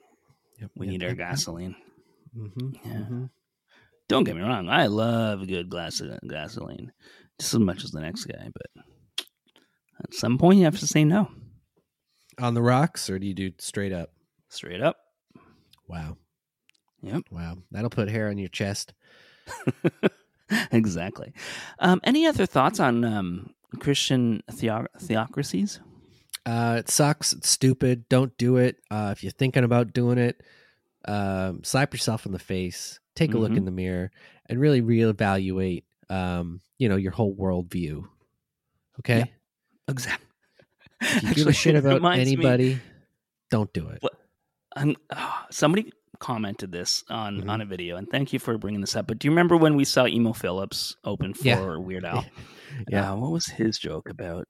Yep, 0.61 0.71
we 0.77 0.87
yep, 0.87 0.93
need 0.93 1.05
our 1.05 1.15
gasoline. 1.15 1.77
Mhm, 2.37 2.75
Yeah. 2.85 2.93
mhm. 2.93 3.31
Don't 4.11 4.25
get 4.25 4.35
me 4.35 4.42
wrong, 4.42 4.68
I 4.68 4.87
love 4.88 5.42
a 5.42 5.46
good 5.46 5.68
glass 5.70 6.01
of 6.01 6.18
gasoline 6.29 6.90
just 7.38 7.55
as 7.55 7.61
much 7.61 7.85
as 7.85 7.92
the 7.92 8.01
next 8.01 8.25
guy, 8.25 8.49
but 8.53 8.85
at 10.03 10.12
some 10.12 10.37
point 10.37 10.59
you 10.59 10.64
have 10.64 10.81
to 10.81 10.87
say 10.87 11.05
no. 11.05 11.31
On 12.40 12.55
the 12.55 12.61
rocks, 12.61 13.09
or 13.09 13.20
do 13.20 13.27
you 13.29 13.35
do 13.35 13.53
straight 13.59 13.92
up? 13.92 14.11
Straight 14.49 14.81
up. 14.83 14.96
Wow, 15.87 16.16
Yep. 17.03 17.23
wow, 17.31 17.59
that'll 17.70 17.88
put 17.88 18.09
hair 18.11 18.29
on 18.29 18.37
your 18.38 18.49
chest. 18.49 18.94
exactly. 20.73 21.33
Um, 21.79 22.01
any 22.03 22.27
other 22.27 22.46
thoughts 22.46 22.81
on 22.81 23.05
um, 23.05 23.51
Christian 23.79 24.42
theo- 24.51 24.87
theocracies? 24.99 25.79
Uh, 26.44 26.77
it 26.81 26.90
sucks. 26.90 27.33
It's 27.33 27.49
stupid. 27.49 28.09
Don't 28.09 28.37
do 28.38 28.57
it. 28.57 28.77
Uh, 28.90 29.11
if 29.12 29.23
you're 29.23 29.31
thinking 29.31 29.62
about 29.64 29.92
doing 29.92 30.18
it, 30.18 30.42
um, 31.07 31.63
slap 31.65 31.93
yourself 31.95 32.27
in 32.27 32.33
the 32.33 32.39
face. 32.39 33.01
Take 33.15 33.35
a 33.35 33.39
look 33.39 33.53
Mhm. 33.53 33.59
in 33.59 33.65
the 33.65 33.71
mirror 33.71 34.11
and 34.47 34.61
really 34.61 34.81
reevaluate. 34.83 35.85
Um, 36.09 36.61
you 36.79 36.89
know 36.89 36.97
your 36.97 37.13
whole 37.13 37.35
worldview. 37.35 38.05
Okay. 39.01 39.19
Yeah. 39.19 39.25
Exactly. 39.89 40.27
If 41.01 41.23
you 41.23 41.35
give 41.35 41.47
a 41.47 41.53
shit 41.53 41.75
about 41.85 42.05
anybody, 42.19 42.81
don't 43.51 43.73
do 43.73 43.89
it. 43.89 44.03
I'm, 44.77 44.97
ah, 45.13 45.47
somebody 45.51 45.93
commented 46.19 46.71
this 46.71 47.03
on 47.09 47.43
Mhm. 47.43 47.49
on 47.51 47.61
a 47.61 47.65
video, 47.67 47.97
and 47.97 48.09
thank 48.11 48.33
you 48.33 48.39
for 48.39 48.59
bringing 48.59 48.81
this 48.83 48.95
up. 48.97 49.07
But 49.07 49.19
do 49.19 49.27
you 49.27 49.33
remember 49.33 49.57
when 49.57 49.75
we 49.77 49.85
saw 49.85 50.07
Emo 50.07 50.33
Phillips 50.33 50.95
open 51.05 51.33
for 51.35 51.47
Yeah. 51.47 51.77
Weird 51.77 52.05
Al? 52.05 52.25
Yeah. 52.89 53.13
Uh, 53.13 53.17
what 53.17 53.33
was 53.33 53.47
his 53.47 53.79
joke 53.79 54.09
about? 54.09 54.47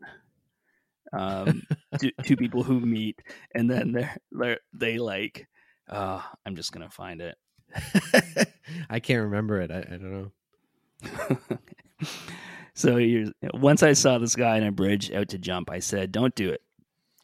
Um, 1.12 1.62
two, 2.00 2.10
two 2.24 2.36
people 2.36 2.62
who 2.62 2.80
meet, 2.80 3.20
and 3.54 3.68
then 3.70 3.92
they're, 3.92 4.16
they're 4.30 4.58
they 4.72 4.98
like, 4.98 5.48
uh, 5.90 6.20
I'm 6.46 6.56
just 6.56 6.72
gonna 6.72 6.90
find 6.90 7.20
it. 7.20 7.36
I 8.90 9.00
can't 9.00 9.22
remember 9.22 9.60
it. 9.60 9.70
I, 9.70 9.78
I 9.78 9.98
don't 9.98 10.12
know. 10.12 10.32
so 12.74 12.98
once 13.54 13.82
I 13.82 13.92
saw 13.92 14.18
this 14.18 14.36
guy 14.36 14.56
in 14.56 14.64
a 14.64 14.72
bridge 14.72 15.10
out 15.12 15.28
to 15.30 15.38
jump, 15.38 15.70
I 15.70 15.80
said, 15.80 16.12
"Don't 16.12 16.34
do 16.34 16.50
it." 16.50 16.62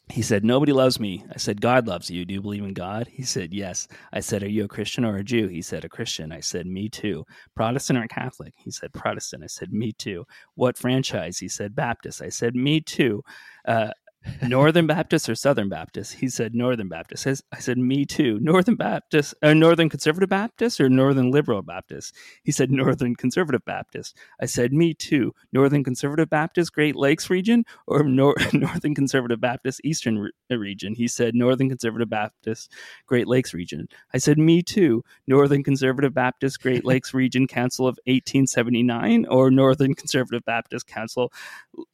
He 0.09 0.21
said, 0.21 0.43
"Nobody 0.45 0.71
loves 0.71 0.99
me." 0.99 1.25
I 1.33 1.37
said, 1.37 1.61
"God 1.61 1.87
loves 1.87 2.09
you. 2.09 2.25
Do 2.25 2.33
you 2.33 2.41
believe 2.41 2.63
in 2.63 2.73
God?" 2.73 3.07
He 3.07 3.23
said, 3.23 3.53
"Yes." 3.53 3.87
I 4.11 4.19
said, 4.19 4.43
"Are 4.43 4.49
you 4.49 4.65
a 4.65 4.69
Christian 4.69 5.05
or 5.05 5.17
a 5.17 5.23
Jew?" 5.23 5.47
He 5.47 5.61
said, 5.61 5.85
"A 5.85 5.89
Christian." 5.89 6.31
I 6.31 6.39
said, 6.39 6.65
"Me 6.65 6.89
too." 6.89 7.25
Protestant 7.55 7.99
or 7.99 8.07
Catholic? 8.07 8.53
He 8.57 8.71
said, 8.71 8.93
"Protestant." 8.93 9.43
I 9.43 9.47
said, 9.47 9.71
"Me 9.73 9.91
too." 9.93 10.25
What 10.55 10.77
franchise? 10.77 11.39
He 11.39 11.47
said, 11.49 11.75
"Baptist." 11.75 12.21
I 12.21 12.29
said, 12.29 12.55
"Me 12.55 12.81
too." 12.81 13.23
Uh, 13.67 13.91
Northern 14.41 14.87
Baptist 14.87 15.29
or 15.29 15.35
Southern 15.35 15.69
Baptist? 15.69 16.15
He 16.15 16.29
said 16.29 16.53
Northern 16.53 16.87
Baptist. 16.87 17.27
I 17.27 17.59
said, 17.59 17.77
me 17.77 18.05
too. 18.05 18.39
Northern 18.41 18.75
Baptist, 18.75 19.33
uh, 19.41 19.53
Northern 19.53 19.89
Conservative 19.89 20.29
Baptist 20.29 20.79
or 20.79 20.89
Northern 20.89 21.31
Liberal 21.31 21.61
Baptist? 21.61 22.15
He 22.43 22.51
said 22.51 22.71
Northern 22.71 23.15
Conservative 23.15 23.63
Baptist. 23.65 24.17
I 24.41 24.45
said, 24.45 24.73
me 24.73 24.93
too. 24.93 25.33
Northern 25.51 25.83
Conservative 25.83 26.29
Baptist, 26.29 26.73
Great 26.73 26.95
Lakes 26.95 27.29
region 27.29 27.65
or 27.87 28.03
Nor- 28.03 28.35
Northern 28.53 28.95
Conservative 28.95 29.39
Baptist, 29.41 29.81
Eastern 29.83 30.19
re- 30.19 30.31
uh, 30.51 30.57
region? 30.57 30.95
He 30.95 31.07
said 31.07 31.35
Northern 31.35 31.69
Conservative 31.69 32.09
Baptist, 32.09 32.71
Great 33.05 33.27
Lakes 33.27 33.53
region. 33.53 33.87
I 34.13 34.17
said, 34.17 34.37
me 34.37 34.61
too. 34.61 35.03
Northern 35.27 35.63
Conservative 35.63 36.13
Baptist, 36.13 36.61
Great 36.61 36.85
Lakes 36.85 37.13
region 37.13 37.47
Council 37.47 37.87
of 37.87 37.97
1879 38.05 39.25
or 39.27 39.51
Northern 39.51 39.93
Conservative 39.93 40.43
Baptist 40.45 40.87
Council 40.87 41.31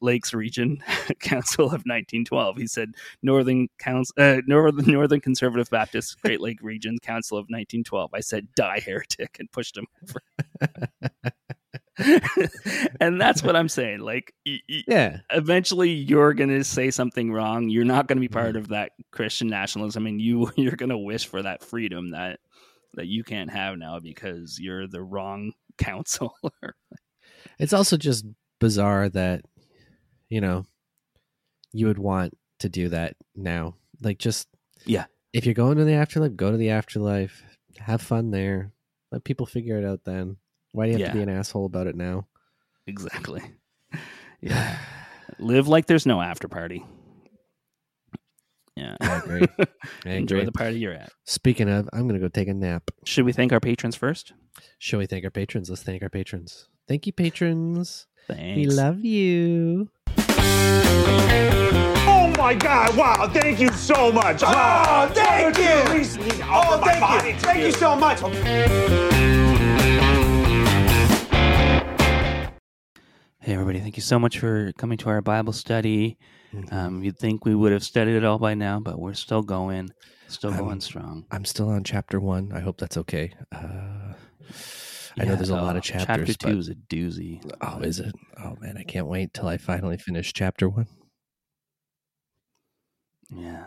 Lakes 0.00 0.32
Region 0.34 0.82
Council 1.20 1.72
of 1.72 1.84
1912. 2.30 2.56
He 2.56 2.66
said 2.66 2.92
Northern 3.22 3.68
Council, 3.78 4.14
uh, 4.18 4.40
Northern 4.46 4.90
Northern 4.92 5.20
Conservative 5.20 5.68
Baptist 5.70 6.20
Great 6.22 6.40
Lake 6.40 6.58
Region 6.62 6.98
Council 7.02 7.36
of 7.38 7.44
1912. 7.44 8.10
I 8.14 8.20
said 8.20 8.48
die 8.54 8.80
heretic 8.80 9.36
and 9.38 9.50
pushed 9.50 9.76
him 9.76 9.86
over. 10.02 10.20
and 13.00 13.20
that's 13.20 13.42
what 13.42 13.56
I'm 13.56 13.68
saying. 13.68 14.00
Like, 14.00 14.34
Yeah. 14.44 15.20
eventually 15.30 15.90
you're 15.90 16.34
going 16.34 16.50
to 16.50 16.64
say 16.64 16.90
something 16.90 17.32
wrong. 17.32 17.68
You're 17.68 17.84
not 17.84 18.08
going 18.08 18.16
to 18.16 18.20
be 18.20 18.28
part 18.28 18.56
of 18.56 18.68
that 18.68 18.92
Christian 19.12 19.48
nationalism, 19.48 20.06
and 20.06 20.20
you 20.20 20.50
you're 20.56 20.76
going 20.76 20.90
to 20.90 20.98
wish 20.98 21.26
for 21.26 21.42
that 21.42 21.62
freedom 21.62 22.10
that 22.10 22.40
that 22.94 23.06
you 23.06 23.24
can't 23.24 23.50
have 23.50 23.76
now 23.76 23.98
because 23.98 24.58
you're 24.60 24.86
the 24.86 25.02
wrong 25.02 25.52
counselor. 25.78 26.30
It's 27.58 27.72
also 27.72 27.96
just 27.96 28.24
bizarre 28.60 29.08
that, 29.10 29.42
you 30.28 30.40
know, 30.40 30.64
you 31.74 31.86
would 31.88 31.98
want 31.98 32.36
to 32.60 32.68
do 32.70 32.88
that 32.88 33.16
now. 33.36 33.74
Like, 34.00 34.18
just, 34.18 34.48
Yeah. 34.86 35.04
If 35.32 35.44
you're 35.44 35.54
going 35.54 35.76
to 35.78 35.84
the 35.84 35.94
afterlife, 35.94 36.36
go 36.36 36.50
to 36.52 36.56
the 36.56 36.70
afterlife, 36.70 37.42
have 37.78 38.00
fun 38.00 38.30
there. 38.30 38.72
Let 39.10 39.24
people 39.24 39.46
figure 39.46 39.76
it 39.78 39.84
out 39.84 40.04
then. 40.04 40.36
Why 40.72 40.86
do 40.86 40.92
you 40.92 40.98
have 40.98 41.00
Yeah. 41.00 41.08
to 41.12 41.14
be 41.18 41.22
an 41.22 41.28
asshole 41.28 41.66
about 41.66 41.88
it 41.88 41.96
now? 41.96 42.26
Exactly. 42.86 43.42
Yeah. 44.40 44.76
Live 45.38 45.68
like 45.68 45.86
there's 45.86 46.04
no 46.04 46.20
after 46.20 46.48
party. 46.48 46.84
Yeah. 48.76 48.96
I 49.00 49.16
agree. 49.16 49.46
I 50.04 50.10
Enjoy 50.10 50.44
the 50.44 50.52
party 50.52 50.78
you're 50.78 50.92
at. 50.92 51.10
Speaking 51.24 51.70
of, 51.70 51.88
I'm 51.94 52.02
going 52.08 52.20
to 52.20 52.24
go 52.24 52.28
take 52.28 52.48
a 52.48 52.54
nap. 52.54 52.90
Should 53.04 53.24
we 53.24 53.32
thank 53.32 53.52
our 53.52 53.60
patrons 53.60 53.96
first? 53.96 54.32
Should 54.78 54.98
we 54.98 55.06
thank 55.06 55.24
our 55.24 55.30
patrons? 55.30 55.70
Let's 55.70 55.82
thank 55.82 56.02
our 56.02 56.10
patrons. 56.10 56.68
Thank 56.86 57.06
you, 57.06 57.12
patrons. 57.14 58.06
Thanks. 58.28 58.56
We 58.56 58.66
love 58.66 59.02
you. 59.04 59.88
Oh 62.06 62.32
my 62.36 62.54
God! 62.54 62.96
Wow! 62.96 63.28
Thank 63.32 63.60
you 63.60 63.70
so 63.72 64.12
much. 64.12 64.42
Oh, 64.44 65.10
thank 65.14 65.58
you. 65.58 65.64
Oh, 66.44 66.80
thank 66.84 67.26
you. 67.26 67.40
Thank 67.40 67.60
you 67.64 67.72
so 67.72 67.96
much. 67.96 68.20
Hey, 73.40 73.52
everybody. 73.52 73.80
Thank 73.80 73.96
you 73.96 74.02
so 74.02 74.18
much 74.18 74.38
for 74.38 74.72
coming 74.78 74.96
to 74.98 75.08
our 75.10 75.20
Bible 75.20 75.52
study. 75.52 76.16
Um, 76.70 77.02
you'd 77.02 77.18
think 77.18 77.44
we 77.44 77.54
would 77.54 77.72
have 77.72 77.82
studied 77.84 78.14
it 78.16 78.24
all 78.24 78.38
by 78.38 78.54
now, 78.54 78.80
but 78.80 78.98
we're 78.98 79.12
still 79.14 79.42
going, 79.42 79.90
still 80.28 80.50
I'm- 80.52 80.64
going 80.64 80.80
strong. 80.80 81.26
I'm 81.30 81.44
still 81.44 81.68
on 81.68 81.84
chapter 81.84 82.20
one. 82.20 82.52
I 82.54 82.60
hope 82.60 82.78
that's 82.78 82.96
okay. 82.96 83.34
Uh, 83.52 84.14
I 85.18 85.24
know 85.24 85.36
there's 85.36 85.50
a 85.50 85.56
lot 85.56 85.76
uh, 85.76 85.78
of 85.78 85.84
chapters. 85.84 86.28
Chapter 86.28 86.34
two 86.34 86.58
is 86.58 86.68
a 86.68 86.74
doozy. 86.74 87.40
Oh, 87.60 87.78
is 87.80 88.00
it? 88.00 88.14
Oh 88.38 88.56
man, 88.60 88.76
I 88.76 88.82
can't 88.82 89.06
wait 89.06 89.32
till 89.34 89.46
I 89.48 89.56
finally 89.58 89.96
finish 89.96 90.32
chapter 90.32 90.68
one. 90.68 90.86
Yeah. 93.30 93.66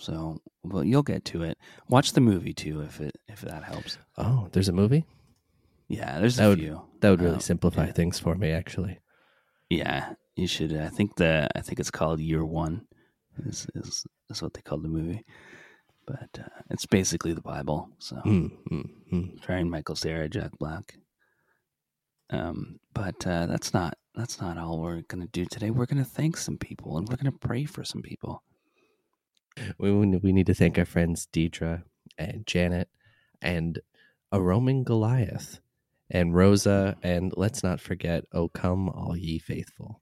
So, 0.00 0.40
well, 0.62 0.84
you'll 0.84 1.02
get 1.02 1.24
to 1.26 1.42
it. 1.42 1.58
Watch 1.88 2.12
the 2.12 2.20
movie 2.20 2.54
too, 2.54 2.80
if 2.80 3.00
it 3.00 3.16
if 3.28 3.42
that 3.42 3.64
helps. 3.64 3.98
Oh, 4.16 4.48
there's 4.52 4.68
a 4.68 4.72
movie 4.72 5.04
Yeah, 5.88 6.18
there's 6.20 6.36
that 6.36 6.46
a 6.46 6.48
would 6.50 6.58
few. 6.58 6.82
that 7.00 7.10
would 7.10 7.20
really 7.20 7.34
Um, 7.34 7.40
simplify 7.40 7.86
yeah. 7.86 7.92
things 7.92 8.18
for 8.18 8.34
me. 8.34 8.50
Actually, 8.50 8.98
Yeah, 9.68 10.14
you 10.36 10.46
should. 10.46 10.74
I 10.74 10.88
think 10.88 11.16
the 11.16 11.48
I 11.54 11.60
think 11.60 11.80
it's 11.80 11.90
called 11.90 12.20
Year 12.20 12.44
One, 12.44 12.86
is 13.44 13.66
is, 13.74 14.06
is 14.30 14.42
what 14.42 14.54
they 14.54 14.62
call 14.62 14.78
the 14.80 14.88
movie. 14.88 15.24
But 16.06 16.38
uh, 16.38 16.48
it's 16.70 16.86
basically 16.86 17.32
the 17.32 17.40
Bible. 17.40 17.90
So 17.98 18.16
Mm, 18.24 18.50
mm, 18.70 18.90
mm. 19.12 19.42
starring 19.42 19.70
Michael 19.70 19.96
Cera, 19.96 20.28
Jack 20.28 20.50
Black. 20.58 20.96
Um, 22.30 22.80
but 22.92 23.26
uh, 23.26 23.46
that's 23.46 23.72
not 23.74 23.96
that's 24.14 24.40
not 24.40 24.58
all 24.58 24.80
we're 24.80 25.02
gonna 25.02 25.26
do 25.28 25.44
today. 25.44 25.70
We're 25.70 25.86
gonna 25.86 26.04
thank 26.04 26.36
some 26.36 26.58
people 26.58 26.96
and 26.98 27.08
we're 27.08 27.16
gonna 27.16 27.32
pray 27.32 27.64
for 27.64 27.84
some 27.84 28.02
people. 28.02 28.42
we 29.78 29.92
we 29.92 30.32
need 30.32 30.46
to 30.46 30.54
thank 30.54 30.78
our 30.78 30.84
friends 30.84 31.28
Deidre 31.32 31.82
and 32.18 32.46
Janet 32.46 32.88
and 33.40 33.78
a 34.32 34.40
Roman 34.40 34.84
Goliath 34.84 35.60
and 36.10 36.34
Rosa 36.34 36.96
and 37.02 37.32
let's 37.36 37.62
not 37.62 37.80
forget, 37.80 38.24
"O 38.32 38.48
come, 38.48 38.88
all 38.88 39.16
ye 39.16 39.38
faithful," 39.38 40.00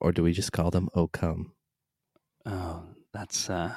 or 0.00 0.12
do 0.12 0.22
we 0.22 0.32
just 0.32 0.52
call 0.52 0.70
them 0.70 0.88
"O 0.94 1.08
come"? 1.08 1.52
Oh, 2.46 2.84
that's 3.12 3.48
uh 3.50 3.74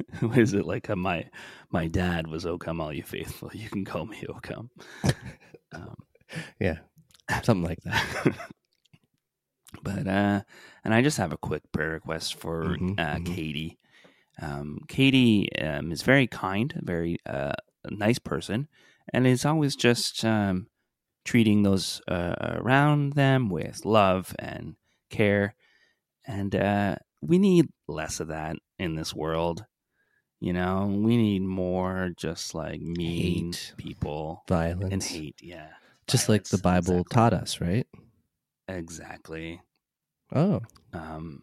what 0.20 0.38
is 0.38 0.54
it 0.54 0.64
like 0.66 0.88
uh, 0.90 0.96
my 0.96 1.28
my 1.70 1.86
dad 1.86 2.26
was 2.26 2.46
oh 2.46 2.58
come 2.58 2.80
all 2.80 2.92
you 2.92 3.02
faithful 3.02 3.50
you 3.52 3.68
can 3.68 3.84
call 3.84 4.06
me 4.06 4.22
oh 4.28 4.38
come 4.42 4.70
um, 5.72 5.94
Yeah, 6.58 6.78
something 7.42 7.64
like 7.68 7.80
that. 7.84 8.34
but 9.82 10.06
uh 10.06 10.42
and 10.84 10.94
i 10.94 11.00
just 11.02 11.16
have 11.18 11.32
a 11.32 11.36
quick 11.38 11.62
prayer 11.72 11.90
request 11.92 12.34
for 12.34 12.62
Mhm, 12.64 12.98
uh 13.00 13.16
mhm. 13.18 13.24
katie 13.24 13.78
um 14.40 14.78
katie 14.88 15.48
um 15.60 15.90
is 15.92 16.02
very 16.02 16.26
kind 16.26 16.74
very 16.82 17.18
uh 17.26 17.52
nice 17.90 18.18
person 18.18 18.68
and 19.12 19.26
is 19.26 19.44
always 19.44 19.74
just 19.74 20.24
um 20.24 20.66
treating 21.24 21.62
those 21.62 22.00
uh, 22.08 22.34
around 22.40 23.14
them 23.14 23.48
with 23.48 23.84
love 23.84 24.34
and 24.38 24.76
care 25.10 25.54
and 26.26 26.54
uh 26.54 26.96
we 27.22 27.38
need 27.38 27.68
less 27.88 28.20
of 28.20 28.28
that 28.28 28.56
in 28.78 28.94
this 28.96 29.14
world 29.14 29.64
you 30.42 30.52
know 30.52 30.86
we 30.92 31.16
need 31.16 31.42
more 31.42 32.10
just 32.16 32.52
like 32.52 32.80
mean 32.80 33.52
Hate. 33.52 33.74
people 33.76 34.42
Violence, 34.48 34.92
and 34.92 35.02
hate 35.02 35.36
yeah 35.40 35.68
just 36.08 36.28
like 36.28 36.44
the 36.48 36.58
Bible 36.58 36.98
exactly. 36.98 37.14
taught 37.14 37.32
us, 37.32 37.60
right? 37.60 37.86
exactly 38.68 39.60
Oh, 40.34 40.60
um, 40.92 41.42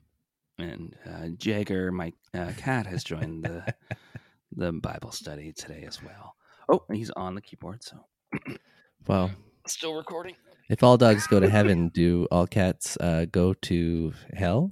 and 0.57 0.95
uh, 1.09 1.27
Jagger, 1.37 1.91
my 1.91 2.11
uh, 2.33 2.51
cat, 2.57 2.85
has 2.87 3.03
joined 3.03 3.45
the 3.45 3.63
the 4.55 4.73
Bible 4.73 5.11
study 5.11 5.53
today 5.53 5.85
as 5.87 6.03
well. 6.03 6.35
Oh, 6.67 6.83
he's 6.91 7.09
on 7.11 7.35
the 7.35 7.41
keyboard, 7.41 7.83
so 7.83 8.05
well, 9.07 9.31
still 9.65 9.95
recording. 9.95 10.35
if 10.69 10.83
all 10.83 10.97
dogs 10.97 11.25
go 11.27 11.39
to 11.39 11.49
heaven, 11.57 11.89
do 11.89 12.27
all 12.31 12.47
cats 12.47 12.97
uh, 12.99 13.25
go 13.31 13.53
to 13.53 14.13
hell? 14.33 14.71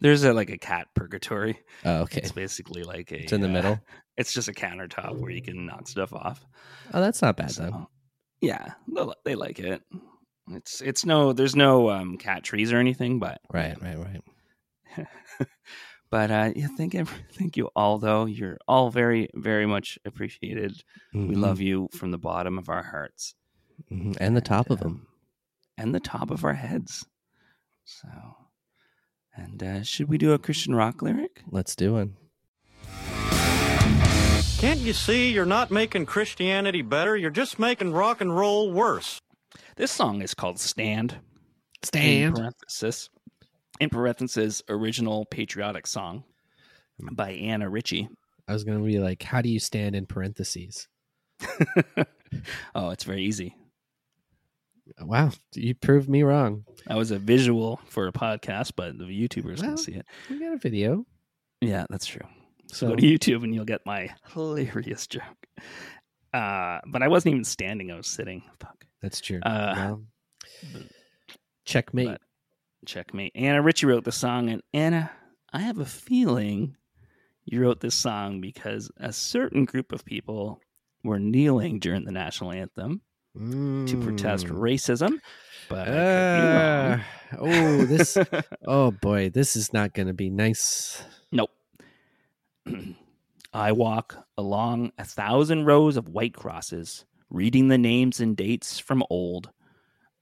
There's 0.00 0.24
a 0.24 0.32
like 0.32 0.50
a 0.50 0.58
cat 0.58 0.88
purgatory. 0.94 1.58
Oh, 1.84 2.02
okay. 2.02 2.20
It's 2.22 2.32
basically 2.32 2.82
like 2.84 3.10
a. 3.12 3.22
It's 3.22 3.32
in 3.32 3.40
the 3.40 3.48
uh, 3.48 3.52
middle. 3.52 3.80
It's 4.16 4.32
just 4.32 4.48
a 4.48 4.52
countertop 4.52 5.16
where 5.16 5.30
you 5.30 5.40
can 5.40 5.64
knock 5.66 5.86
stuff 5.86 6.12
off. 6.12 6.44
Oh, 6.92 7.00
that's 7.00 7.22
not 7.22 7.36
bad. 7.36 7.52
So, 7.52 7.88
yeah, 8.40 8.72
they, 9.24 9.36
like 9.36 9.60
it. 9.60 9.80
It's 10.50 10.80
it's 10.80 11.06
no 11.06 11.32
there's 11.32 11.54
no 11.54 11.88
um, 11.90 12.16
cat 12.18 12.42
trees 12.42 12.72
or 12.72 12.78
anything, 12.78 13.20
but 13.20 13.40
Right, 13.52 13.80
right, 13.80 13.96
right. 13.96 15.06
but 16.10 16.30
uh, 16.32 16.50
yeah, 16.56 16.66
thank 16.76 16.94
you, 16.94 17.04
thank 17.32 17.56
you 17.56 17.70
all 17.76 17.98
though. 17.98 18.24
You're 18.26 18.58
all 18.66 18.90
very 18.90 19.28
very 19.34 19.66
much 19.66 19.98
appreciated. 20.04 20.82
We 21.12 21.20
Mhm, 21.36 21.40
love 21.40 21.60
you 21.60 21.88
from 21.92 22.10
the 22.10 22.18
bottom 22.18 22.58
of 22.58 22.68
our 22.68 22.82
hearts. 22.82 23.34
mhm. 23.92 24.16
and 24.20 24.36
the 24.36 24.40
top 24.40 24.70
of 24.70 24.82
um, 24.82 24.88
them. 24.88 25.06
and 25.76 25.94
the 25.94 26.00
top 26.00 26.30
of 26.32 26.44
our 26.44 26.54
heads. 26.54 27.06
So, 27.84 28.08
and 29.38 29.62
uh, 29.62 29.82
should 29.82 30.08
we 30.08 30.18
do 30.18 30.32
a 30.32 30.38
Christian 30.38 30.74
rock 30.74 31.02
lyric? 31.02 31.42
Let's 31.50 31.76
do 31.76 31.94
one. 31.94 32.16
Can't 34.58 34.80
you 34.80 34.92
see 34.92 35.30
you're 35.30 35.46
not 35.46 35.70
making 35.70 36.06
Christianity 36.06 36.82
better? 36.82 37.16
You're 37.16 37.30
just 37.30 37.58
making 37.58 37.92
rock 37.92 38.20
and 38.20 38.36
roll 38.36 38.72
worse. 38.72 39.20
This 39.76 39.92
song 39.92 40.20
is 40.20 40.34
called 40.34 40.58
"Stand." 40.58 41.18
Stand. 41.84 42.06
In 42.06 42.34
Stand. 42.34 42.34
parenthesis. 42.34 43.10
In 43.80 43.90
parenthesis, 43.90 44.62
original 44.68 45.24
patriotic 45.26 45.86
song 45.86 46.24
by 47.12 47.30
Anna 47.30 47.68
Ritchie. 47.68 48.08
I 48.48 48.52
was 48.52 48.64
going 48.64 48.78
to 48.78 48.84
be 48.84 48.98
like, 48.98 49.22
how 49.22 49.42
do 49.42 49.48
you 49.48 49.60
stand 49.60 49.94
in 49.94 50.06
parentheses? 50.06 50.88
oh, 52.74 52.90
it's 52.90 53.04
very 53.04 53.22
easy. 53.22 53.54
Wow, 55.00 55.30
you 55.54 55.74
proved 55.74 56.08
me 56.08 56.22
wrong. 56.22 56.64
That 56.86 56.96
was 56.96 57.10
a 57.10 57.18
visual 57.18 57.80
for 57.86 58.08
a 58.08 58.12
podcast, 58.12 58.72
but 58.76 58.98
the 58.98 59.04
YouTubers 59.04 59.60
Well, 59.60 59.70
can 59.70 59.76
see 59.76 59.92
it. 59.92 60.06
We 60.28 60.38
got 60.40 60.52
a 60.54 60.58
video. 60.58 61.06
Yeah, 61.60 61.86
that's 61.90 62.06
true. 62.06 62.26
So 62.68 62.74
So 62.76 62.88
go 62.90 62.96
to 62.96 63.02
YouTube 63.06 63.44
and 63.44 63.54
you'll 63.54 63.64
get 63.64 63.86
my 63.86 64.10
hilarious 64.32 65.06
joke. 65.06 65.22
Uh, 66.34 66.80
but 66.86 67.02
I 67.02 67.08
wasn't 67.08 67.32
even 67.34 67.44
standing; 67.44 67.90
I 67.90 67.96
was 67.96 68.06
sitting. 68.06 68.42
Fuck. 68.60 68.84
that's 69.00 69.20
true. 69.20 69.40
Uh, 69.42 69.74
Well, 69.76 70.02
checkmate. 71.64 72.18
checkmate. 72.86 73.32
Anna 73.34 73.62
Ritchie 73.62 73.86
wrote 73.86 74.04
the 74.04 74.12
song, 74.12 74.48
and 74.50 74.62
Anna, 74.72 75.10
I 75.52 75.60
have 75.60 75.78
a 75.78 75.84
feeling 75.86 76.76
you 77.44 77.60
wrote 77.62 77.80
this 77.80 77.94
song 77.94 78.40
because 78.40 78.90
a 78.98 79.12
certain 79.12 79.64
group 79.64 79.92
of 79.92 80.04
people 80.04 80.60
were 81.04 81.18
kneeling 81.18 81.78
during 81.78 82.04
the 82.04 82.12
national 82.12 82.52
anthem 82.52 83.00
to 83.38 83.96
protest 84.02 84.46
Mm. 84.46 84.58
racism. 84.58 85.18
But 85.68 85.88
Ah, 85.88 87.04
oh, 87.38 87.84
this. 87.84 88.16
Oh 88.66 88.90
boy, 88.90 89.28
this 89.30 89.54
is 89.56 89.72
not 89.72 89.92
going 89.94 90.08
to 90.08 90.14
be 90.14 90.30
nice. 90.30 91.02
nope. 91.30 91.50
I 93.52 93.72
walk 93.72 94.26
along 94.36 94.92
a 94.98 95.04
thousand 95.04 95.64
rows 95.64 95.96
of 95.96 96.08
white 96.08 96.34
crosses, 96.34 97.04
reading 97.30 97.68
the 97.68 97.78
names 97.78 98.20
and 98.20 98.36
dates 98.36 98.78
from 98.78 99.02
old. 99.10 99.50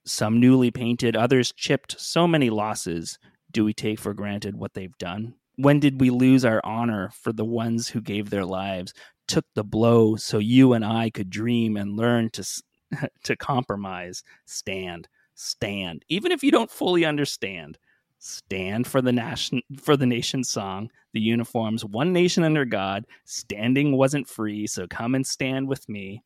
Some 0.05 0.39
newly 0.39 0.71
painted, 0.71 1.17
others 1.17 1.53
chipped. 1.53 2.01
So 2.01 2.27
many 2.29 2.51
losses. 2.51 3.19
Do 3.51 3.65
we 3.65 3.73
take 3.75 3.99
for 3.99 4.15
granted 4.15 4.57
what 4.57 4.75
they've 4.75 4.97
done? 4.99 5.35
When 5.57 5.81
did 5.81 6.01
we 6.01 6.11
lose 6.11 6.45
our 6.45 6.61
honor 6.65 7.11
for 7.23 7.33
the 7.33 7.45
ones 7.45 7.89
who 7.89 8.01
gave 8.01 8.31
their 8.31 8.45
lives, 8.45 8.93
took 9.27 9.47
the 9.55 9.65
blow 9.65 10.15
so 10.17 10.39
you 10.39 10.73
and 10.75 10.85
I 10.85 11.11
could 11.11 11.31
dream 11.31 11.77
and 11.77 11.97
learn 11.97 12.31
to 12.31 12.45
to 13.25 13.37
compromise? 13.37 14.23
Stand, 14.45 15.09
stand. 15.35 16.05
Even 16.09 16.33
if 16.33 16.43
you 16.43 16.51
don't 16.51 16.71
fully 16.71 17.05
understand, 17.05 17.79
stand 18.19 18.87
for 18.87 19.03
the 19.03 19.13
nation 19.13 19.63
for 19.79 19.97
the 19.97 20.07
nation's 20.07 20.49
song. 20.49 20.91
The 21.13 21.21
uniforms, 21.21 21.85
one 21.85 22.13
nation 22.13 22.45
under 22.45 22.65
God. 22.65 23.07
Standing 23.25 23.97
wasn't 23.97 24.29
free, 24.29 24.67
so 24.67 24.87
come 24.87 25.15
and 25.15 25.27
stand 25.27 25.69
with 25.69 25.89
me. 25.89 26.23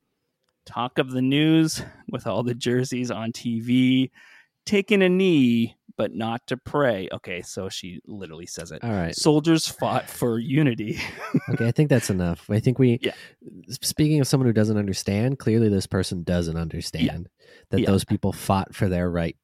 Talk 0.66 0.98
of 0.98 1.10
the 1.10 1.22
news 1.22 1.82
with 2.10 2.26
all 2.26 2.42
the 2.42 2.54
jerseys 2.54 3.10
on 3.10 3.32
TV, 3.32 4.10
taking 4.66 5.02
a 5.02 5.08
knee, 5.08 5.76
but 5.96 6.14
not 6.14 6.46
to 6.48 6.56
pray. 6.56 7.08
Okay, 7.12 7.42
so 7.42 7.68
she 7.68 8.00
literally 8.06 8.46
says 8.46 8.70
it. 8.72 8.82
All 8.84 8.90
right. 8.90 9.14
Soldiers 9.14 9.66
fought 9.66 10.08
for 10.08 10.38
unity. 10.38 10.98
okay, 11.50 11.66
I 11.66 11.72
think 11.72 11.88
that's 11.90 12.10
enough. 12.10 12.48
I 12.50 12.60
think 12.60 12.78
we. 12.78 12.98
Yeah. 13.02 13.12
Speaking 13.70 14.20
of 14.20 14.26
someone 14.26 14.46
who 14.46 14.52
doesn't 14.52 14.76
understand, 14.76 15.38
clearly 15.38 15.68
this 15.68 15.86
person 15.86 16.22
doesn't 16.22 16.56
understand 16.56 17.28
that 17.70 17.80
Yeah. 17.80 17.86
those 17.90 18.04
people 18.04 18.32
fought 18.32 18.74
for 18.74 18.88
their 18.88 19.10
right 19.10 19.36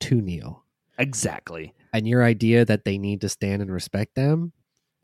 to 0.00 0.20
kneel. 0.20 0.64
exactly. 0.98 1.74
And 1.92 2.06
your 2.08 2.22
idea 2.24 2.64
that 2.64 2.84
they 2.84 2.96
need 2.98 3.20
to 3.22 3.28
stand 3.28 3.60
and 3.62 3.70
respect 3.72 4.14
them 4.14 4.52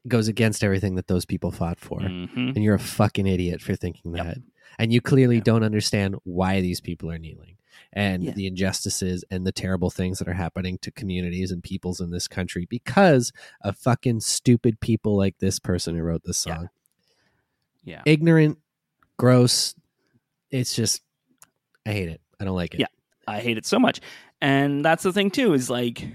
goes 0.07 0.29
against 0.29 0.63
everything 0.65 0.95
that 0.95 1.07
those 1.09 1.25
people 1.27 1.51
fought 1.51 1.79
for. 1.79 2.01
Mhm. 2.01 2.55
And 2.55 2.63
you're 2.63 2.75
a 2.77 2.79
fucking 2.79 3.27
idiot 3.27 3.61
for 3.61 3.75
thinking 3.75 4.15
Yep. 4.15 4.25
that. 4.25 4.39
And 4.79 4.93
you 4.93 5.01
clearly 5.01 5.37
Yep. 5.37 5.45
don't 5.45 5.63
understand 5.65 6.15
why 6.25 6.61
these 6.61 6.81
people 6.81 7.11
are 7.11 7.19
kneeling 7.19 7.57
and 7.93 8.23
Yeah. 8.25 8.33
the 8.33 8.47
injustices 8.47 9.25
and 9.31 9.47
the 9.47 9.53
terrible 9.53 9.91
things 9.91 10.19
that 10.19 10.29
are 10.29 10.35
happening 10.35 10.79
to 10.79 10.91
communities 10.91 11.51
and 11.51 11.63
peoples 11.63 12.01
in 12.01 12.11
this 12.11 12.29
country 12.29 12.67
because 12.69 13.33
of 13.63 13.77
fucking 13.79 14.21
stupid 14.21 14.81
people 14.81 15.17
like 15.17 15.39
this 15.39 15.59
person 15.59 15.97
who 15.97 16.03
wrote 16.03 16.23
this 16.25 16.45
Yeah. 16.47 16.55
song. 16.57 16.69
Yeah. 17.85 18.03
Ignorant, 18.07 18.59
gross. 19.17 19.75
It's 20.51 20.75
just, 20.75 21.03
I 21.87 21.93
hate 21.93 22.09
it. 22.09 22.21
I 22.41 22.45
don't 22.45 22.57
like 22.57 22.75
it. 22.75 22.81
Yeah. 22.81 22.87
I 23.27 23.41
hate 23.41 23.59
it 23.59 23.67
so 23.67 23.79
much. 23.79 24.01
And 24.41 24.85
that's 24.85 25.03
the 25.03 25.13
thing 25.13 25.31
too 25.31 25.53
is 25.55 25.69
like 25.69 26.07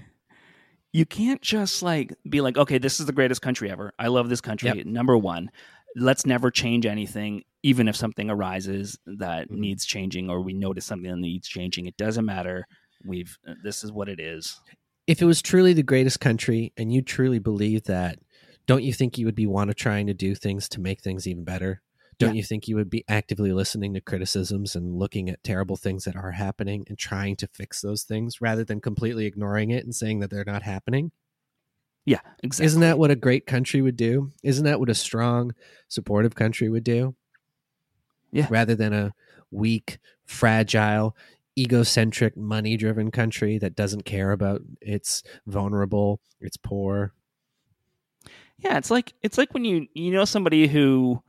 you 0.92 1.04
can't 1.04 1.42
just 1.42 1.82
like 1.82 2.14
be 2.28 2.40
like, 2.40 2.56
okay, 2.56 2.78
this 2.78 3.00
is 3.00 3.06
the 3.06 3.12
greatest 3.12 3.42
country 3.42 3.70
ever. 3.70 3.92
I 3.98 4.06
love 4.08 4.28
this 4.28 4.40
country. 4.40 4.68
Yep. 4.74 4.86
Number 4.86 5.16
one. 5.18 5.50
Let's 5.96 6.26
never 6.26 6.50
change 6.50 6.86
anything, 6.86 7.44
even 7.64 7.88
if 7.88 7.96
something 7.96 8.28
arises 8.28 8.98
that 9.06 9.48
Mhm. 9.48 9.56
needs 9.58 9.86
changing 9.86 10.28
or 10.28 10.42
we 10.42 10.52
notice 10.52 10.84
something 10.84 11.10
that 11.10 11.16
needs 11.16 11.48
changing. 11.48 11.86
It 11.86 11.96
doesn't 11.96 12.26
matter. 12.26 12.66
We've 13.06 13.36
uh, 13.48 13.54
this 13.64 13.82
is 13.82 13.90
what 13.90 14.10
it 14.10 14.20
is. 14.20 14.60
If 15.06 15.22
it 15.22 15.24
was 15.24 15.40
truly 15.40 15.72
the 15.72 15.82
greatest 15.82 16.20
country 16.20 16.72
and 16.76 16.92
you 16.92 17.00
truly 17.00 17.38
believe 17.38 17.84
that, 17.84 18.18
don't 18.66 18.84
you 18.84 18.92
think 18.92 19.16
you 19.16 19.24
would 19.26 19.34
be 19.34 19.46
want 19.46 19.68
to 19.68 19.74
trying 19.74 20.06
to 20.08 20.14
do 20.14 20.34
things 20.34 20.68
to 20.70 20.80
make 20.80 21.00
things 21.02 21.26
even 21.26 21.42
better? 21.44 21.80
Don't 22.18 22.34
Yeah. 22.34 22.38
you 22.38 22.44
think 22.44 22.68
you 22.68 22.76
would 22.76 22.90
be 22.90 23.02
actively 23.08 23.50
listening 23.52 23.94
to 23.94 24.00
criticisms 24.00 24.76
and 24.76 24.98
looking 24.98 25.30
at 25.30 25.42
terrible 25.42 25.76
things 25.76 26.04
that 26.04 26.16
are 26.16 26.32
happening 26.32 26.84
and 26.88 26.98
trying 26.98 27.34
to 27.36 27.46
fix 27.48 27.80
those 27.80 28.04
things 28.04 28.40
rather 28.42 28.62
than 28.64 28.80
completely 28.80 29.24
ignoring 29.24 29.70
it 29.70 29.84
and 29.84 29.94
saying 29.94 30.20
that 30.20 30.28
they're 30.30 30.44
not 30.46 30.62
happening? 30.62 31.12
Yeah, 32.04 32.20
exactly. 32.42 32.66
Isn't 32.66 32.80
that 32.82 32.98
what 32.98 33.10
a 33.10 33.16
great 33.16 33.46
country 33.46 33.80
would 33.80 33.96
do? 33.96 34.32
Isn't 34.42 34.64
that 34.66 34.80
what 34.80 34.90
a 34.90 34.94
strong, 34.94 35.54
supportive 35.88 36.34
country 36.34 36.68
would 36.68 36.84
do? 36.84 37.16
Yeah. 38.34 38.48
Rather 38.50 38.74
than 38.74 38.92
a 38.92 39.14
weak, 39.50 39.98
fragile, 40.24 41.16
egocentric, 41.56 42.36
money 42.36 42.76
driven 42.76 43.10
country 43.10 43.58
that 43.58 43.76
doesn't 43.76 44.04
care 44.04 44.32
about 44.32 44.60
its 44.80 45.22
vulnerable, 45.46 46.20
its 46.40 46.56
poor. 46.56 47.12
Yeah, 48.58 48.76
it's 48.78 48.90
like 48.90 49.12
it's 49.22 49.38
like 49.38 49.52
when 49.54 49.64
you 49.64 49.86
you 49.94 50.10
know 50.10 50.24
somebody 50.24 50.66
who 50.66 51.22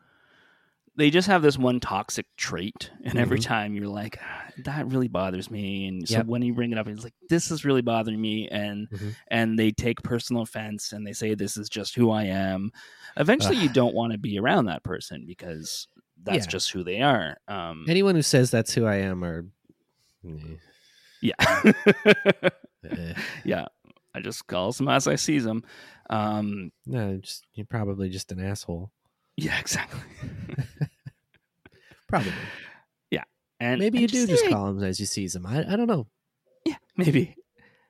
they 0.98 1.10
just 1.10 1.28
have 1.28 1.42
this 1.42 1.58
one 1.58 1.82
toxic 1.82 2.26
trait, 2.38 2.90
and 3.04 3.20
every 3.20 3.38
Mhm. 3.38 3.44
time 3.44 3.74
you're 3.76 3.88
like, 3.88 4.18
"Ah, 4.22 4.46
that 4.64 4.88
really 4.88 5.10
bothers 5.10 5.52
me, 5.52 5.88
and 5.88 6.08
so 6.08 6.20
Yep. 6.20 6.28
when 6.28 6.42
you 6.42 6.54
bring 6.54 6.72
it 6.72 6.78
up, 6.78 6.88
it's 6.88 7.04
like 7.04 7.14
this 7.30 7.52
is 7.52 7.66
really 7.66 7.82
bothering 7.82 8.22
me, 8.22 8.48
and 8.48 8.88
Mhm. 8.90 9.16
and 9.28 9.60
they 9.60 9.72
take 9.72 10.02
personal 10.04 10.42
offense 10.44 10.94
and 10.94 11.06
they 11.06 11.12
say 11.14 11.36
this 11.36 11.58
is 11.58 11.68
just 11.68 11.96
who 11.96 12.12
I 12.12 12.24
am. 12.26 12.72
Eventually, 13.18 13.58
you 13.58 13.70
don't 13.70 13.94
want 13.96 14.14
to 14.14 14.18
be 14.18 14.40
around 14.40 14.66
that 14.66 14.84
person 14.84 15.26
because 15.28 15.88
that's 16.24 16.46
Yeah. 16.46 16.52
just 16.52 16.72
who 16.72 16.84
they 16.84 17.02
are. 17.02 17.38
Um, 17.48 17.86
Anyone 17.88 18.16
who 18.16 18.22
says 18.22 18.52
that's 18.52 18.74
who 18.74 18.86
I 18.86 18.96
am 18.98 19.24
are. 19.24 19.46
yeah, 21.22 21.34
eh. 22.90 23.14
yeah. 23.44 23.66
I 24.14 24.22
just 24.22 24.48
calls 24.48 24.78
them 24.78 24.88
as 24.88 25.08
I 25.08 25.16
sees 25.16 25.44
them. 25.44 25.64
Um, 26.10 26.72
No, 26.86 27.18
just 27.18 27.46
you're 27.54 27.66
probably 27.66 28.10
just 28.10 28.32
an 28.32 28.40
asshole. 28.40 28.92
yeah, 29.36 29.60
exactly. 29.60 30.00
Probably. 32.08 32.32
Yeah, 33.12 33.24
and 33.60 33.80
Maybe 33.80 33.98
and 33.98 34.02
you 34.14 34.26
do 34.26 34.28
just 34.28 34.48
call 34.48 34.68
him 34.70 34.84
as 34.84 35.00
you 35.00 35.06
sees 35.06 35.34
them. 35.34 35.46
I, 35.46 35.60
I 35.62 35.76
don't 35.76 35.88
know. 35.88 36.08
Yeah, 36.66 36.78
maybe. 36.96 37.36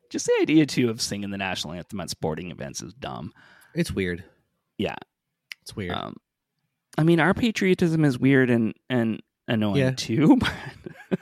Just 0.09 0.25
the 0.27 0.33
idea 0.41 0.65
too 0.65 0.89
of 0.89 1.01
singing 1.01 1.31
the 1.31 1.37
national 1.37 1.73
anthem 1.73 1.99
at 1.99 2.09
sporting 2.09 2.49
events 2.51 2.81
is 2.81 2.93
dumb. 2.93 3.33
It's 3.73 3.91
weird. 3.91 4.23
Yeah. 4.77 4.95
It's 5.61 5.75
weird. 5.75 5.91
Um, 5.93 6.15
I 6.97 7.03
mean, 7.03 7.19
our 7.19 7.33
patriotism 7.33 8.05
is 8.05 8.17
weird 8.19 8.49
and 8.49 8.73
and 8.89 9.21
annoying 9.47 9.77
Yeah. 9.77 9.91
too, 9.91 10.37
but 10.39 11.19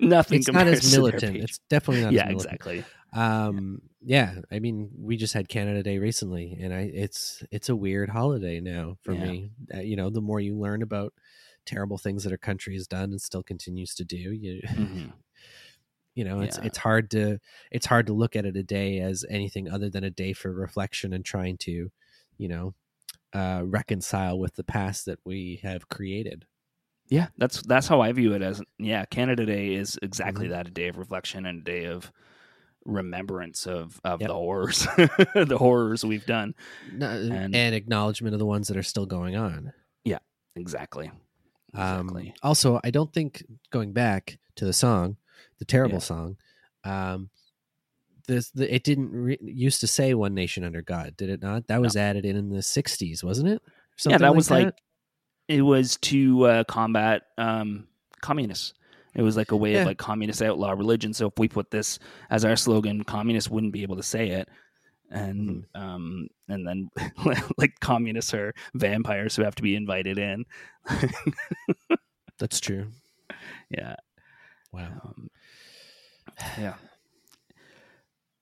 nothing. 0.00 0.38
it's 0.38 0.48
not 0.50 0.66
as 0.66 0.92
militant. 0.96 1.36
It's 1.36 1.58
definitely 1.70 2.02
not 2.04 2.12
yeah, 2.12 2.22
as 2.24 2.28
militant. 2.28 2.54
exactly. 2.54 2.84
um 3.14 3.82
yeah 4.04 4.36
i 4.50 4.58
mean 4.58 4.90
we 4.98 5.16
just 5.18 5.34
had 5.34 5.46
canada 5.48 5.82
day 5.82 5.98
recently 5.98 6.58
and 6.60 6.72
i 6.74 6.90
it's 6.94 7.44
it's 7.52 7.68
a 7.68 7.76
weird 7.76 8.08
holiday 8.08 8.58
now 8.58 8.96
for 9.02 9.12
Yeah. 9.12 9.24
me 9.24 9.50
uh, 9.74 9.78
you 9.80 9.96
know 9.96 10.08
the 10.10 10.22
more 10.22 10.40
you 10.40 10.56
learn 10.58 10.82
about 10.82 11.12
terrible 11.66 11.98
things 11.98 12.24
that 12.24 12.32
our 12.32 12.38
country 12.38 12.72
has 12.74 12.86
done 12.88 13.10
and 13.10 13.20
still 13.20 13.42
continues 13.42 13.94
to 13.96 14.04
do 14.04 14.16
you 14.16 14.60
Mhm. 14.66 15.12
you 16.14 16.24
know 16.24 16.40
it's 16.40 16.56
Yeah. 16.58 16.64
it's 16.64 16.78
hard 16.78 17.10
to 17.12 17.38
it's 17.70 17.86
hard 17.86 18.06
to 18.06 18.12
look 18.14 18.34
at 18.34 18.46
it 18.46 18.56
a 18.56 18.62
day 18.62 18.98
as 19.00 19.24
anything 19.30 19.68
other 19.70 19.88
than 19.90 20.04
a 20.04 20.10
day 20.10 20.32
for 20.32 20.50
reflection 20.50 21.12
and 21.12 21.22
trying 21.24 21.58
to 21.58 21.90
you 22.38 22.48
know 22.48 22.74
uh 23.34 23.62
reconcile 23.64 24.38
with 24.38 24.54
the 24.56 24.64
past 24.64 25.06
that 25.06 25.18
we 25.24 25.60
have 25.62 25.88
created 25.88 26.44
Yeah, 27.08 27.28
that's 27.38 27.62
that's 27.62 27.88
how 27.88 28.00
I 28.00 28.12
view 28.12 28.32
it 28.34 28.42
as. 28.42 28.62
Yeah, 28.78 29.04
Canada 29.06 29.44
Day 29.46 29.74
is 29.74 29.98
exactly 30.02 30.46
Mm-hmm. 30.46 30.52
that—a 30.54 30.70
day 30.70 30.88
of 30.88 30.96
reflection 30.98 31.46
and 31.46 31.60
a 31.60 31.64
day 31.64 31.84
of 31.86 32.10
remembrance 32.84 33.66
of 33.66 34.00
of 34.04 34.20
Yep. 34.20 34.28
the 34.28 34.34
horrors, 34.34 34.78
the 35.34 35.56
horrors 35.58 36.04
we've 36.04 36.26
done. 36.26 36.54
No, 36.92 37.08
And- 37.10 37.54
and 37.54 37.74
acknowledgement 37.74 38.34
of 38.34 38.38
the 38.38 38.46
ones 38.46 38.68
that 38.68 38.76
are 38.76 38.82
still 38.82 39.06
going 39.06 39.36
on 39.36 39.72
yeah 40.04 40.18
Exactly. 40.56 41.10
Um, 41.74 42.32
also, 42.42 42.78
I 42.84 42.90
don't 42.90 43.10
think 43.14 43.42
going 43.70 43.92
back 43.94 44.38
to 44.56 44.66
the 44.66 44.74
song, 44.74 45.16
the 45.58 45.64
terrible 45.64 45.94
Yeah. 45.94 45.98
song, 46.00 46.36
um, 46.84 47.30
this 48.26 48.50
the, 48.50 48.72
it 48.74 48.84
didn't 48.84 49.10
re- 49.12 49.38
used 49.42 49.80
to 49.80 49.86
say 49.86 50.14
"One 50.14 50.34
Nation 50.34 50.64
Under 50.64 50.82
God," 50.82 51.16
did 51.16 51.30
it 51.30 51.42
not? 51.42 51.66
That 51.68 51.80
was 51.80 51.96
added 51.96 52.24
in 52.24 52.36
in 52.36 52.48
the 52.50 52.58
'60s, 52.58 53.22
wasn't 53.24 53.48
it? 53.48 53.62
yeah, 53.64 53.70
Something 53.96 54.18
that 54.20 54.34
was 54.34 54.50
like 54.50 54.74
it 55.48 55.62
was 55.62 55.96
to 55.98 56.44
uh, 56.46 56.64
combat 56.64 57.22
um, 57.38 57.86
communists. 58.20 58.74
It 59.14 59.22
was 59.22 59.36
like 59.36 59.50
a 59.50 59.56
way 59.56 59.72
Yeah. 59.72 59.80
of 59.80 59.86
like 59.86 59.98
communist 59.98 60.40
outlaw 60.40 60.70
religion. 60.72 61.12
So 61.12 61.26
if 61.26 61.34
we 61.38 61.46
put 61.46 61.70
this 61.70 61.98
as 62.30 62.44
our 62.46 62.56
slogan, 62.56 63.04
communists 63.04 63.50
wouldn't 63.50 63.72
be 63.74 63.82
able 63.82 63.96
to 63.96 64.02
say 64.02 64.30
it. 64.30 64.48
And 65.10 65.66
Mm-hmm. 65.76 65.82
um 65.82 66.28
and 66.48 66.66
then 66.66 66.88
like 67.58 67.78
communists 67.80 68.32
are 68.32 68.54
vampires 68.74 69.36
who 69.36 69.42
have 69.42 69.54
to 69.56 69.62
be 69.62 69.74
invited 69.76 70.18
in. 70.18 70.44
That's 72.38 72.60
true. 72.60 72.88
yeah. 73.70 73.96
Wow. 74.72 74.88
Um, 75.04 75.28
yeah. 76.58 76.74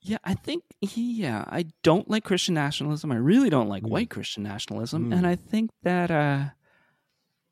Yeah, 0.02 0.16
I 0.24 0.32
think 0.34 0.64
yeah, 0.80 1.44
I 1.48 1.66
don't 1.82 2.08
like 2.08 2.24
Christian 2.24 2.54
nationalism. 2.54 3.12
I 3.12 3.16
really 3.16 3.50
don't 3.50 3.68
like 3.68 3.82
Mm. 3.82 3.90
white 3.90 4.10
Christian 4.10 4.42
nationalism, 4.42 5.10
Mm. 5.10 5.16
and 5.18 5.26
I 5.26 5.36
think 5.36 5.70
that 5.82 6.10
uh 6.10 6.44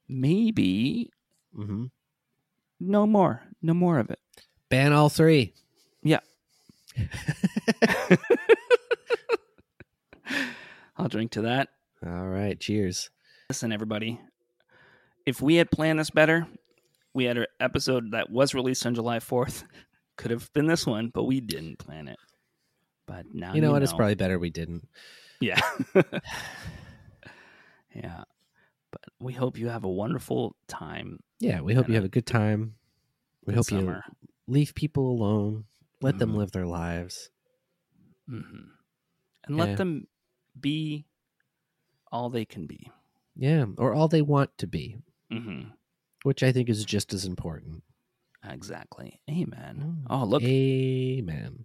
maybe 0.08 1.10
hmm 1.54 1.86
no 2.80 3.06
more, 3.06 3.42
no 3.60 3.74
more 3.74 3.98
of 3.98 4.10
it. 4.10 4.18
Ban 4.70 4.92
all 4.92 5.08
three. 5.10 5.52
Yeah. 6.02 6.20
I'll 10.96 11.08
drink 11.08 11.32
to 11.32 11.42
that. 11.42 11.68
All 12.04 12.26
right. 12.28 12.58
Cheers. 12.58 13.10
Listen, 13.50 13.72
everybody. 13.72 14.20
If 15.26 15.40
we 15.42 15.56
had 15.56 15.70
planned 15.70 15.98
this 15.98 16.10
better, 16.10 16.46
we 17.14 17.24
had 17.24 17.36
an 17.38 17.46
episode 17.60 18.12
that 18.12 18.30
was 18.30 18.54
released 18.54 18.84
on 18.86 18.94
July 18.94 19.18
4th. 19.18 19.64
Could 20.16 20.30
have 20.30 20.52
been 20.52 20.66
this 20.66 20.86
one, 20.86 21.10
but 21.12 21.24
we 21.24 21.40
didn't 21.40 21.78
plan 21.78 22.08
it. 22.08 22.18
But 23.08 23.24
now 23.34 23.54
you 23.54 23.60
know 23.62 23.72
what? 23.72 23.82
It's 23.82 23.92
probably 23.92 24.14
better 24.14 24.38
we 24.38 24.50
didn't. 24.50 24.86
Yeah. 25.40 25.60
yeah. 27.94 28.24
But 28.90 29.02
we 29.20 29.32
hope 29.32 29.58
you 29.58 29.68
have 29.68 29.84
a 29.84 29.88
wonderful 29.90 30.54
time. 30.68 31.20
Yeah. 31.40 31.60
We 31.62 31.74
hope 31.74 31.86
And 31.86 31.94
you 31.94 31.96
have 31.96 32.04
a 32.04 32.08
good 32.10 32.26
time. 32.26 32.74
We 33.46 33.52
good 33.52 33.56
hope 33.56 33.66
summer. 33.66 34.04
you 34.06 34.26
leave 34.46 34.74
people 34.74 35.10
alone. 35.10 35.64
Let 36.00 36.18
them 36.18 36.32
Mhm. 36.32 36.36
live 36.36 36.52
their 36.52 36.66
lives. 36.66 37.30
hmm 38.28 38.68
And 39.44 39.56
let 39.56 39.78
them 39.78 40.06
be 40.60 41.06
all 42.12 42.28
they 42.30 42.44
can 42.44 42.66
be. 42.66 42.90
Yeah, 43.34 43.66
or 43.78 43.94
all 43.94 44.08
they 44.08 44.20
want 44.22 44.56
to 44.58 44.66
be, 44.66 44.98
hmm 45.30 45.62
which 46.24 46.42
I 46.42 46.50
think 46.52 46.68
is 46.68 46.84
just 46.84 47.14
as 47.14 47.24
important. 47.24 47.82
Exactly. 48.44 49.20
Amen. 49.30 50.04
Mm. 50.04 50.06
Oh, 50.10 50.24
look. 50.24 50.42
Amen. 50.42 51.64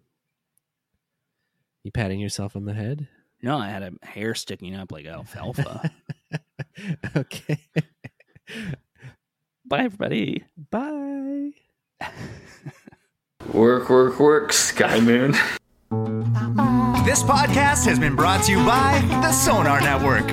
You 1.84 1.92
patting 1.92 2.20
yourself 2.22 2.56
on 2.56 2.64
the 2.66 2.74
head? 2.74 3.08
No, 3.42 3.58
I 3.58 3.68
had 3.68 3.84
a 3.84 3.92
hair 4.06 4.36
sticking 4.36 4.74
up 4.74 4.92
like 4.94 5.06
alfalfa. 5.06 5.92
okay. 7.16 7.58
Bye, 9.66 9.84
everybody. 9.84 10.46
Bye. 10.72 11.52
Work, 13.54 13.90
work, 13.90 14.20
work, 14.22 14.54
Sky 14.54 15.02
Moon. 15.02 15.32
This 17.04 17.22
podcast 17.22 17.86
has 17.86 18.00
been 18.00 18.16
brought 18.16 18.46
to 18.46 18.52
you 18.54 18.66
by 18.66 19.02
the 19.22 19.34
Sonar 19.34 19.82
Network. 19.82 20.26